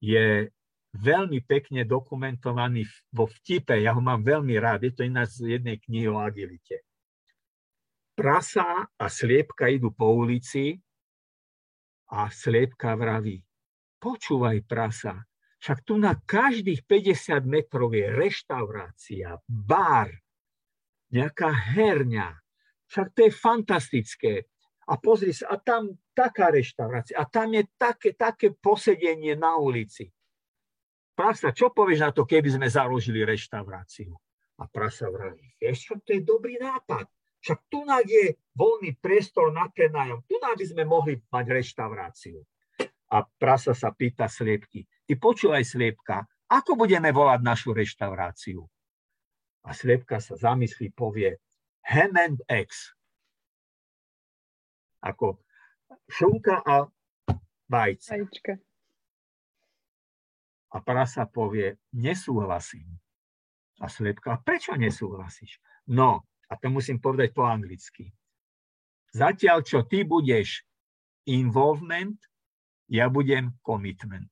je 0.02 0.50
veľmi 0.98 1.38
pekne 1.46 1.86
dokumentovaný 1.86 2.86
vo 3.14 3.30
vtipe. 3.30 3.78
Ja 3.78 3.94
ho 3.94 4.02
mám 4.02 4.26
veľmi 4.26 4.58
rád. 4.58 4.88
Je 4.88 4.92
to 4.94 5.06
ináč 5.06 5.38
z 5.38 5.58
jednej 5.58 5.78
knihy 5.78 6.10
o 6.10 6.18
agilite. 6.18 6.82
Prasa 8.18 8.82
a 8.82 9.06
sliepka 9.06 9.70
idú 9.70 9.94
po 9.94 10.10
ulici 10.10 10.74
a 12.10 12.26
sliepka 12.26 12.98
vraví, 12.98 13.38
počúvaj 14.02 14.58
prasa, 14.66 15.22
však 15.62 15.78
tu 15.86 16.02
na 16.02 16.18
každých 16.18 16.82
50 16.82 17.46
metrov 17.46 17.94
je 17.94 18.10
reštaurácia, 18.10 19.38
bar, 19.46 20.10
nejaká 21.14 21.50
herňa. 21.50 22.42
Však 22.88 23.06
to 23.14 23.18
je 23.28 23.30
fantastické 23.30 24.32
a 24.88 24.94
pozri 24.96 25.36
sa, 25.36 25.52
a 25.52 25.60
tam 25.60 25.92
taká 26.16 26.48
reštaurácia, 26.48 27.20
a 27.20 27.28
tam 27.28 27.52
je 27.52 27.68
také, 27.76 28.16
také 28.16 28.56
posedenie 28.56 29.36
na 29.36 29.60
ulici. 29.60 30.08
Prasa, 31.12 31.52
čo 31.52 31.74
povieš 31.74 32.00
na 32.00 32.10
to, 32.14 32.24
keby 32.24 32.48
sme 32.48 32.66
založili 32.70 33.26
reštauráciu? 33.26 34.16
A 34.58 34.64
prasa 34.66 35.12
vraví, 35.12 35.54
vieš 35.60 35.92
čo, 35.92 35.94
to 36.00 36.16
je 36.16 36.22
dobrý 36.24 36.56
nápad. 36.56 37.04
Však 37.38 37.58
tu 37.70 37.86
je 37.86 38.34
voľný 38.58 38.98
priestor 38.98 39.54
na 39.54 39.70
prenájom. 39.70 40.26
Tu 40.26 40.34
by 40.42 40.64
sme 40.66 40.82
mohli 40.82 41.22
mať 41.30 41.46
reštauráciu. 41.54 42.42
A 43.14 43.22
prasa 43.22 43.78
sa 43.78 43.94
pýta 43.94 44.26
sliepky, 44.26 44.84
ty 45.06 45.12
počúvaj 45.14 45.62
sliepka, 45.62 46.26
ako 46.48 46.76
budeme 46.76 47.12
volať 47.14 47.40
našu 47.44 47.70
reštauráciu? 47.76 48.64
A 49.64 49.70
sliepka 49.72 50.18
sa 50.18 50.34
zamyslí, 50.36 50.92
povie 50.96 51.36
and 51.88 52.40
Eggs 52.48 52.97
ako 55.02 55.38
šunka 56.08 56.62
a 56.62 56.86
vajce. 57.68 58.10
Vajčka. 58.18 58.54
A 60.68 60.76
prasa 60.84 61.24
povie, 61.24 61.80
nesúhlasím. 61.96 63.00
A 63.80 63.88
slepka, 63.88 64.36
prečo 64.44 64.76
nesúhlasíš? 64.76 65.62
No, 65.88 66.28
a 66.50 66.52
to 66.60 66.68
musím 66.68 67.00
povedať 67.00 67.32
po 67.32 67.46
anglicky. 67.48 68.12
Zatiaľ, 69.14 69.64
čo 69.64 69.88
ty 69.88 70.04
budeš 70.04 70.66
involvement, 71.24 72.20
ja 72.88 73.08
budem 73.08 73.56
commitment. 73.64 74.28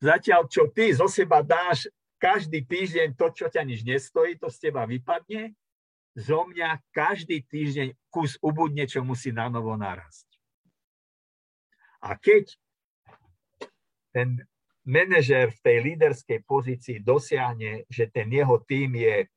Zatiaľ, 0.00 0.48
čo 0.48 0.72
ty 0.72 0.96
zo 0.96 1.08
seba 1.08 1.44
dáš 1.44 1.88
každý 2.20 2.64
týždeň 2.64 3.16
to, 3.16 3.26
čo 3.32 3.46
ťa 3.52 3.64
nič 3.64 3.84
nestojí, 3.84 4.36
to 4.40 4.48
z 4.48 4.68
teba 4.68 4.88
vypadne, 4.88 5.52
zo 6.18 6.46
mňa 6.46 6.82
každý 6.90 7.46
týždeň 7.46 7.94
kus 8.10 8.38
ubudne, 8.42 8.86
čo 8.86 9.06
musí 9.06 9.30
na 9.30 9.46
novo 9.46 9.74
narásť. 9.78 10.26
A 12.02 12.16
keď 12.16 12.56
ten 14.10 14.42
manažer 14.82 15.54
v 15.54 15.62
tej 15.62 15.76
líderskej 15.92 16.40
pozícii 16.42 16.98
dosiahne, 16.98 17.86
že 17.86 18.10
ten 18.10 18.26
jeho 18.32 18.58
tým 18.64 18.96
je 18.98 19.28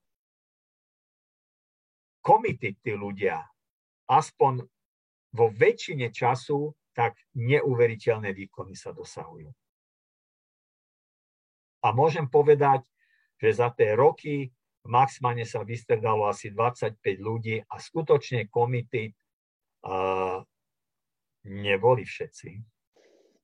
committed 2.23 2.79
tí 2.79 2.93
ľudia, 2.95 3.43
aspoň 4.07 4.63
vo 5.35 5.47
väčšine 5.51 6.09
času, 6.09 6.71
tak 6.93 7.17
neuveriteľné 7.33 8.31
výkony 8.31 8.77
sa 8.77 8.93
dosahujú. 8.93 9.49
A 11.83 11.87
môžem 11.91 12.29
povedať, 12.29 12.85
že 13.41 13.59
za 13.59 13.73
tie 13.75 13.97
roky 13.97 14.47
v 14.83 14.87
Maxmane 14.91 15.47
sa 15.47 15.63
vystredalo 15.63 16.27
asi 16.27 16.51
25 16.51 16.99
ľudí 17.23 17.63
a 17.63 17.75
skutočne 17.79 18.51
komity 18.51 19.15
uh, 19.87 20.43
neboli 21.47 22.03
všetci. 22.03 22.49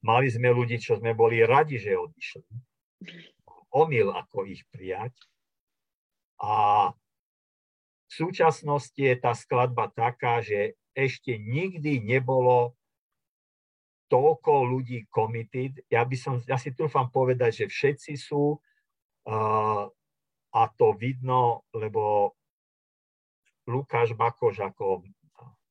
Mali 0.04 0.28
sme 0.32 0.52
ľudí, 0.52 0.80
čo 0.80 1.00
sme 1.00 1.16
boli 1.16 1.44
radi, 1.44 1.80
že 1.80 1.96
odišli. 1.96 2.44
Omyl, 3.72 4.12
ako 4.12 4.48
ich 4.48 4.64
prijať. 4.72 5.16
A 6.40 6.88
v 8.08 8.12
súčasnosti 8.12 9.00
je 9.00 9.16
tá 9.20 9.36
skladba 9.36 9.92
taká, 9.92 10.40
že 10.44 10.80
ešte 10.96 11.36
nikdy 11.40 12.04
nebolo 12.04 12.76
toľko 14.10 14.66
ľudí 14.66 15.08
committed. 15.08 15.84
Ja, 15.88 16.04
by 16.04 16.18
som, 16.18 16.36
ja 16.44 16.58
si 16.58 16.74
trúfam 16.74 17.08
povedať, 17.14 17.64
že 17.64 17.66
všetci 17.70 18.14
sú 18.18 18.58
uh, 18.58 19.86
a 20.56 20.70
to 20.74 20.98
vidno, 20.98 21.66
lebo 21.74 22.34
Lukáš 23.70 24.18
Bakoš 24.18 24.66
ako 24.66 25.06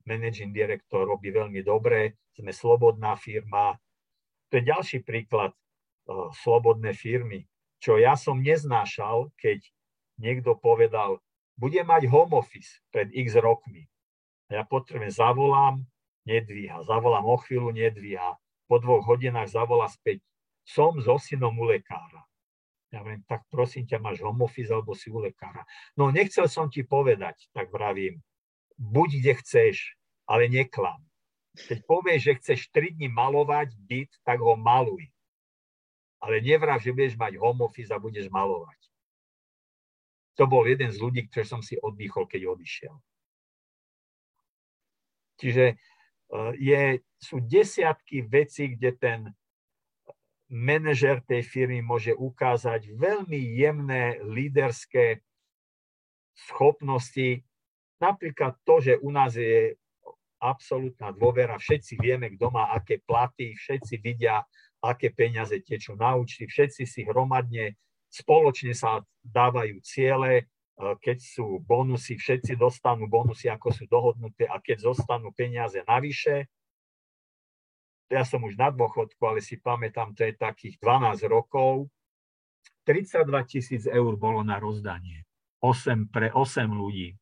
managing 0.06 0.54
director 0.54 1.04
robí 1.04 1.34
veľmi 1.34 1.60
dobre, 1.66 2.16
sme 2.38 2.54
slobodná 2.54 3.18
firma. 3.18 3.74
To 4.48 4.52
je 4.56 4.64
ďalší 4.64 4.98
príklad 5.02 5.52
uh, 5.52 6.30
slobodnej 6.32 6.94
firmy, 6.94 7.44
čo 7.82 7.98
ja 7.98 8.14
som 8.14 8.40
neznášal, 8.40 9.34
keď 9.36 9.66
niekto 10.16 10.54
povedal, 10.56 11.18
bude 11.58 11.82
mať 11.82 12.06
home 12.06 12.38
office 12.38 12.78
pred 12.94 13.10
x 13.10 13.34
rokmi. 13.34 13.90
A 14.48 14.62
ja 14.62 14.64
potrebujem, 14.64 15.10
zavolám, 15.10 15.82
nedvíha. 16.22 16.80
Zavolám 16.86 17.26
o 17.26 17.36
chvíľu, 17.36 17.74
nedvíha. 17.74 18.38
Po 18.70 18.76
dvoch 18.78 19.04
hodinách 19.04 19.50
zavolá 19.50 19.90
späť. 19.90 20.22
Som 20.68 21.00
so 21.00 21.16
synom 21.16 21.56
u 21.56 21.64
lekára. 21.66 22.27
Ja 22.88 23.04
viem, 23.04 23.20
tak 23.28 23.44
prosím 23.52 23.84
ťa, 23.84 24.00
máš 24.00 24.24
home 24.24 24.48
office 24.48 24.72
alebo 24.72 24.96
si 24.96 25.12
u 25.12 25.20
lekára. 25.20 25.60
No 25.92 26.08
nechcel 26.08 26.48
som 26.48 26.72
ti 26.72 26.80
povedať, 26.88 27.52
tak 27.52 27.68
vravím, 27.68 28.24
buď 28.80 29.08
kde 29.20 29.32
chceš, 29.44 29.76
ale 30.24 30.48
neklam. 30.48 31.04
Keď 31.52 31.84
povieš, 31.84 32.20
že 32.22 32.32
chceš 32.40 32.60
3 32.72 32.96
dní 32.96 33.08
malovať 33.12 33.76
byt, 33.76 34.12
tak 34.24 34.40
ho 34.40 34.56
maluj. 34.56 35.04
Ale 36.22 36.40
nevrav, 36.40 36.80
že 36.80 36.94
budeš 36.94 37.18
mať 37.18 37.36
home 37.36 37.66
office 37.66 37.92
a 37.92 38.00
budeš 38.00 38.32
malovať. 38.32 38.78
To 40.38 40.46
bol 40.46 40.64
jeden 40.64 40.88
z 40.94 41.02
ľudí, 41.02 41.26
ktorý 41.26 41.44
som 41.44 41.60
si 41.60 41.74
oddychol, 41.82 42.30
keď 42.30 42.46
odišiel. 42.46 42.94
Čiže 45.38 45.64
eh, 45.74 46.52
je, 46.58 46.82
sú 47.18 47.42
desiatky 47.42 48.22
vecí, 48.22 48.74
kde 48.78 48.90
ten 48.94 49.18
manažer 50.48 51.20
tej 51.24 51.44
firmy 51.44 51.84
môže 51.84 52.16
ukázať 52.16 52.96
veľmi 52.96 53.36
jemné 53.56 54.16
líderské 54.24 55.20
schopnosti. 56.32 57.44
Napríklad 58.00 58.56
to, 58.64 58.80
že 58.80 58.94
u 59.02 59.12
nás 59.12 59.36
je 59.36 59.76
absolútna 60.38 61.10
dôvera, 61.10 61.58
všetci 61.58 61.98
vieme, 61.98 62.30
kto 62.38 62.54
má 62.54 62.70
aké 62.70 63.02
platy, 63.02 63.58
všetci 63.58 63.98
vidia, 63.98 64.46
aké 64.78 65.10
peniaze 65.10 65.58
tečú 65.66 65.98
na 65.98 66.14
účty, 66.14 66.46
všetci 66.46 66.82
si 66.86 67.02
hromadne 67.02 67.74
spoločne 68.08 68.72
sa 68.72 69.02
dávajú 69.26 69.82
ciele, 69.82 70.32
e, 70.38 70.44
keď 70.78 71.18
sú 71.18 71.58
bonusy, 71.60 72.14
všetci 72.16 72.54
dostanú 72.54 73.10
bonusy, 73.10 73.50
ako 73.50 73.68
sú 73.74 73.84
dohodnuté 73.90 74.46
a 74.46 74.62
keď 74.62 74.94
zostanú 74.94 75.34
peniaze 75.34 75.82
navyše, 75.84 76.46
ja 78.08 78.24
som 78.24 78.40
už 78.40 78.56
na 78.56 78.72
dôchodku, 78.72 79.20
ale 79.20 79.44
si 79.44 79.60
pamätám, 79.60 80.16
to 80.16 80.24
je 80.24 80.32
takých 80.32 80.80
12 80.80 81.28
rokov, 81.28 81.92
32 82.88 83.28
tisíc 83.44 83.84
eur 83.84 84.16
bolo 84.16 84.40
na 84.40 84.56
rozdanie. 84.56 85.28
8 85.60 86.08
pre 86.08 86.32
8 86.32 86.64
ľudí. 86.72 87.12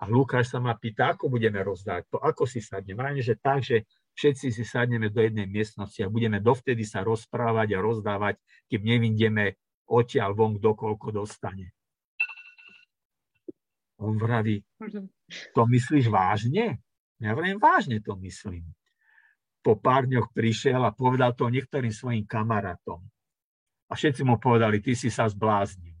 A 0.00 0.08
Lukáš 0.08 0.52
sa 0.52 0.60
ma 0.60 0.76
pýta, 0.76 1.16
ako 1.16 1.32
budeme 1.32 1.60
rozdať 1.60 2.08
to, 2.12 2.16
ako 2.20 2.44
si 2.44 2.60
sadneme. 2.60 3.00
Vrajme, 3.00 3.22
že 3.24 3.36
tak, 3.36 3.64
že 3.64 3.84
všetci 4.16 4.48
si 4.52 4.64
sadneme 4.64 5.08
do 5.08 5.20
jednej 5.24 5.48
miestnosti 5.48 6.00
a 6.04 6.12
budeme 6.12 6.40
dovtedy 6.40 6.84
sa 6.84 7.04
rozprávať 7.04 7.76
a 7.76 7.84
rozdávať, 7.84 8.40
kým 8.68 8.80
nevidíme 8.84 9.56
odtiaľ 9.88 10.36
von, 10.36 10.56
kto 10.56 10.72
koľko 10.76 11.24
dostane. 11.24 11.72
On 14.00 14.16
vraví, 14.16 14.64
to 15.52 15.62
myslíš 15.68 16.08
vážne? 16.08 16.80
Ja 17.20 17.36
vravím, 17.36 17.60
vážne 17.60 18.00
to 18.00 18.16
myslím 18.16 18.64
po 19.60 19.76
pár 19.76 20.08
dňoch 20.08 20.32
prišiel 20.32 20.80
a 20.80 20.96
povedal 20.96 21.36
to 21.36 21.52
niektorým 21.52 21.92
svojim 21.92 22.24
kamarátom. 22.24 23.04
A 23.90 23.92
všetci 23.98 24.24
mu 24.24 24.40
povedali, 24.40 24.80
ty 24.80 24.96
si 24.96 25.12
sa 25.12 25.28
zbláznil. 25.28 25.96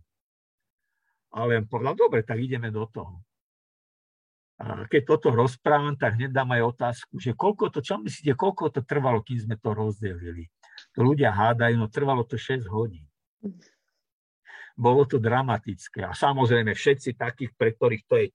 Ale 1.30 1.62
on 1.62 1.66
povedal, 1.66 1.94
dobre, 1.94 2.26
tak 2.26 2.40
ideme 2.42 2.72
do 2.72 2.86
toho. 2.90 3.22
A 4.60 4.84
keď 4.84 5.16
toto 5.16 5.32
rozprávam, 5.32 5.96
tak 5.96 6.20
hneď 6.20 6.36
dám 6.36 6.52
aj 6.52 6.62
otázku, 6.76 7.16
že 7.16 7.32
koľko 7.32 7.72
to, 7.72 7.80
čo 7.80 7.96
myslíte, 7.96 8.36
koľko 8.36 8.68
to 8.68 8.80
trvalo, 8.84 9.24
kým 9.24 9.40
sme 9.40 9.56
to 9.56 9.72
rozdelili. 9.72 10.52
To 10.92 11.00
ľudia 11.00 11.32
hádajú, 11.32 11.80
no 11.80 11.88
trvalo 11.88 12.28
to 12.28 12.36
6 12.36 12.68
hodín. 12.68 13.08
Bolo 14.76 15.08
to 15.08 15.16
dramatické. 15.16 16.04
A 16.04 16.12
samozrejme 16.12 16.76
všetci 16.76 17.16
takých, 17.16 17.56
pre 17.56 17.72
ktorých 17.72 18.04
to 18.04 18.14
je 18.20 18.26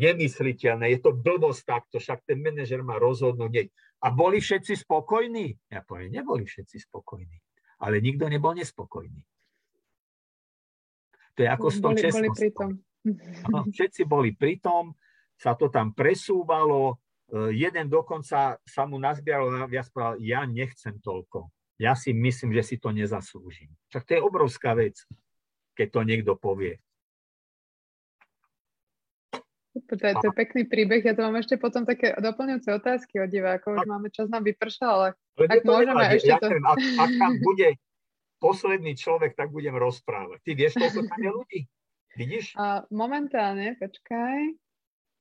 nemysliteľné, 0.00 0.96
je 0.96 0.98
to 1.04 1.12
blbosť 1.12 1.62
takto, 1.68 2.00
však 2.00 2.24
ten 2.24 2.40
manažer 2.40 2.80
má 2.80 2.96
rozhodnúť. 2.96 3.68
A 4.00 4.08
boli 4.08 4.40
všetci 4.40 4.80
spokojní? 4.88 5.52
Ja 5.68 5.84
poviem, 5.84 6.16
neboli 6.16 6.48
všetci 6.48 6.88
spokojní. 6.88 7.36
Ale 7.84 8.00
nikto 8.00 8.28
nebol 8.28 8.56
nespokojný. 8.56 9.20
To 11.36 11.38
je 11.44 11.48
ako 11.48 11.68
s 11.68 11.78
tou 11.80 11.92
čestnosťou. 11.96 12.70
Všetci 13.76 14.04
boli 14.04 14.36
pritom, 14.36 14.92
sa 15.40 15.56
to 15.56 15.72
tam 15.72 15.96
presúvalo, 15.96 17.00
e, 17.32 17.56
jeden 17.56 17.88
dokonca 17.88 18.60
sa 18.60 18.82
mu 18.84 19.00
nazbieral 19.00 19.48
viac 19.64 19.88
povedal, 19.88 20.20
ja 20.20 20.44
nechcem 20.44 21.00
toľko. 21.00 21.48
Ja 21.80 21.96
si 21.96 22.12
myslím, 22.12 22.52
že 22.52 22.60
si 22.60 22.76
to 22.76 22.92
nezaslúžim. 22.92 23.72
Však 23.88 24.04
to 24.04 24.12
je 24.16 24.20
obrovská 24.20 24.76
vec, 24.76 25.00
keď 25.72 25.88
to 25.96 26.00
niekto 26.04 26.32
povie. 26.36 26.76
To 29.70 29.94
je, 29.94 30.14
to 30.18 30.26
je 30.26 30.34
pekný 30.34 30.66
príbeh. 30.66 30.98
Ja 30.98 31.14
tu 31.14 31.22
mám 31.22 31.38
ešte 31.38 31.54
potom 31.54 31.86
také 31.86 32.10
doplňujúce 32.18 32.74
otázky 32.74 33.22
od 33.22 33.30
divákov. 33.30 33.78
Už 33.78 33.86
máme 33.86 34.10
čas 34.10 34.26
nám 34.26 34.42
vypršal, 34.42 34.90
ale, 34.90 35.08
ak 35.38 35.62
môžeme 35.62 35.94
nevadí. 35.94 36.18
ešte 36.18 36.32
ja 36.34 36.38
to... 36.42 36.50
Neviem, 36.50 36.66
ak, 36.66 36.80
ak 36.98 37.10
tam 37.14 37.32
bude 37.38 37.68
posledný 38.42 38.92
človek, 38.98 39.38
tak 39.38 39.54
budem 39.54 39.78
rozprávať. 39.78 40.42
Ty 40.42 40.50
vieš, 40.58 40.74
koľko 40.74 41.00
tam 41.06 41.20
je 41.22 41.30
ľudí? 41.30 41.60
Vidíš? 42.18 42.58
A 42.58 42.82
momentálne, 42.90 43.78
počkaj, 43.78 44.58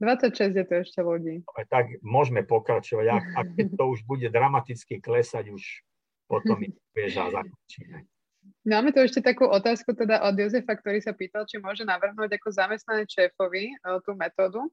26 0.01 0.57
je 0.57 0.65
to 0.65 0.75
ešte 0.81 0.99
ľudí. 1.03 1.45
No, 1.45 1.61
tak 1.69 2.01
môžeme 2.01 2.41
pokračovať. 2.41 3.05
Ak, 3.05 3.25
ak 3.35 3.47
to 3.75 3.83
už 3.85 4.01
bude 4.07 4.25
dramaticky 4.31 4.97
klesať, 4.97 5.53
už 5.53 5.61
potom 6.25 6.57
mi 6.57 6.73
vieš 6.97 7.21
a 7.21 7.29
zakončíme. 7.29 8.07
Máme 8.67 8.91
tu 8.91 8.99
ešte 8.99 9.23
takú 9.23 9.47
otázku 9.47 9.95
teda 9.95 10.19
od 10.27 10.35
Jozefa, 10.35 10.75
ktorý 10.75 10.99
sa 10.99 11.15
pýtal, 11.15 11.47
či 11.47 11.63
môže 11.63 11.87
navrhnúť 11.87 12.35
ako 12.35 12.51
zamestnané 12.51 13.07
šéfovi 13.07 13.71
uh, 13.79 14.03
tú 14.03 14.11
metódu. 14.19 14.67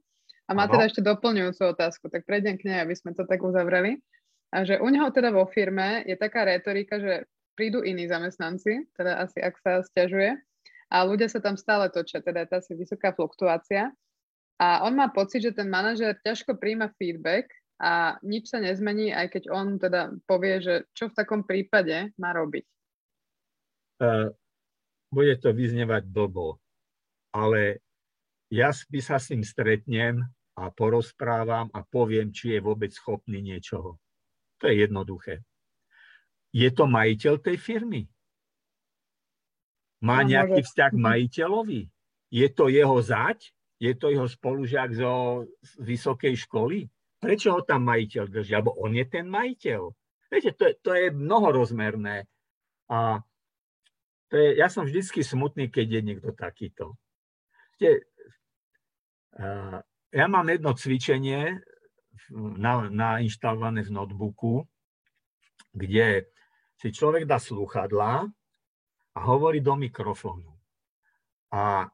A 0.51 0.55
má 0.59 0.66
ano. 0.66 0.74
teda 0.74 0.91
ešte 0.91 1.03
doplňujúcu 1.07 1.62
otázku, 1.70 2.11
tak 2.11 2.26
prejdem 2.26 2.59
k 2.59 2.66
nej, 2.66 2.78
aby 2.82 2.95
sme 2.99 3.14
to 3.14 3.22
tak 3.22 3.43
uzavreli. 3.43 4.03
A 4.51 4.66
že 4.66 4.78
u 4.82 4.87
neho 4.91 5.07
teda 5.14 5.30
vo 5.30 5.47
firme 5.47 6.03
je 6.07 6.18
taká 6.18 6.47
retorika, 6.47 6.99
že 6.99 7.30
prídu 7.55 7.82
iní 7.82 8.11
zamestnanci, 8.11 8.91
teda 8.95 9.22
asi 9.22 9.39
ak 9.43 9.55
sa 9.62 9.82
stiažuje, 9.82 10.39
a 10.87 10.97
ľudia 11.03 11.26
sa 11.26 11.43
tam 11.43 11.59
stále 11.59 11.91
točia, 11.91 12.22
teda 12.22 12.47
je 12.47 12.49
tá 12.51 12.57
asi 12.62 12.78
vysoká 12.78 13.11
fluktuácia. 13.11 13.91
A 14.59 14.87
on 14.87 14.95
má 14.95 15.11
pocit, 15.11 15.43
že 15.43 15.55
ten 15.55 15.66
manažer 15.66 16.14
ťažko 16.22 16.59
príjma 16.62 16.95
feedback 16.95 17.51
a 17.82 18.22
nič 18.22 18.55
sa 18.55 18.62
nezmení, 18.62 19.11
aj 19.11 19.34
keď 19.34 19.43
on 19.51 19.82
teda 19.82 20.14
povie, 20.30 20.62
že 20.62 20.74
čo 20.95 21.11
v 21.11 21.16
takom 21.18 21.43
prípade 21.43 22.14
má 22.16 22.30
robiť 22.30 22.66
bude 25.11 25.34
to 25.40 25.49
vyznievať 25.53 26.05
blbo, 26.09 26.61
ale 27.32 27.80
ja 28.53 28.70
by 28.70 29.01
sa 29.03 29.16
s 29.18 29.34
ním 29.34 29.42
stretnem 29.42 30.22
a 30.57 30.72
porozprávam 30.72 31.68
a 31.74 31.84
poviem, 31.84 32.32
či 32.32 32.57
je 32.57 32.61
vôbec 32.64 32.88
schopný 32.94 33.42
niečoho. 33.44 34.01
To 34.62 34.72
je 34.72 34.88
jednoduché. 34.88 35.44
Je 36.55 36.72
to 36.72 36.88
majiteľ 36.88 37.42
tej 37.44 37.57
firmy? 37.61 38.09
Má 40.01 40.24
nejaký 40.24 40.64
vzťah 40.64 40.90
k 40.92 41.03
majiteľovi? 41.03 41.82
Je 42.32 42.49
to 42.53 42.72
jeho 42.72 42.97
zať? 43.01 43.53
Je 43.76 43.92
to 43.92 44.09
jeho 44.09 44.24
spolužiak 44.24 44.97
zo 44.97 45.44
vysokej 45.76 46.32
školy? 46.49 46.88
Prečo 47.20 47.53
ho 47.53 47.61
tam 47.61 47.84
majiteľ 47.84 48.24
drží? 48.28 48.53
Alebo 48.57 48.72
on 48.80 48.97
je 48.97 49.05
ten 49.05 49.28
majiteľ? 49.28 49.80
Viete, 50.32 50.57
to 50.57 50.62
je, 50.68 50.74
to 50.80 50.90
je 50.97 51.07
mnohorozmerné. 51.12 52.24
A 52.88 53.20
to 54.26 54.34
je, 54.34 54.58
ja 54.58 54.66
som 54.66 54.82
vždycky 54.86 55.22
smutný, 55.22 55.70
keď 55.70 55.86
je 55.86 56.00
niekto 56.02 56.30
takýto. 56.34 56.98
Uh, 59.36 59.78
ja 60.10 60.26
mám 60.26 60.48
jedno 60.48 60.72
cvičenie 60.74 61.60
na, 62.32 62.88
nainštalované 62.88 63.86
v 63.86 63.94
notebooku, 63.94 64.66
kde 65.76 66.26
si 66.80 66.88
človek 66.92 67.28
dá 67.28 67.36
slúchadlá 67.38 68.26
a 69.16 69.18
hovorí 69.24 69.60
do 69.60 69.76
mikrofónu. 69.76 70.56
A 71.52 71.88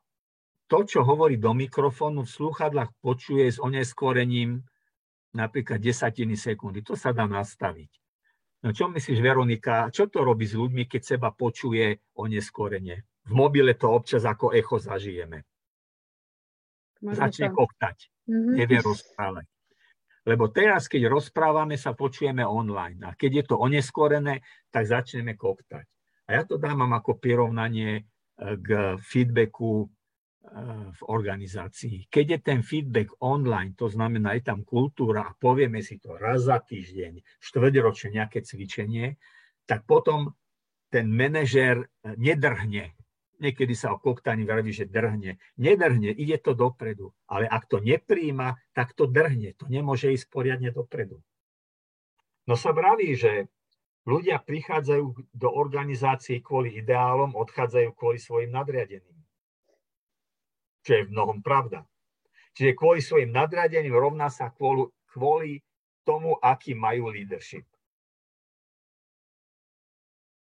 to, 0.67 0.89
čo 0.89 1.05
hovorí 1.05 1.37
do 1.37 1.53
mikrofónu, 1.53 2.25
v 2.25 2.35
slúchadlách 2.35 2.97
počuje 3.05 3.45
s 3.45 3.61
oneskorením 3.61 4.65
napríklad 5.37 5.79
desatiny 5.79 6.35
sekundy. 6.35 6.81
To 6.87 6.97
sa 6.97 7.13
dá 7.13 7.29
nastaviť. 7.29 8.02
No 8.63 8.71
čo 8.71 8.87
myslíš, 8.87 9.19
Veronika, 9.19 9.91
čo 9.91 10.07
to 10.07 10.23
robí 10.23 10.47
s 10.47 10.55
ľuďmi, 10.55 10.87
keď 10.87 11.03
seba 11.03 11.35
počuje 11.35 11.99
o 12.15 12.31
neskorenie? 12.31 13.03
V 13.27 13.33
mobile 13.35 13.75
to 13.75 13.91
občas 13.91 14.23
ako 14.23 14.55
echo 14.55 14.79
zažijeme. 14.79 15.43
Možno 17.03 17.19
Začne 17.19 17.51
to. 17.51 17.59
koktať. 17.59 17.97
Mm-hmm. 18.31 18.55
Nevie 18.55 18.79
rozprávať. 18.79 19.47
Lebo 20.23 20.47
teraz, 20.55 20.87
keď 20.87 21.11
rozprávame, 21.11 21.75
sa 21.75 21.99
počujeme 21.99 22.47
online. 22.47 23.03
A 23.03 23.11
keď 23.19 23.31
je 23.43 23.45
to 23.51 23.57
oneskorené, 23.59 24.47
tak 24.71 24.87
začneme 24.87 25.35
koktať. 25.35 25.83
A 26.31 26.39
ja 26.39 26.43
to 26.47 26.63
dávam 26.63 26.95
ako 26.95 27.19
prirovnanie 27.19 27.91
eh, 27.99 28.55
k 28.63 28.95
feedbacku 29.03 29.91
v 30.93 31.01
organizácii. 31.07 32.11
Keď 32.11 32.27
je 32.27 32.39
ten 32.43 32.61
feedback 32.67 33.15
online, 33.23 33.79
to 33.79 33.87
znamená, 33.87 34.35
je 34.35 34.43
tam 34.43 34.67
kultúra 34.67 35.31
a 35.31 35.37
povieme 35.39 35.79
si 35.87 36.03
to 36.03 36.19
raz 36.19 36.51
za 36.51 36.59
týždeň, 36.59 37.23
štvrťročne 37.39 38.19
nejaké 38.19 38.43
cvičenie, 38.43 39.23
tak 39.71 39.87
potom 39.87 40.35
ten 40.91 41.07
manažér 41.09 41.87
nedrhne. 42.19 42.93
Niekedy 43.39 43.75
sa 43.75 43.95
o 43.95 44.03
koktaní 44.03 44.47
vraví, 44.47 44.71
že 44.71 44.87
drhne. 44.87 45.39
Nedrhne, 45.59 46.11
ide 46.15 46.39
to 46.39 46.55
dopredu. 46.55 47.11
Ale 47.27 47.47
ak 47.47 47.67
to 47.67 47.83
nepríjma, 47.83 48.55
tak 48.75 48.95
to 48.95 49.11
drhne. 49.11 49.55
To 49.59 49.67
nemôže 49.67 50.15
ísť 50.15 50.31
poriadne 50.31 50.71
dopredu. 50.71 51.23
No 52.47 52.55
sa 52.59 52.75
vraví, 52.75 53.15
že 53.15 53.51
ľudia 54.07 54.43
prichádzajú 54.43 55.35
do 55.35 55.49
organizácií 55.49 56.43
kvôli 56.43 56.79
ideálom, 56.83 57.35
odchádzajú 57.35 57.89
kvôli 57.95 58.19
svojim 58.19 58.51
nadriadeným 58.51 59.22
čo 60.83 60.91
je 60.99 61.07
v 61.07 61.13
mnohom 61.15 61.41
pravda. 61.41 61.87
Čiže 62.53 62.77
kvôli 62.77 63.01
svojim 63.01 63.33
nadradením 63.33 63.97
rovná 63.97 64.29
sa 64.29 64.53
kvôli, 64.53 64.91
kvôli 65.09 65.65
tomu, 66.05 66.37
aký 66.43 66.77
majú 66.77 67.09
leadership. 67.09 67.65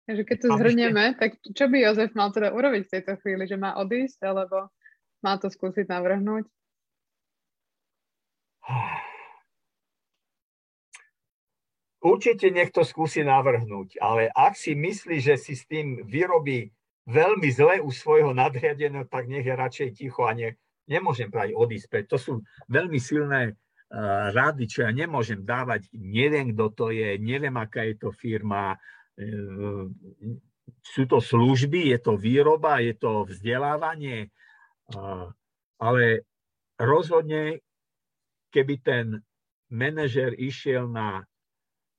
Takže 0.07 0.23
keď 0.23 0.37
to 0.39 0.47
zhrnieme, 0.55 1.03
tak 1.19 1.35
čo 1.43 1.67
by 1.67 1.83
Jozef 1.83 2.15
mal 2.15 2.31
teda 2.31 2.55
urobiť 2.55 2.87
v 2.87 2.93
tejto 2.95 3.19
chvíli? 3.19 3.43
Že 3.43 3.59
má 3.59 3.75
odísť, 3.75 4.23
alebo 4.23 4.71
má 5.19 5.35
to 5.35 5.51
skúsiť 5.51 5.83
navrhnúť? 5.91 6.47
Určite 11.99 12.47
niekto 12.55 12.87
skúsi 12.87 13.19
navrhnúť, 13.19 13.99
ale 13.99 14.31
ak 14.31 14.55
si 14.55 14.79
myslí, 14.79 15.19
že 15.19 15.35
si 15.35 15.59
s 15.59 15.67
tým 15.67 16.07
vyrobí 16.07 16.71
veľmi 17.07 17.49
zle 17.55 17.79
u 17.79 17.89
svojho 17.89 18.35
nadriadeného, 18.35 19.07
tak 19.07 19.31
nech 19.31 19.47
je 19.47 19.55
radšej 19.55 19.89
ticho 19.95 20.27
a 20.27 20.35
ne, 20.35 20.59
nemôžem 20.91 21.31
povedať 21.31 21.55
odísť 21.55 21.87
preč. 21.87 22.05
To 22.11 22.19
sú 22.19 22.33
veľmi 22.67 22.99
silné 22.99 23.55
uh, 23.55 24.29
rady, 24.35 24.67
čo 24.67 24.83
ja 24.83 24.91
nemôžem 24.91 25.39
dávať. 25.39 25.87
Neviem, 25.95 26.51
kto 26.51 26.65
to 26.75 26.85
je, 26.91 27.15
neviem, 27.15 27.55
aká 27.55 27.87
je 27.87 27.95
to 27.95 28.11
firma. 28.11 28.75
Uh, 29.15 29.87
sú 30.83 31.07
to 31.07 31.23
služby, 31.23 31.95
je 31.95 31.99
to 32.03 32.19
výroba, 32.19 32.83
je 32.83 32.91
to 32.91 33.23
vzdelávanie, 33.23 34.27
uh, 34.91 35.31
ale 35.79 36.27
rozhodne, 36.75 37.63
keby 38.51 38.83
ten 38.83 39.05
manažer 39.71 40.35
išiel 40.35 40.87
na 40.91 41.23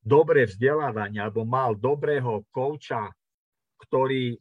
dobré 0.05 0.49
vzdelávanie 0.49 1.21
alebo 1.21 1.45
mal 1.45 1.77
dobrého 1.77 2.45
kouča, 2.53 3.13
ktorý 3.85 4.37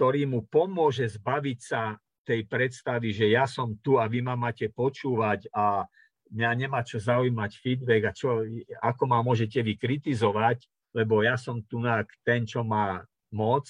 ktorý 0.00 0.24
mu 0.24 0.48
pomôže 0.48 1.04
zbaviť 1.20 1.58
sa 1.60 1.92
tej 2.24 2.48
predstavy, 2.48 3.12
že 3.12 3.36
ja 3.36 3.44
som 3.44 3.76
tu 3.84 4.00
a 4.00 4.08
vy 4.08 4.24
ma 4.24 4.32
máte 4.32 4.72
počúvať 4.72 5.52
a 5.52 5.84
mňa 6.32 6.50
nemá 6.56 6.80
čo 6.80 6.96
zaujímať 6.96 7.52
feedback 7.60 8.08
a 8.08 8.16
čo, 8.16 8.40
ako 8.80 9.02
ma 9.04 9.20
môžete 9.20 9.60
vy 9.60 9.76
kritizovať, 9.76 10.64
lebo 10.96 11.20
ja 11.20 11.36
som 11.36 11.60
tu 11.60 11.84
ten, 12.24 12.48
čo 12.48 12.64
má 12.64 13.04
moc, 13.28 13.68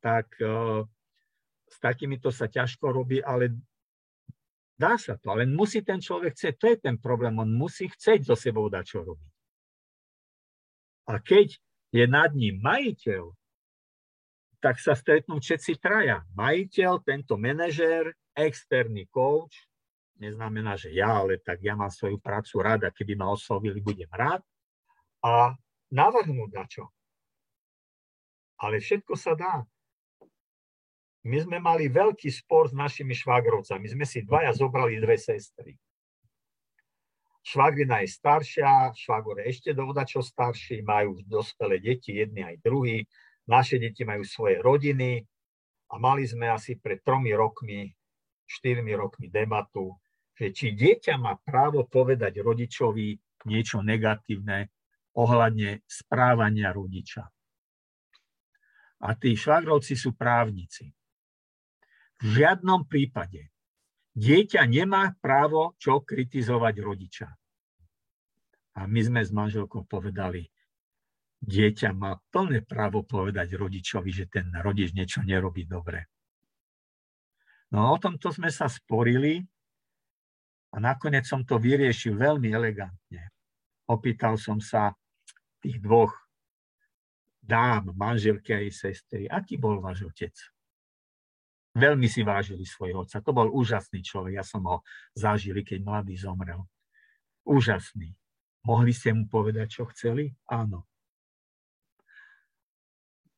tak 0.00 0.32
uh, 0.40 0.80
s 1.68 1.76
takýmito 1.76 2.32
sa 2.32 2.48
ťažko 2.48 2.96
robí, 2.96 3.20
ale 3.20 3.52
dá 4.80 4.96
sa 4.96 5.20
to. 5.20 5.28
Ale 5.28 5.44
musí 5.44 5.84
ten 5.84 6.00
človek 6.00 6.32
chcieť, 6.32 6.54
to 6.56 6.66
je 6.72 6.76
ten 6.88 6.96
problém, 6.96 7.36
on 7.36 7.52
musí 7.52 7.92
chcieť 7.92 8.24
so 8.24 8.32
sebou 8.32 8.72
dať 8.72 8.96
čo 8.96 9.04
robiť. 9.04 9.32
A 11.12 11.20
keď 11.20 11.52
je 11.92 12.04
nad 12.08 12.32
ním 12.32 12.64
majiteľ, 12.64 13.28
tak 14.66 14.82
sa 14.82 14.98
stretnú 14.98 15.38
všetci 15.38 15.78
traja. 15.78 16.26
Majiteľ, 16.34 16.98
tento 17.06 17.38
manažér, 17.38 18.10
externý 18.34 19.06
coach, 19.06 19.70
neznamená, 20.18 20.74
že 20.74 20.90
ja, 20.90 21.22
ale 21.22 21.38
tak 21.38 21.62
ja 21.62 21.78
mám 21.78 21.94
svoju 21.94 22.18
prácu 22.18 22.58
rád 22.58 22.82
a 22.82 22.90
keby 22.90 23.14
ma 23.14 23.30
oslovili, 23.30 23.78
budem 23.78 24.10
rád. 24.10 24.42
A 25.22 25.54
navrhnúť 25.94 26.50
na 26.50 26.66
čo. 26.66 26.90
Ale 28.58 28.82
všetko 28.82 29.14
sa 29.14 29.38
dá. 29.38 29.62
My 31.22 31.38
sme 31.46 31.62
mali 31.62 31.86
veľký 31.86 32.26
spor 32.34 32.66
s 32.66 32.74
našimi 32.74 33.14
švagrovcami. 33.14 33.86
My 33.86 33.90
sme 34.02 34.06
si 34.06 34.26
dvaja 34.26 34.50
zobrali 34.50 34.98
dve 34.98 35.14
sestry. 35.14 35.78
Švagrina 37.46 38.02
je 38.02 38.10
staršia, 38.10 38.90
švagor 38.98 39.38
je 39.38 39.46
ešte 39.46 39.70
dovodačo 39.70 40.18
starší, 40.26 40.82
majú 40.82 41.22
dospelé 41.22 41.78
deti, 41.78 42.18
jedni 42.18 42.42
aj 42.42 42.58
druhý 42.66 43.06
naše 43.46 43.78
deti 43.78 44.02
majú 44.02 44.26
svoje 44.26 44.58
rodiny 44.58 45.22
a 45.90 45.94
mali 46.02 46.26
sme 46.26 46.50
asi 46.50 46.78
pred 46.78 47.02
tromi 47.02 47.30
rokmi, 47.30 47.86
štyrmi 48.46 48.92
rokmi 48.94 49.30
debatu, 49.30 49.94
že 50.36 50.52
či 50.52 50.74
dieťa 50.74 51.14
má 51.16 51.38
právo 51.40 51.86
povedať 51.86 52.42
rodičovi 52.42 53.16
niečo 53.46 53.80
negatívne 53.80 54.68
ohľadne 55.16 55.86
správania 55.86 56.74
rodiča. 56.74 57.24
A 59.06 59.08
tí 59.16 59.38
švagrovci 59.38 59.94
sú 59.96 60.12
právnici. 60.18 60.92
V 62.20 62.24
žiadnom 62.42 62.88
prípade 62.88 63.52
dieťa 64.16 64.64
nemá 64.66 65.12
právo 65.20 65.76
čo 65.76 66.00
kritizovať 66.00 66.74
rodiča. 66.80 67.28
A 68.76 68.80
my 68.84 69.00
sme 69.00 69.20
s 69.24 69.32
manželkou 69.32 69.88
povedali, 69.88 70.48
dieťa 71.46 71.94
má 71.94 72.18
plné 72.34 72.66
právo 72.66 73.06
povedať 73.06 73.54
rodičovi, 73.54 74.10
že 74.10 74.26
ten 74.26 74.50
rodič 74.58 74.90
niečo 74.90 75.22
nerobí 75.22 75.64
dobre. 75.64 76.10
No 77.70 77.94
o 77.94 77.98
tomto 78.02 78.34
sme 78.34 78.50
sa 78.50 78.66
sporili 78.66 79.42
a 80.74 80.76
nakoniec 80.82 81.22
som 81.26 81.46
to 81.46 81.58
vyriešil 81.62 82.18
veľmi 82.18 82.50
elegantne. 82.50 83.30
Opýtal 83.86 84.34
som 84.34 84.58
sa 84.58 84.90
tých 85.62 85.78
dvoch 85.78 86.10
dám, 87.38 87.94
manželky 87.94 88.50
a 88.50 88.58
jej 88.66 88.74
sestry, 88.74 89.22
aký 89.30 89.54
bol 89.54 89.78
váš 89.78 90.02
otec? 90.02 90.34
Veľmi 91.76 92.08
si 92.08 92.24
vážili 92.24 92.64
svojho 92.64 93.04
otca. 93.04 93.20
To 93.20 93.36
bol 93.36 93.52
úžasný 93.52 94.00
človek. 94.00 94.40
Ja 94.40 94.44
som 94.46 94.64
ho 94.64 94.80
zažil, 95.12 95.60
keď 95.60 95.84
mladý 95.84 96.16
zomrel. 96.16 96.64
Úžasný. 97.44 98.16
Mohli 98.64 98.96
ste 98.96 99.12
mu 99.12 99.28
povedať, 99.28 99.78
čo 99.78 99.84
chceli? 99.92 100.32
Áno. 100.48 100.88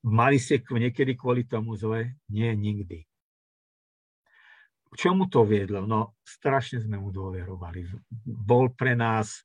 Mali 0.08 0.40
ste 0.40 0.64
niekedy 0.64 1.12
kvôli 1.20 1.44
tomu 1.44 1.76
zle? 1.76 2.16
Nie, 2.32 2.56
nikdy. 2.56 3.04
K 4.88 4.94
čomu 4.96 5.28
to 5.28 5.44
viedlo? 5.44 5.84
No, 5.84 6.16
strašne 6.24 6.80
sme 6.80 6.96
mu 6.96 7.12
dôverovali. 7.12 7.84
Bol 8.24 8.72
pre 8.72 8.96
nás 8.96 9.44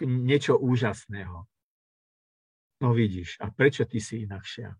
niečo 0.00 0.56
úžasného. 0.56 1.44
No 2.80 2.88
vidíš, 2.96 3.36
a 3.44 3.52
prečo 3.52 3.84
ty 3.84 4.00
si 4.00 4.24
inakšia? 4.24 4.72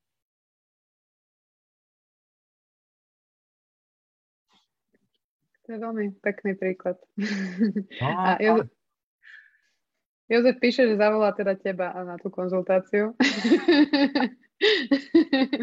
To 5.65 5.69
je 5.73 5.78
veľmi 5.81 6.20
pekný 6.20 6.52
príklad. 6.61 7.01
No, 7.16 8.09
a, 8.12 8.36
ja, 8.36 8.61
Jozef 10.24 10.56
píše, 10.56 10.88
že 10.88 10.96
zavolá 10.96 11.36
teda 11.36 11.52
teba 11.52 11.92
na 12.01 12.16
tú 12.16 12.32
konzultáciu. 12.32 13.12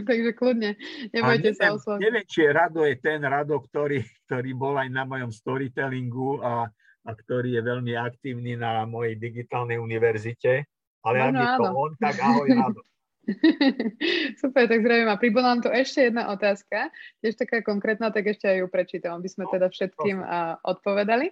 Takže 0.10 0.32
kľudne, 0.38 0.78
nebojte 1.10 1.50
neviem, 1.50 1.58
sa 1.58 1.74
osloviť. 1.74 2.02
Neviem, 2.06 2.26
či 2.30 2.46
Rado 2.46 2.86
je 2.86 2.96
ten 3.02 3.18
Rado, 3.26 3.58
ktorý, 3.58 4.06
ktorý 4.28 4.52
bol 4.54 4.78
aj 4.78 4.90
na 4.94 5.02
mojom 5.08 5.34
storytellingu 5.34 6.46
a, 6.46 6.70
a 7.08 7.10
ktorý 7.10 7.58
je 7.58 7.62
veľmi 7.66 7.98
aktívny 7.98 8.54
na 8.54 8.86
mojej 8.86 9.18
digitálnej 9.18 9.82
univerzite. 9.82 10.70
Ale 11.02 11.16
no, 11.18 11.26
ak 11.26 11.34
je 11.34 11.48
to 11.58 11.70
on, 11.74 11.92
tak 11.98 12.16
ahoj 12.22 12.50
Rado. 12.54 12.82
Super, 14.42 14.68
tak 14.68 14.82
zdravím. 14.82 15.10
A 15.10 15.18
pribudla 15.18 15.56
nám 15.56 15.62
tu 15.62 15.70
ešte 15.70 16.10
jedna 16.10 16.34
otázka, 16.34 16.90
tiež 17.22 17.38
taká 17.38 17.62
konkrétna, 17.62 18.10
tak 18.10 18.34
ešte 18.34 18.50
aj 18.50 18.58
ju 18.66 18.68
prečítam, 18.68 19.22
aby 19.22 19.30
sme 19.30 19.46
no, 19.46 19.52
teda 19.54 19.70
všetkým 19.70 20.18
uh, 20.22 20.58
odpovedali. 20.66 21.30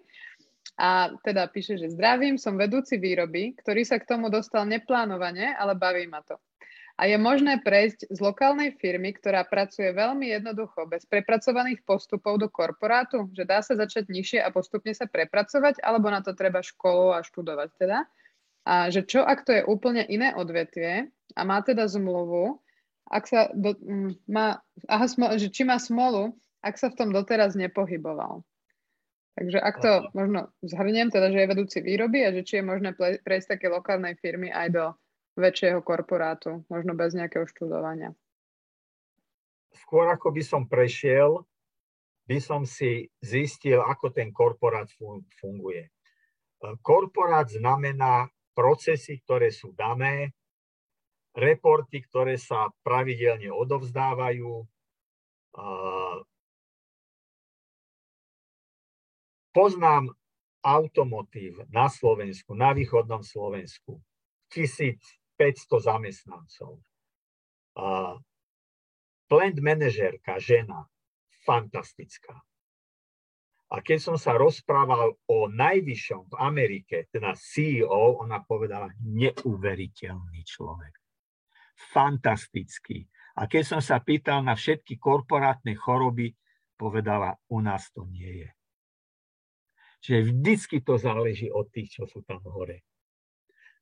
A 0.79 1.11
teda 1.27 1.51
píše, 1.51 1.75
že 1.75 1.91
zdravím, 1.91 2.39
som 2.39 2.55
vedúci 2.55 2.95
výroby, 2.95 3.51
ktorý 3.59 3.83
sa 3.83 3.99
k 3.99 4.07
tomu 4.07 4.31
dostal 4.31 4.63
neplánovane, 4.63 5.51
ale 5.59 5.75
baví 5.75 6.07
ma 6.07 6.23
to. 6.23 6.39
A 6.99 7.07
je 7.07 7.15
možné 7.15 7.63
prejsť 7.63 8.11
z 8.11 8.19
lokálnej 8.19 8.75
firmy, 8.75 9.15
ktorá 9.15 9.47
pracuje 9.47 9.87
veľmi 9.95 10.35
jednoducho, 10.35 10.83
bez 10.83 11.07
prepracovaných 11.07 11.79
postupov 11.87 12.43
do 12.43 12.51
korporátu? 12.51 13.31
Že 13.31 13.43
dá 13.47 13.63
sa 13.63 13.79
začať 13.79 14.11
nižšie 14.11 14.39
a 14.43 14.51
postupne 14.51 14.91
sa 14.91 15.07
prepracovať, 15.07 15.79
alebo 15.79 16.11
na 16.11 16.19
to 16.19 16.35
treba 16.35 16.59
školu 16.59 17.15
a 17.15 17.23
študovať 17.23 17.69
teda? 17.79 18.03
A 18.67 18.91
že 18.91 19.07
čo, 19.07 19.23
ak 19.23 19.47
to 19.47 19.55
je 19.55 19.63
úplne 19.63 20.03
iné 20.11 20.35
odvetvie 20.35 21.07
a 21.39 21.41
má 21.47 21.63
teda 21.63 21.87
zmluvu, 21.87 22.59
ak 23.07 23.23
sa 23.25 23.47
do, 23.55 23.79
má, 24.27 24.59
aha, 24.85 25.07
smol, 25.07 25.39
že 25.39 25.49
či 25.49 25.63
má 25.63 25.79
smolu, 25.79 26.35
ak 26.59 26.75
sa 26.75 26.91
v 26.91 26.99
tom 26.99 27.09
doteraz 27.15 27.55
nepohyboval. 27.55 28.43
Takže 29.37 29.59
ak 29.61 29.75
to 29.79 29.91
Aha. 30.03 30.09
možno 30.11 30.39
zhrniem, 30.65 31.13
teda, 31.13 31.29
že 31.31 31.39
je 31.45 31.51
vedúci 31.51 31.77
výroby 31.79 32.25
a 32.27 32.33
že 32.33 32.41
či 32.43 32.59
je 32.59 32.65
možné 32.65 32.95
prejsť 32.97 33.55
také 33.55 33.67
lokálnej 33.71 34.17
firmy 34.19 34.51
aj 34.51 34.67
do 34.73 34.85
väčšieho 35.39 35.79
korporátu, 35.85 36.67
možno 36.67 36.97
bez 36.97 37.15
nejakého 37.15 37.47
študovania. 37.47 38.11
Skôr 39.71 40.11
ako 40.11 40.35
by 40.35 40.43
som 40.43 40.67
prešiel, 40.67 41.47
by 42.27 42.37
som 42.43 42.67
si 42.67 43.07
zistil, 43.23 43.79
ako 43.79 44.11
ten 44.11 44.35
korporát 44.35 44.91
funguje. 45.39 45.87
Korporát 46.83 47.47
znamená 47.47 48.27
procesy, 48.51 49.23
ktoré 49.23 49.49
sú 49.49 49.71
dané, 49.71 50.35
reporty, 51.31 52.03
ktoré 52.03 52.35
sa 52.35 52.67
pravidelne 52.83 53.47
odovzdávajú, 53.53 54.67
Poznám 59.59 60.15
automotív 60.63 61.67
na 61.67 61.91
Slovensku, 61.91 62.55
na 62.55 62.71
východnom 62.71 63.19
Slovensku, 63.19 63.99
1500 64.55 65.35
zamestnancov. 65.83 66.79
Uh, 67.75 68.15
plant 69.27 69.59
manažérka, 69.59 70.39
žena, 70.39 70.87
fantastická. 71.43 72.39
A 73.67 73.83
keď 73.83 73.99
som 73.99 74.15
sa 74.15 74.39
rozprával 74.39 75.19
o 75.27 75.51
najvyššom 75.51 76.31
v 76.31 76.35
Amerike, 76.39 77.11
teda 77.11 77.35
CEO, 77.35 78.15
ona 78.23 78.39
povedala, 78.39 78.87
neuveriteľný 79.03 80.39
človek. 80.47 80.95
Fantastický. 81.75 83.11
A 83.35 83.43
keď 83.51 83.75
som 83.75 83.81
sa 83.83 83.99
pýtal 83.99 84.39
na 84.39 84.55
všetky 84.55 84.95
korporátne 84.95 85.75
choroby, 85.75 86.31
povedala, 86.79 87.35
u 87.51 87.59
nás 87.59 87.91
to 87.91 88.07
nie 88.07 88.47
je. 88.47 88.49
Čiže 89.99 90.31
vždycky 90.31 90.77
to 90.79 90.95
záleží 90.95 91.51
od 91.51 91.67
tých, 91.71 91.99
čo 91.99 92.03
sú 92.07 92.23
tam 92.23 92.39
hore. 92.47 92.87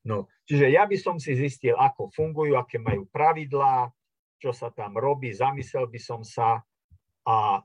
No, 0.08 0.32
čiže 0.48 0.72
ja 0.72 0.88
by 0.88 0.98
som 0.98 1.20
si 1.20 1.36
zistil, 1.36 1.76
ako 1.76 2.10
fungujú, 2.16 2.56
aké 2.56 2.80
majú 2.80 3.06
pravidlá, 3.12 3.92
čo 4.40 4.56
sa 4.56 4.72
tam 4.72 4.96
robí, 4.96 5.34
zamyslel 5.34 5.90
by 5.90 6.00
som 6.00 6.22
sa 6.24 6.64
a 7.28 7.60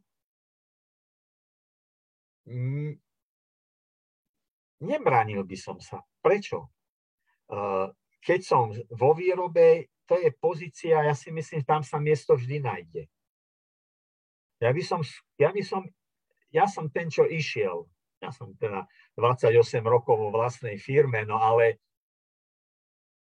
nebránil 4.82 5.46
by 5.46 5.56
som 5.56 5.78
sa. 5.78 6.02
Prečo? 6.18 6.66
Keď 8.18 8.40
som 8.42 8.74
vo 8.90 9.14
výrobe, 9.14 9.94
to 10.10 10.18
je 10.18 10.34
pozícia, 10.34 11.06
ja 11.06 11.14
si 11.14 11.30
myslím, 11.30 11.62
že 11.62 11.70
tam 11.70 11.86
sa 11.86 12.02
miesto 12.02 12.34
vždy 12.34 12.58
nájde. 12.58 13.06
Ja 14.58 14.74
by 14.74 14.82
som, 14.82 15.00
ja 15.38 15.54
by 15.54 15.62
som, 15.62 15.86
ja 16.50 16.66
som 16.66 16.90
ten, 16.90 17.06
čo 17.06 17.22
išiel 17.22 17.86
ja 18.22 18.30
som 18.30 18.54
teda 18.54 18.86
28 19.18 19.82
rokov 19.82 20.14
vo 20.14 20.30
vlastnej 20.30 20.78
firme, 20.78 21.26
no 21.26 21.42
ale 21.42 21.82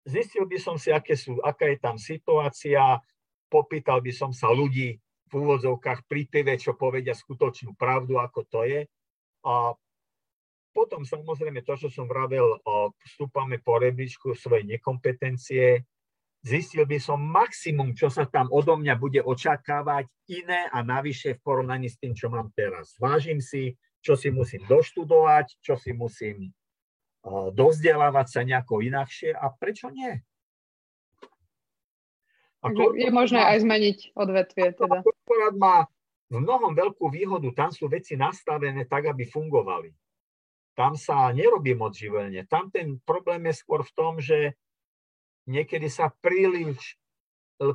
zistil 0.04 0.44
by 0.44 0.60
som 0.60 0.76
si, 0.76 0.92
aké 0.92 1.16
sú, 1.16 1.40
aká 1.40 1.72
je 1.72 1.80
tam 1.80 1.96
situácia, 1.96 3.00
popýtal 3.48 4.04
by 4.04 4.12
som 4.12 4.36
sa 4.36 4.52
ľudí 4.52 5.00
v 5.30 5.34
úvodzovkách 5.34 6.04
pri 6.10 6.28
pive, 6.28 6.54
čo 6.60 6.76
povedia 6.76 7.16
skutočnú 7.16 7.80
pravdu, 7.80 8.20
ako 8.20 8.44
to 8.50 8.66
je. 8.68 8.82
A 9.46 9.72
potom 10.76 11.08
samozrejme 11.08 11.64
to, 11.64 11.80
čo 11.80 11.90
som 11.90 12.06
vravel, 12.10 12.60
vstúpame 13.06 13.62
po 13.62 13.80
rebríčku 13.80 14.36
svojej 14.36 14.66
nekompetencie, 14.78 15.86
zistil 16.42 16.88
by 16.88 16.98
som 16.98 17.20
maximum, 17.20 17.94
čo 17.94 18.10
sa 18.10 18.26
tam 18.26 18.50
odo 18.50 18.80
mňa 18.80 18.96
bude 18.98 19.22
očakávať 19.22 20.08
iné 20.30 20.66
a 20.72 20.82
navyše 20.82 21.38
v 21.38 21.44
porovnaní 21.44 21.90
s 21.90 22.00
tým, 22.00 22.18
čo 22.18 22.32
mám 22.32 22.50
teraz. 22.56 22.98
Vážim 22.98 23.44
si, 23.44 23.78
čo 24.00 24.16
si 24.16 24.32
musím 24.32 24.64
doštudovať, 24.68 25.60
čo 25.60 25.76
si 25.76 25.92
musím 25.92 26.52
dozdelávať 27.52 28.28
sa 28.32 28.42
nejako 28.48 28.80
inakšie 28.80 29.36
a 29.36 29.52
prečo 29.52 29.92
nie? 29.92 30.24
A 32.60 32.72
je 32.76 33.12
možné 33.12 33.40
má, 33.40 33.56
aj 33.56 33.58
zmeniť 33.64 33.98
odvetvie. 34.20 34.76
Teda. 34.76 35.00
Korporát 35.00 35.56
má 35.56 35.78
v 36.28 36.44
mnohom 36.44 36.76
veľkú 36.76 37.08
výhodu, 37.08 37.48
tam 37.56 37.72
sú 37.72 37.88
veci 37.88 38.20
nastavené 38.20 38.84
tak, 38.84 39.08
aby 39.08 39.24
fungovali. 39.24 39.96
Tam 40.76 40.96
sa 40.96 41.32
nerobí 41.32 41.76
moc 41.76 41.96
živelne. 41.96 42.44
Tam 42.48 42.72
ten 42.72 43.00
problém 43.04 43.48
je 43.52 43.60
skôr 43.64 43.84
v 43.84 43.96
tom, 43.96 44.14
že 44.20 44.56
niekedy 45.48 45.92
sa 45.92 46.12
príliš 46.24 47.00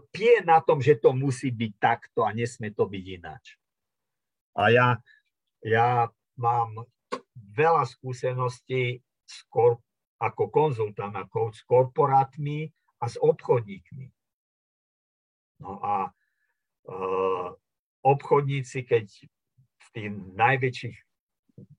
pie 0.09 0.41
na 0.41 0.65
tom, 0.65 0.81
že 0.81 0.97
to 0.97 1.13
musí 1.13 1.53
byť 1.53 1.73
takto 1.77 2.25
a 2.25 2.33
nesmie 2.33 2.73
to 2.73 2.89
byť 2.89 3.05
ináč. 3.21 3.61
A 4.57 4.73
ja 4.73 4.87
ja 5.65 6.13
mám 6.37 6.85
veľa 7.57 7.89
skúseností 7.89 9.01
skôr 9.25 9.81
ako 10.21 10.53
konzultant, 10.53 11.17
ako 11.17 11.51
s 11.51 11.65
korporátmi 11.65 12.69
a 13.01 13.09
s 13.09 13.17
obchodníkmi. 13.19 14.07
No 15.65 15.81
a 15.81 16.13
uh, 16.89 17.49
obchodníci, 18.05 18.85
keď 18.85 19.07
v 19.81 19.89
tých 19.97 20.09
najväčších 20.37 20.97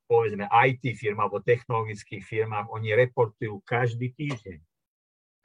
povedzme 0.06 0.46
IT 0.50 0.84
firm 0.96 1.20
alebo 1.20 1.42
technologických 1.42 2.24
firmách, 2.24 2.70
oni 2.72 2.94
reportujú 2.96 3.62
každý 3.66 4.14
týždeň. 4.14 4.60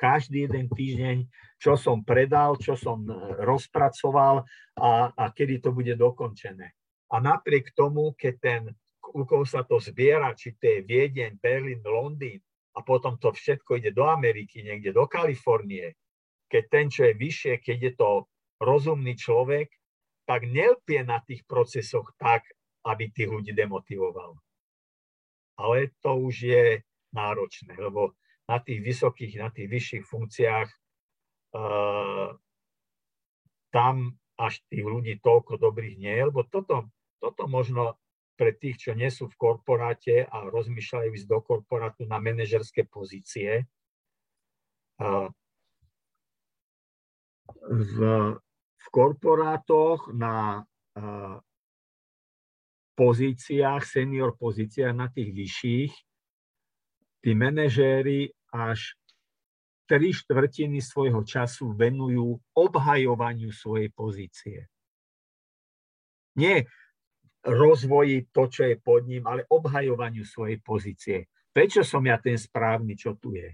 Každý 0.01 0.49
jeden 0.49 0.67
týždeň, 0.73 1.29
čo 1.61 1.77
som 1.77 2.01
predal, 2.01 2.57
čo 2.57 2.73
som 2.73 3.05
e, 3.05 3.12
rozpracoval 3.45 4.49
a, 4.81 5.12
a 5.12 5.25
kedy 5.29 5.61
to 5.61 5.77
bude 5.77 5.93
dokončené. 5.93 6.73
A 7.11 7.16
napriek 7.19 7.74
tomu, 7.74 8.15
keď 8.15 8.35
ten, 8.39 8.62
u 9.11 9.27
koho 9.27 9.43
sa 9.43 9.66
to 9.66 9.82
zbiera, 9.82 10.31
či 10.39 10.55
to 10.55 10.66
je 10.66 10.78
Viedeň, 10.87 11.43
Berlín, 11.43 11.82
Londýn, 11.82 12.39
a 12.70 12.87
potom 12.87 13.19
to 13.19 13.35
všetko 13.35 13.82
ide 13.82 13.91
do 13.91 14.07
Ameriky, 14.07 14.62
niekde 14.62 14.95
do 14.95 15.11
Kalifornie, 15.11 15.99
keď 16.47 16.62
ten, 16.70 16.87
čo 16.87 17.11
je 17.11 17.15
vyššie, 17.19 17.53
keď 17.59 17.78
je 17.82 17.93
to 17.99 18.11
rozumný 18.62 19.19
človek, 19.19 19.70
tak 20.27 20.47
nelpie 20.47 21.03
na 21.03 21.19
tých 21.27 21.43
procesoch 21.47 22.15
tak, 22.15 22.47
aby 22.87 23.11
tých 23.11 23.27
ľudí 23.27 23.51
demotivoval. 23.51 24.39
Ale 25.59 25.91
to 25.99 26.15
už 26.15 26.35
je 26.47 26.66
náročné, 27.11 27.74
lebo 27.74 28.15
na 28.47 28.62
tých 28.62 28.81
vysokých, 28.82 29.35
na 29.43 29.51
tých 29.51 29.69
vyšších 29.70 30.05
funkciách 30.07 30.69
uh, 31.55 32.31
tam 33.74 33.95
až 34.39 34.62
tých 34.70 34.87
ľudí 34.87 35.19
toľko 35.19 35.59
dobrých 35.59 35.99
nie 35.99 36.15
je, 36.15 36.23
lebo 36.31 36.47
toto 36.47 36.89
toto 37.21 37.45
možno 37.47 38.01
pre 38.41 38.57
tých, 38.57 38.89
čo 38.89 38.97
nie 38.97 39.13
sú 39.13 39.29
v 39.29 39.37
korporáte 39.37 40.25
a 40.25 40.49
rozmýšľajú 40.49 41.13
ísť 41.13 41.29
do 41.29 41.45
korporátu 41.45 42.09
na 42.09 42.17
manažerské 42.17 42.89
pozície. 42.89 43.69
V, 47.61 47.97
v 48.57 48.87
korporátoch 48.89 50.09
na 50.17 50.65
pozíciách, 52.97 53.85
senior 53.85 54.33
pozíciách 54.41 54.97
na 54.97 55.13
tých 55.13 55.37
vyšších, 55.37 55.93
tí 57.21 57.31
manažéri 57.37 58.33
až 58.57 58.97
tri 59.85 60.17
štvrtiny 60.17 60.81
svojho 60.81 61.21
času 61.29 61.77
venujú 61.77 62.41
obhajovaniu 62.57 63.53
svojej 63.53 63.93
pozície. 63.93 64.65
Nie 66.39 66.65
rozvoji 67.45 68.29
to, 68.33 68.49
čo 68.49 68.62
je 68.69 68.77
pod 68.77 69.09
ním, 69.09 69.25
ale 69.25 69.49
obhajovaniu 69.49 70.25
svojej 70.25 70.61
pozície. 70.61 71.19
Prečo 71.51 71.83
som 71.83 72.05
ja 72.05 72.21
ten 72.21 72.37
správny, 72.37 72.95
čo 72.95 73.17
tu 73.17 73.35
je? 73.35 73.51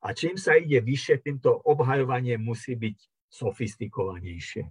A 0.00 0.16
čím 0.16 0.40
sa 0.40 0.56
ide 0.56 0.80
vyššie, 0.80 1.20
týmto 1.20 1.52
obhajovanie 1.52 2.40
musí 2.40 2.72
byť 2.72 2.96
sofistikovanejšie. 3.28 4.64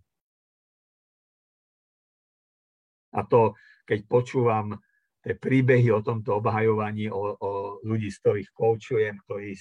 A 3.14 3.20
to, 3.26 3.54
keď 3.86 4.00
počúvam 4.10 4.82
tie 5.20 5.36
príbehy 5.36 5.92
o 5.92 6.00
tomto 6.00 6.40
obhajovaní, 6.40 7.12
o, 7.12 7.36
o 7.36 7.52
ľudí, 7.84 8.08
z 8.08 8.18
ktorých 8.24 8.50
koučujem, 8.56 9.20
ktorí 9.28 9.52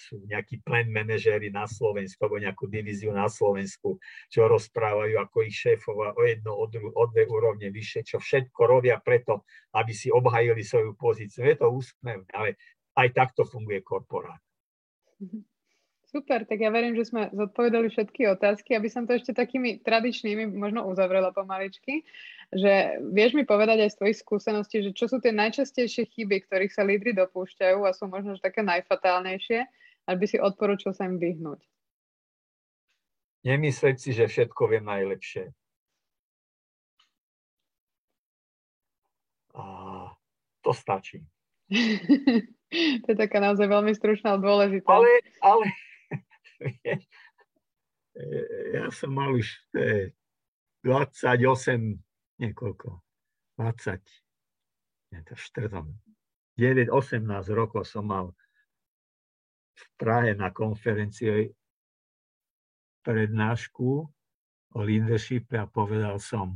sú 0.00 0.24
nejakí 0.24 0.64
plen 0.64 0.88
manažéri 0.88 1.52
na 1.52 1.68
Slovensku 1.68 2.24
alebo 2.24 2.40
nejakú 2.40 2.64
divíziu 2.64 3.12
na 3.12 3.28
Slovensku, 3.28 4.00
čo 4.32 4.48
rozprávajú 4.48 5.20
ako 5.20 5.36
ich 5.44 5.56
šéfova 5.56 6.16
o 6.16 6.22
jedno, 6.24 6.56
o, 6.56 6.64
dru, 6.64 6.88
o 6.96 7.04
dve 7.12 7.28
úrovne 7.28 7.68
vyššie, 7.68 8.08
čo 8.08 8.16
všetko 8.16 8.60
robia 8.64 8.96
preto, 9.04 9.44
aby 9.76 9.92
si 9.92 10.08
obhajili 10.08 10.64
svoju 10.64 10.96
pozíciu. 10.96 11.44
Je 11.44 11.60
to 11.60 11.68
úsmevné, 11.68 12.28
ale 12.32 12.56
aj 12.96 13.08
takto 13.12 13.44
funguje 13.44 13.84
korporát. 13.84 14.40
Super, 16.12 16.44
tak 16.44 16.60
ja 16.60 16.68
verím, 16.68 16.92
že 16.92 17.08
sme 17.08 17.32
zodpovedali 17.32 17.88
všetky 17.88 18.28
otázky, 18.36 18.76
aby 18.76 18.84
som 18.92 19.08
to 19.08 19.16
ešte 19.16 19.32
takými 19.32 19.80
tradičnými 19.80 20.44
možno 20.44 20.84
uzavrela 20.84 21.32
pomaličky, 21.32 22.04
že 22.52 23.00
vieš 23.00 23.32
mi 23.32 23.48
povedať 23.48 23.88
aj 23.88 23.90
z 23.96 23.98
tvojich 23.98 24.20
skúseností, 24.20 24.84
že 24.84 24.92
čo 24.92 25.08
sú 25.08 25.24
tie 25.24 25.32
najčastejšie 25.32 26.12
chyby, 26.12 26.44
ktorých 26.44 26.76
sa 26.76 26.84
lídry 26.84 27.16
dopúšťajú 27.16 27.88
a 27.88 27.96
sú 27.96 28.12
možno 28.12 28.36
také 28.36 28.60
najfatálnejšie, 28.60 29.64
aby 30.12 30.24
si 30.28 30.36
odporúčil 30.36 30.92
sa 30.92 31.08
im 31.08 31.16
vyhnúť. 31.16 31.64
Nemyslieť 33.48 33.96
si, 33.96 34.12
že 34.12 34.28
všetko 34.28 34.68
viem 34.68 34.84
najlepšie. 34.84 35.48
A 39.56 39.64
to 40.60 40.76
stačí. 40.76 41.24
to 43.02 43.06
je 43.08 43.16
taká 43.16 43.40
naozaj 43.40 43.64
veľmi 43.64 43.96
stručná 43.96 44.36
a 44.36 44.42
dôležitá. 44.44 44.92
Ale, 44.92 45.08
ale 45.40 45.72
ja 48.74 48.86
som 48.92 49.10
mal 49.14 49.32
už 49.34 49.48
28, 50.84 51.98
niekoľko, 52.42 52.88
20, 53.58 54.02
nie 55.12 55.20
to 55.24 55.34
4, 55.36 55.82
9, 56.58 56.90
18 56.90 57.26
rokov 57.54 57.86
som 57.88 58.08
mal 58.08 58.34
v 59.72 59.84
Prahe 59.96 60.36
na 60.36 60.52
konferencii 60.52 61.48
prednášku 63.02 63.90
o 64.72 64.78
leadershipe 64.80 65.58
a 65.58 65.66
povedal 65.66 66.22
som, 66.22 66.54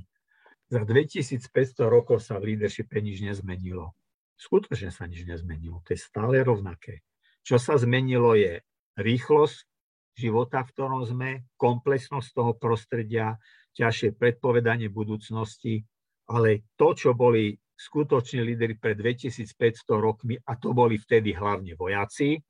za 0.66 0.82
2500 0.82 1.86
rokov 1.86 2.18
sa 2.22 2.42
v 2.42 2.54
leadershipe 2.54 2.98
nič 2.98 3.22
nezmenilo. 3.22 3.94
Skutočne 4.36 4.90
sa 4.90 5.06
nič 5.06 5.22
nezmenilo. 5.22 5.80
To 5.86 5.94
je 5.94 6.00
stále 6.00 6.42
rovnaké. 6.42 7.06
Čo 7.46 7.62
sa 7.62 7.78
zmenilo 7.78 8.34
je 8.34 8.60
rýchlosť 8.98 9.75
života, 10.16 10.64
v 10.64 10.72
ktorom 10.72 11.02
sme, 11.04 11.44
komplexnosť 11.60 12.28
toho 12.32 12.52
prostredia, 12.56 13.36
ťažšie 13.76 14.16
predpovedanie 14.16 14.88
budúcnosti, 14.88 15.84
ale 16.32 16.64
to, 16.80 16.96
čo 16.96 17.12
boli 17.12 17.52
skutoční 17.76 18.40
lídry 18.40 18.80
pred 18.80 18.96
2500 18.96 19.52
rokmi, 20.00 20.40
a 20.40 20.56
to 20.56 20.72
boli 20.72 20.96
vtedy 20.96 21.36
hlavne 21.36 21.76
vojaci, 21.76 22.40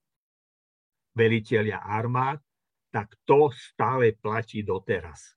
veliteľia 1.19 1.83
armád, 1.83 2.39
tak 2.95 3.19
to 3.27 3.51
stále 3.51 4.15
platí 4.15 4.63
doteraz. 4.63 5.35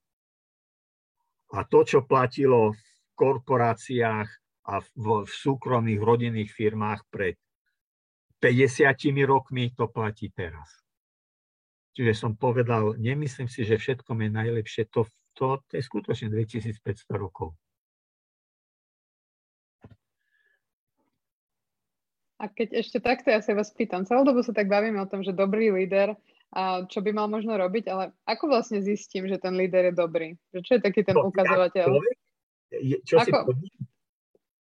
A 1.58 1.66
to, 1.66 1.82
čo 1.82 2.06
platilo 2.06 2.78
v 2.78 2.82
korporáciách 3.18 4.30
a 4.70 4.76
v, 4.78 4.88
v 5.26 5.32
súkromných 5.34 5.98
rodinných 5.98 6.54
firmách 6.54 7.02
pred 7.10 7.36
50 8.38 8.86
rokmi, 9.26 9.74
to 9.74 9.90
platí 9.90 10.30
teraz. 10.32 10.89
Čiže 12.00 12.16
som 12.16 12.32
povedal, 12.32 12.96
nemyslím 12.96 13.52
si, 13.52 13.68
že 13.68 13.76
všetko 13.76 14.16
je 14.16 14.32
najlepšie. 14.32 14.88
To, 14.96 15.04
to, 15.36 15.60
to 15.68 15.74
je 15.76 15.84
skutočne 15.84 16.32
2500 16.32 16.80
rokov. 17.12 17.52
A 22.40 22.48
keď 22.48 22.80
ešte 22.80 23.04
takto 23.04 23.36
ja 23.36 23.44
sa 23.44 23.52
vás 23.52 23.76
pýtam, 23.76 24.08
celú 24.08 24.24
dobu 24.24 24.40
sa 24.48 24.56
tak 24.56 24.72
bavíme 24.72 24.96
o 24.96 25.12
tom, 25.12 25.28
že 25.28 25.36
dobrý 25.36 25.76
líder, 25.76 26.16
a 26.56 26.88
čo 26.88 27.04
by 27.04 27.12
mal 27.12 27.28
možno 27.28 27.60
robiť, 27.60 27.92
ale 27.92 28.16
ako 28.24 28.48
vlastne 28.48 28.80
zistím, 28.80 29.28
že 29.28 29.36
ten 29.36 29.60
líder 29.60 29.92
je 29.92 30.00
dobrý? 30.00 30.40
Čo 30.56 30.80
je 30.80 30.82
taký 30.82 31.04
ten 31.04 31.20
to, 31.20 31.28
ukazovateľ? 31.28 32.00
Čo 33.04 33.16
ako? 33.20 33.28
si 33.28 33.32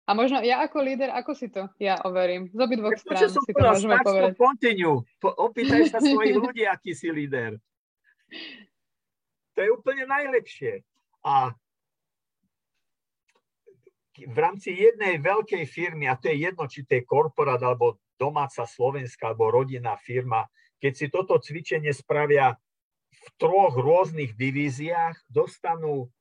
a 0.05 0.11
možno 0.13 0.37
ja 0.45 0.61
ako 0.61 0.77
líder, 0.85 1.09
ako 1.09 1.31
si 1.33 1.49
to 1.49 1.65
ja 1.81 1.97
overím? 2.05 2.53
Z 2.53 2.59
obidvoch 2.61 2.93
strán 2.93 3.25
si 3.25 3.41
to 3.41 3.57
môžeme 3.57 3.97
povedať. 4.05 4.37
Continue. 4.37 5.01
Po, 5.17 5.33
opýtaj 5.33 5.89
sa 5.89 5.97
svojich 6.05 6.37
ľudí, 6.37 6.63
aký 6.69 6.93
si 6.93 7.09
líder. 7.09 7.57
To 9.57 9.59
je 9.65 9.69
úplne 9.73 10.05
najlepšie. 10.05 10.85
A 11.25 11.57
v 14.15 14.37
rámci 14.37 14.77
jednej 14.77 15.17
veľkej 15.17 15.65
firmy, 15.65 16.05
a 16.05 16.15
to 16.15 16.29
je 16.29 16.47
jedno, 16.47 16.69
či 16.69 16.85
to 16.85 17.01
je 17.01 17.03
korporát, 17.03 17.59
alebo 17.59 17.97
domáca 18.15 18.63
slovenská, 18.63 19.33
alebo 19.33 19.51
rodinná 19.51 19.97
firma, 19.97 20.45
keď 20.79 20.93
si 20.93 21.05
toto 21.09 21.41
cvičenie 21.41 21.91
spravia 21.91 22.55
v 23.09 23.27
troch 23.41 23.73
rôznych 23.73 24.37
divíziách, 24.37 25.17
dostanú 25.27 26.13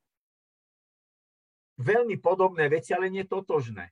veľmi 1.79 2.15
podobné 2.23 2.71
veci, 2.71 2.95
ale 2.95 3.11
netotožné. 3.11 3.91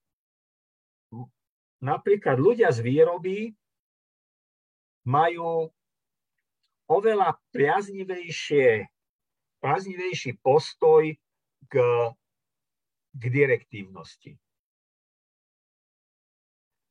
Napríklad 1.83 2.39
ľudia 2.39 2.71
z 2.71 2.79
výroby 2.79 3.51
majú 5.03 5.67
oveľa 6.87 7.35
priaznivejšie, 7.51 8.87
priaznivejší 9.59 10.39
postoj 10.39 11.11
k, 11.67 11.73
k 13.11 13.23
direktívnosti. 13.27 14.39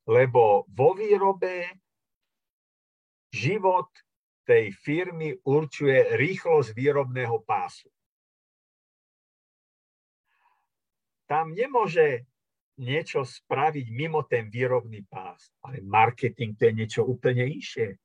Lebo 0.05 0.69
vo 0.69 0.93
výrobe 0.93 1.73
život 3.33 3.89
tej 4.45 4.75
firmy 4.77 5.33
určuje 5.47 6.19
rýchlosť 6.19 6.75
výrobného 6.77 7.41
pásu. 7.47 7.89
Tam 11.33 11.57
nemôže 11.57 12.29
niečo 12.77 13.25
spraviť 13.25 13.89
mimo 13.89 14.21
ten 14.29 14.53
výrobný 14.53 15.09
pás. 15.09 15.49
Ale 15.65 15.81
marketing 15.81 16.53
to 16.53 16.69
je 16.69 16.77
niečo 16.77 17.09
úplne 17.09 17.49
inšie. 17.49 17.97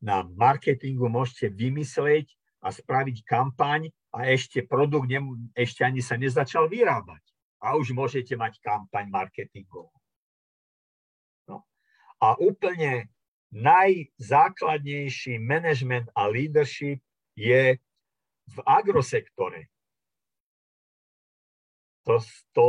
Na 0.00 0.24
marketingu 0.24 1.12
môžete 1.12 1.52
vymysleť 1.52 2.32
a 2.64 2.72
spraviť 2.72 3.28
kampaň 3.28 3.92
a 4.08 4.32
ešte 4.32 4.64
produkt 4.64 5.12
nem, 5.12 5.52
ešte 5.52 5.84
ani 5.84 6.00
sa 6.00 6.16
nezačal 6.16 6.64
vyrábať. 6.72 7.20
A 7.60 7.76
už 7.76 7.92
môžete 7.92 8.32
mať 8.40 8.56
kampaň 8.64 9.12
marketingovú. 9.12 9.92
No. 11.52 11.60
A 12.24 12.40
úplne 12.40 13.12
najzákladnejší 13.52 15.36
management 15.44 16.08
a 16.16 16.24
leadership 16.32 17.04
je 17.36 17.76
v 18.48 18.56
agrosektore 18.64 19.68
to, 22.06 22.22
to, 22.54 22.66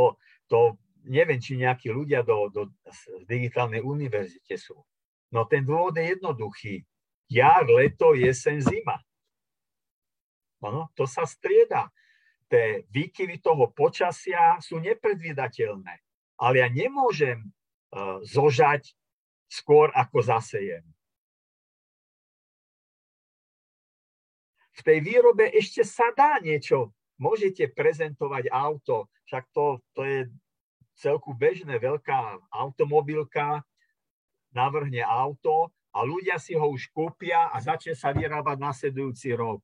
to 0.50 0.58
neviem, 1.06 1.38
či 1.38 1.56
nejakí 1.56 1.88
ľudia 1.88 2.26
do, 2.26 2.50
do 2.50 2.68
digitálnej 3.30 3.80
univerzite 3.80 4.58
sú. 4.58 4.76
No 5.30 5.46
ten 5.46 5.62
dôvod 5.62 5.94
je 5.96 6.18
jednoduchý. 6.18 6.82
Jar, 7.28 7.68
leto, 7.68 8.16
jeseň, 8.16 8.64
zima. 8.64 8.98
Ano, 10.64 10.90
to 10.96 11.06
sa 11.06 11.28
strieda. 11.28 11.92
Tie 12.48 12.88
výkyvy 12.88 13.38
toho 13.44 13.68
počasia 13.70 14.56
sú 14.58 14.80
nepredvídateľné. 14.80 16.00
Ale 16.40 16.64
ja 16.64 16.68
nemôžem 16.72 17.44
uh, 17.44 18.24
zožať 18.24 18.96
skôr, 19.46 19.92
ako 19.92 20.24
zasejem. 20.24 20.84
V 24.72 24.80
tej 24.86 24.98
výrobe 25.02 25.50
ešte 25.52 25.82
sa 25.82 26.08
dá 26.14 26.38
niečo 26.40 26.94
môžete 27.18 27.70
prezentovať 27.74 28.50
auto, 28.50 29.10
však 29.26 29.44
to, 29.52 29.82
to 29.92 30.02
je 30.06 30.18
celku 30.98 31.34
bežné, 31.34 31.78
veľká 31.78 32.50
automobilka 32.50 33.62
navrhne 34.54 35.04
auto 35.04 35.70
a 35.94 36.02
ľudia 36.02 36.38
si 36.38 36.58
ho 36.58 36.66
už 36.70 36.90
kúpia 36.90 37.50
a 37.50 37.56
začne 37.62 37.94
sa 37.94 38.10
vyrábať 38.10 38.56
nasledujúci 38.58 39.34
rok. 39.34 39.62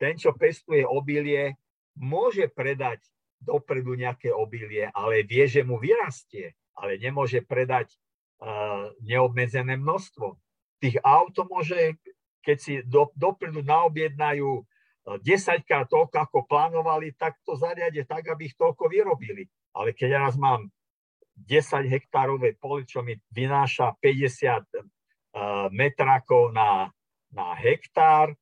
Ten, 0.00 0.20
čo 0.20 0.36
pestuje 0.36 0.84
obilie, 0.84 1.56
môže 1.96 2.50
predať 2.50 3.00
dopredu 3.38 3.94
nejaké 3.94 4.32
obilie, 4.32 4.88
ale 4.90 5.22
vie, 5.22 5.44
že 5.46 5.62
mu 5.62 5.76
vyrastie, 5.78 6.56
ale 6.74 6.98
nemôže 6.98 7.44
predať 7.44 7.94
uh, 8.40 8.90
neobmedzené 9.04 9.78
množstvo. 9.78 10.34
Tých 10.82 10.98
auto 11.04 11.46
môže, 11.46 11.96
keď 12.42 12.56
si 12.58 12.72
do, 12.82 13.12
dopredu 13.14 13.62
naobjednajú 13.62 14.66
10 15.04 15.68
krát 15.68 15.84
toľko, 15.84 16.16
ako 16.16 16.38
plánovali, 16.48 17.12
tak 17.12 17.36
to 17.44 17.52
zariade 17.60 18.08
tak, 18.08 18.24
aby 18.24 18.48
ich 18.48 18.56
toľko 18.56 18.88
vyrobili. 18.88 19.44
Ale 19.76 19.92
keď 19.92 20.08
ja 20.08 20.20
raz 20.24 20.34
mám 20.40 20.64
10 21.36 21.84
hektárové 21.92 22.56
pole, 22.56 22.88
čo 22.88 23.04
mi 23.04 23.12
vynáša 23.36 24.00
50 24.00 24.64
uh, 24.80 25.68
metrákov 25.68 26.56
na, 26.56 26.88
na 27.36 27.52
hektár, 27.52 28.32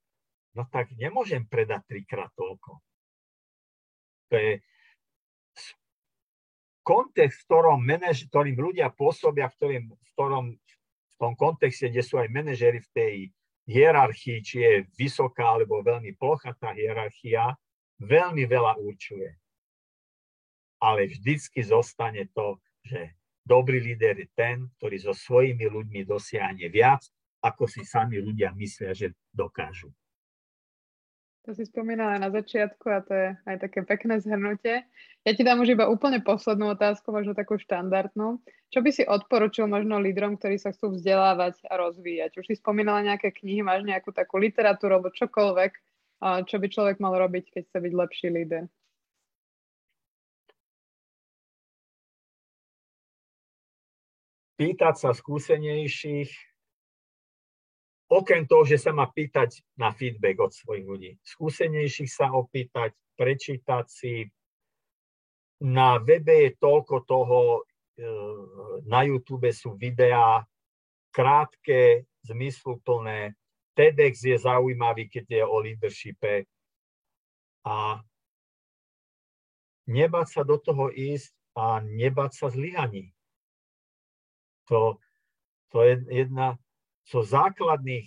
no 0.54 0.62
tak 0.70 0.94
nemôžem 0.94 1.42
predať 1.50 1.82
trikrát 1.88 2.30
toľko. 2.38 2.78
To 4.30 4.34
je 4.38 4.62
kontext, 6.86 7.42
v 7.42 7.46
ktorom, 7.50 7.78
manaž, 7.82 8.22
ktorým 8.30 8.58
ľudia 8.58 8.94
pôsobia, 8.94 9.50
v, 9.50 9.54
ktorým, 9.58 9.84
v, 9.90 10.08
ktorom, 10.14 10.44
v 11.10 11.14
tom 11.18 11.32
kontexte, 11.34 11.90
kde 11.90 12.02
sú 12.06 12.22
aj 12.22 12.30
manažery 12.30 12.78
v 12.78 12.90
tej 12.94 13.14
hierarchii, 13.66 14.38
či 14.42 14.56
je 14.62 14.74
vysoká 14.98 15.54
alebo 15.58 15.82
veľmi 15.82 16.14
plochatá 16.18 16.74
hierarchia, 16.74 17.54
veľmi 18.02 18.44
veľa 18.46 18.78
určuje. 18.82 19.30
Ale 20.82 21.06
vždycky 21.06 21.62
zostane 21.62 22.26
to, 22.34 22.58
že 22.82 23.14
dobrý 23.46 23.78
líder 23.78 24.18
je 24.18 24.28
ten, 24.34 24.66
ktorý 24.78 24.96
so 24.98 25.14
svojimi 25.14 25.70
ľuďmi 25.70 26.02
dosiahne 26.02 26.66
viac, 26.66 27.06
ako 27.42 27.70
si 27.70 27.86
sami 27.86 28.18
ľudia 28.18 28.54
myslia, 28.54 28.94
že 28.94 29.14
dokážu. 29.30 29.90
To 31.42 31.50
si 31.58 31.66
spomínala 31.66 32.22
na 32.22 32.30
začiatku 32.30 32.86
a 32.86 33.02
to 33.02 33.12
je 33.18 33.28
aj 33.50 33.56
také 33.66 33.82
pekné 33.82 34.22
zhrnutie. 34.22 34.86
Ja 35.26 35.32
ti 35.34 35.42
dám 35.42 35.58
už 35.58 35.74
iba 35.74 35.90
úplne 35.90 36.22
poslednú 36.22 36.70
otázku, 36.70 37.10
možno 37.10 37.34
takú 37.34 37.58
štandardnú. 37.58 38.38
Čo 38.70 38.78
by 38.78 38.90
si 38.94 39.02
odporučil 39.02 39.66
možno 39.66 39.98
lídrom, 39.98 40.38
ktorí 40.38 40.62
sa 40.62 40.70
chcú 40.70 40.94
vzdelávať 40.94 41.66
a 41.66 41.82
rozvíjať? 41.82 42.38
Už 42.38 42.46
si 42.46 42.54
spomínala 42.54 43.02
nejaké 43.02 43.34
knihy, 43.34 43.66
máš 43.66 43.82
nejakú 43.82 44.14
takú 44.14 44.38
literatúru 44.38 45.02
alebo 45.02 45.10
čokoľvek, 45.10 45.72
čo 46.46 46.56
by 46.62 46.66
človek 46.70 47.02
mal 47.02 47.18
robiť, 47.18 47.50
keď 47.58 47.62
chce 47.66 47.78
byť 47.90 47.92
lepší 47.98 48.28
líder? 48.30 48.70
Pýtať 54.62 54.94
sa 54.94 55.10
skúsenejších, 55.10 56.51
okrem 58.12 58.44
toho, 58.44 58.68
že 58.68 58.76
sa 58.76 58.92
má 58.92 59.08
pýtať 59.08 59.64
na 59.80 59.88
feedback 59.88 60.36
od 60.44 60.52
svojich 60.52 60.84
ľudí. 60.84 61.10
Skúsenejších 61.24 62.12
sa 62.12 62.28
opýtať, 62.36 62.92
prečítať 63.16 63.86
si. 63.88 64.28
Na 65.64 65.96
webe 65.96 66.44
je 66.44 66.50
toľko 66.60 66.96
toho, 67.08 67.38
e, 67.96 68.06
na 68.84 69.08
YouTube 69.08 69.48
sú 69.54 69.72
videá 69.78 70.44
krátke, 71.08 72.04
zmysluplné. 72.28 73.32
TEDx 73.72 74.28
je 74.28 74.36
zaujímavý, 74.36 75.08
keď 75.08 75.24
je 75.40 75.42
o 75.48 75.56
leadershipe. 75.62 76.44
A 77.64 78.02
nebať 79.88 80.26
sa 80.28 80.42
do 80.44 80.60
toho 80.60 80.92
ísť 80.92 81.32
a 81.56 81.80
nebať 81.80 82.30
sa 82.36 82.46
zlyhaní. 82.52 83.14
To, 84.68 85.00
to 85.72 85.78
je 85.86 85.94
jedna, 86.10 86.58
zo 87.06 87.20
základných 87.22 88.06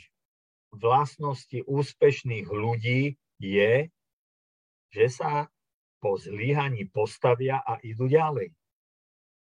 vlastností 0.75 1.63
úspešných 1.63 2.47
ľudí 2.47 3.15
je, 3.39 3.91
že 4.91 5.05
sa 5.11 5.47
po 5.99 6.15
zlyhaní 6.19 6.87
postavia 6.87 7.59
a 7.63 7.79
idú 7.81 8.07
ďalej. 8.07 8.53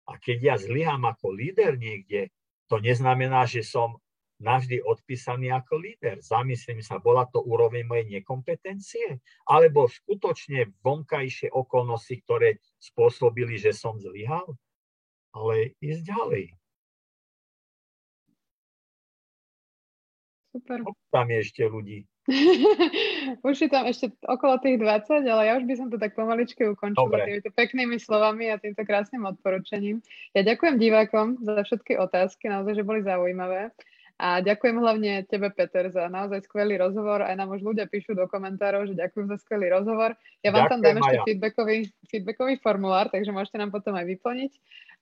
A 0.07 0.17
keď 0.23 0.39
ja 0.39 0.55
zlyham 0.57 1.03
ako 1.03 1.35
líder 1.35 1.75
niekde, 1.75 2.31
to 2.71 2.79
neznamená, 2.79 3.43
že 3.51 3.67
som 3.67 3.99
navždy 4.39 4.85
odpísaný 4.85 5.51
ako 5.51 5.81
líder. 5.81 6.21
Zamyslím 6.21 6.85
sa, 6.85 7.01
bola 7.01 7.25
to 7.27 7.41
úroveň 7.41 7.89
mojej 7.89 8.21
nekompetencie? 8.21 9.19
Alebo 9.49 9.89
skutočne 9.89 10.77
vonkajšie 10.85 11.51
okolnosti, 11.51 12.15
ktoré 12.23 12.61
spôsobili, 12.77 13.57
že 13.57 13.73
som 13.73 13.97
zlyhal? 13.97 14.45
Ale 15.33 15.77
ísť 15.81 16.03
ďalej. 16.05 16.45
Super. 20.57 20.79
Tam 21.13 21.29
je 21.29 21.39
ešte 21.45 21.69
ľudí. 21.69 22.09
už 23.47 23.55
je 23.55 23.69
tam 23.71 23.87
ešte 23.87 24.11
okolo 24.27 24.59
tých 24.59 24.83
20, 24.83 25.23
ale 25.29 25.43
ja 25.47 25.53
už 25.61 25.65
by 25.69 25.75
som 25.79 25.87
to 25.93 26.01
tak 26.01 26.19
pomaličke 26.19 26.65
ukončila 26.67 27.23
týmito 27.23 27.55
peknými 27.55 28.01
slovami 28.03 28.51
a 28.51 28.59
týmto 28.59 28.83
krásnym 28.83 29.29
odporúčaním. 29.29 30.03
Ja 30.35 30.43
ďakujem 30.43 30.81
divákom 30.81 31.39
za 31.45 31.63
všetky 31.63 32.01
otázky, 32.01 32.51
naozaj, 32.51 32.83
že 32.83 32.89
boli 32.89 33.07
zaujímavé. 33.07 33.71
A 34.17 34.41
ďakujem 34.41 34.81
hlavne 34.81 35.29
tebe, 35.29 35.53
Peter, 35.53 35.93
za 35.93 36.09
naozaj 36.09 36.49
skvelý 36.49 36.81
rozhovor. 36.81 37.21
Aj 37.21 37.37
nám 37.37 37.53
už 37.53 37.61
ľudia 37.61 37.85
píšu 37.85 38.17
do 38.17 38.25
komentárov, 38.25 38.89
že 38.89 38.97
ďakujem 38.97 39.29
za 39.29 39.37
skvelý 39.45 39.69
rozhovor. 39.77 40.17
Ja 40.41 40.57
vám 40.57 40.67
ďakujem, 40.67 40.73
tam 40.73 40.81
dám 40.81 40.97
ešte 41.05 41.17
feedbackový, 41.29 41.77
feedbackový 42.09 42.55
formulár, 42.65 43.13
takže 43.13 43.29
môžete 43.29 43.61
nám 43.61 43.77
potom 43.77 43.93
aj 43.93 44.09
vyplniť. 44.09 44.53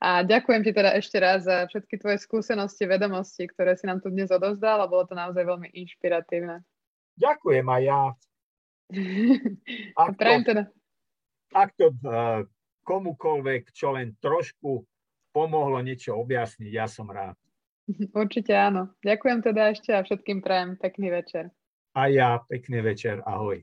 A 0.03 0.21
ďakujem 0.27 0.63
ti 0.67 0.73
teda 0.75 0.97
ešte 0.99 1.17
raz 1.17 1.47
za 1.47 1.65
všetky 1.71 1.97
tvoje 1.97 2.19
skúsenosti, 2.21 2.85
vedomosti, 2.85 3.49
ktoré 3.49 3.79
si 3.79 3.89
nám 3.89 4.03
tu 4.05 4.11
dnes 4.11 4.29
odovzdal 4.29 4.83
a 4.83 4.91
bolo 4.91 5.09
to 5.09 5.15
naozaj 5.17 5.47
veľmi 5.47 5.71
inšpiratívne. 5.73 6.61
Ďakujem 7.17 7.67
aj 7.67 7.83
ja. 7.83 8.01
Ak 10.05 10.13
to, 10.19 10.33
teda. 10.45 10.63
Ak 11.55 11.71
to 11.79 11.95
uh, 12.05 12.45
komukoľvek, 12.85 13.73
čo 13.73 13.95
len 13.95 14.13
trošku 14.21 14.85
pomohlo 15.33 15.81
niečo 15.81 16.15
objasniť, 16.21 16.71
ja 16.71 16.87
som 16.87 17.09
rád. 17.09 17.39
Určite 18.21 18.53
áno. 18.55 18.93
Ďakujem 19.03 19.39
teda 19.41 19.73
ešte 19.73 19.91
a 19.95 20.05
všetkým 20.05 20.45
prajem 20.45 20.77
pekný 20.77 21.11
večer. 21.11 21.51
A 21.95 22.11
ja 22.11 22.43
pekný 22.51 22.83
večer. 22.83 23.23
Ahoj. 23.25 23.63